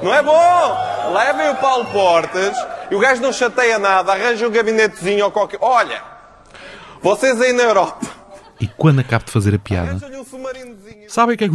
Não 0.00 0.14
é 0.14 0.22
bom? 0.22 1.12
Levem 1.12 1.50
o 1.50 1.56
Paulo 1.56 1.86
Portas 1.86 2.56
e 2.88 2.94
o 2.94 3.00
gajo 3.00 3.20
não 3.20 3.32
chateia 3.32 3.78
nada, 3.80 4.12
arranja 4.12 4.46
um 4.46 4.50
gabinetezinho 4.50 5.24
ou 5.24 5.32
qualquer. 5.32 5.58
Olha, 5.60 6.00
vocês 7.02 7.40
aí 7.40 7.52
na 7.52 7.64
Europa. 7.64 8.06
E 8.60 8.68
quando 8.68 9.00
acabo 9.00 9.24
de 9.24 9.32
fazer 9.32 9.56
a 9.56 9.58
piada, 9.58 9.98
sabem 11.08 11.34
o 11.34 11.38
que 11.38 11.44
é 11.44 11.48
que 11.48 11.54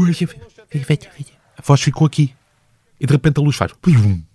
A 1.58 1.62
voz 1.64 1.82
ficou 1.82 2.06
aqui. 2.06 2.36
E 3.00 3.06
de 3.06 3.14
repente 3.14 3.40
a 3.40 3.42
luz 3.42 3.56
faz. 3.56 3.72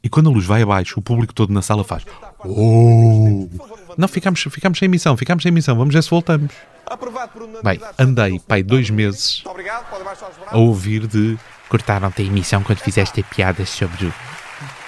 E 0.03 0.09
quando 0.09 0.31
a 0.31 0.33
luz 0.33 0.47
vai 0.47 0.63
abaixo, 0.63 0.99
o 0.99 1.03
público 1.03 1.35
todo 1.35 1.53
na 1.53 1.61
sala 1.61 1.85
faz. 1.85 2.05
Oh! 2.45 3.49
Não, 3.97 4.09
ficámos, 4.09 4.41
ficámos 4.43 4.79
sem 4.79 4.87
emissão, 4.87 5.17
ficámos 5.17 5.43
sem 5.43 5.51
emissão. 5.51 5.77
Vamos 5.77 5.95
ver 5.95 6.03
se 6.03 6.11
voltamos. 6.11 6.51
Bem, 7.63 7.81
andei, 7.99 8.39
pai, 8.41 8.63
dois 8.63 8.91
meses 8.91 9.43
a 10.47 10.57
ouvir 10.59 11.07
de 11.07 11.39
cortaram-te 11.69 12.23
a 12.23 12.25
emissão 12.25 12.63
quando 12.63 12.79
fizeste 12.79 13.23
piadas 13.23 13.69
sobre 13.71 14.13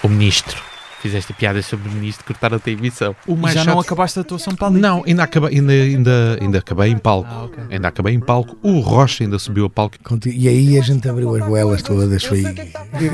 o 0.03 0.09
ministro. 0.09 0.63
Fizeste 1.07 1.33
piadas 1.35 1.65
sobre 1.67 1.89
o 1.89 1.93
ministro, 1.93 2.25
cortaram-te 2.25 2.71
a 2.71 2.73
emissão. 2.73 3.15
O 3.29 3.37
mais 3.37 3.55
já 3.55 3.63
não 3.65 3.75
chato- 3.75 3.85
acabaste 3.87 4.19
a 4.19 4.23
atuação 4.23 4.57
para 4.57 4.67
ali? 4.67 4.81
Não, 4.81 5.05
ainda 5.07 5.23
acabei, 5.23 5.57
ainda, 5.57 5.73
ainda, 5.73 6.39
ainda 6.41 6.59
acabei 6.59 6.91
em 6.91 6.99
palco. 6.99 7.31
Ainda 7.71 7.87
acabei 7.89 8.13
em 8.15 8.19
palco. 8.21 8.57
O 8.61 8.81
Rocha 8.81 9.23
ainda 9.23 9.39
subiu 9.39 9.67
a 9.67 9.71
palco. 9.71 9.97
E 10.27 10.49
aí 10.49 10.77
a 10.77 10.83
gente 10.83 11.09
abriu 11.09 11.33
as 11.37 11.45
goelas 11.47 11.81
todas. 11.83 12.25
Foi... 12.25 12.43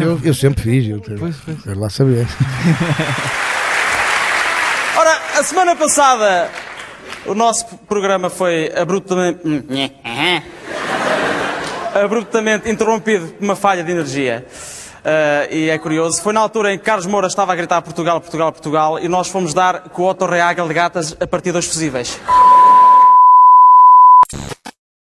Eu, 0.01 0.19
eu 0.25 0.33
sempre 0.35 0.63
fiz, 0.63 0.89
eu 0.89 1.03
Pois, 1.19 1.37
pois. 1.45 1.63
quero 1.63 1.79
lá 1.81 1.91
saber. 1.91 2.27
Ora, 4.97 5.21
a 5.39 5.43
semana 5.43 5.77
passada 5.77 6.51
o 7.27 7.35
nosso 7.35 7.67
programa 7.89 8.31
foi 8.31 8.73
abruptamente. 8.75 9.41
abruptamente 11.95 12.71
interrompido 12.71 13.27
por 13.29 13.45
uma 13.45 13.55
falha 13.57 13.85
de 13.85 13.91
energia. 13.93 14.47
Ah, 15.05 15.47
e 15.51 15.69
é 15.69 15.79
curioso, 15.79 16.23
foi 16.23 16.33
na 16.33 16.41
altura 16.41 16.73
em 16.73 16.79
que 16.79 16.85
Carlos 16.85 17.07
Moura 17.07 17.27
estava 17.27 17.53
a 17.53 17.57
gritar 17.57 17.83
Portugal, 17.83 18.21
Portugal, 18.21 18.53
Portugal 18.53 18.99
e 18.99 19.09
nós 19.09 19.29
fomos 19.29 19.53
dar 19.53 19.81
com 19.89 20.03
o 20.03 20.09
Otto 20.09 20.27
Reagel 20.27 20.69
de 20.69 20.75
gatas 20.75 21.17
a 21.19 21.27
partir 21.27 21.53
dos 21.53 21.67
fusíveis. 21.67 22.19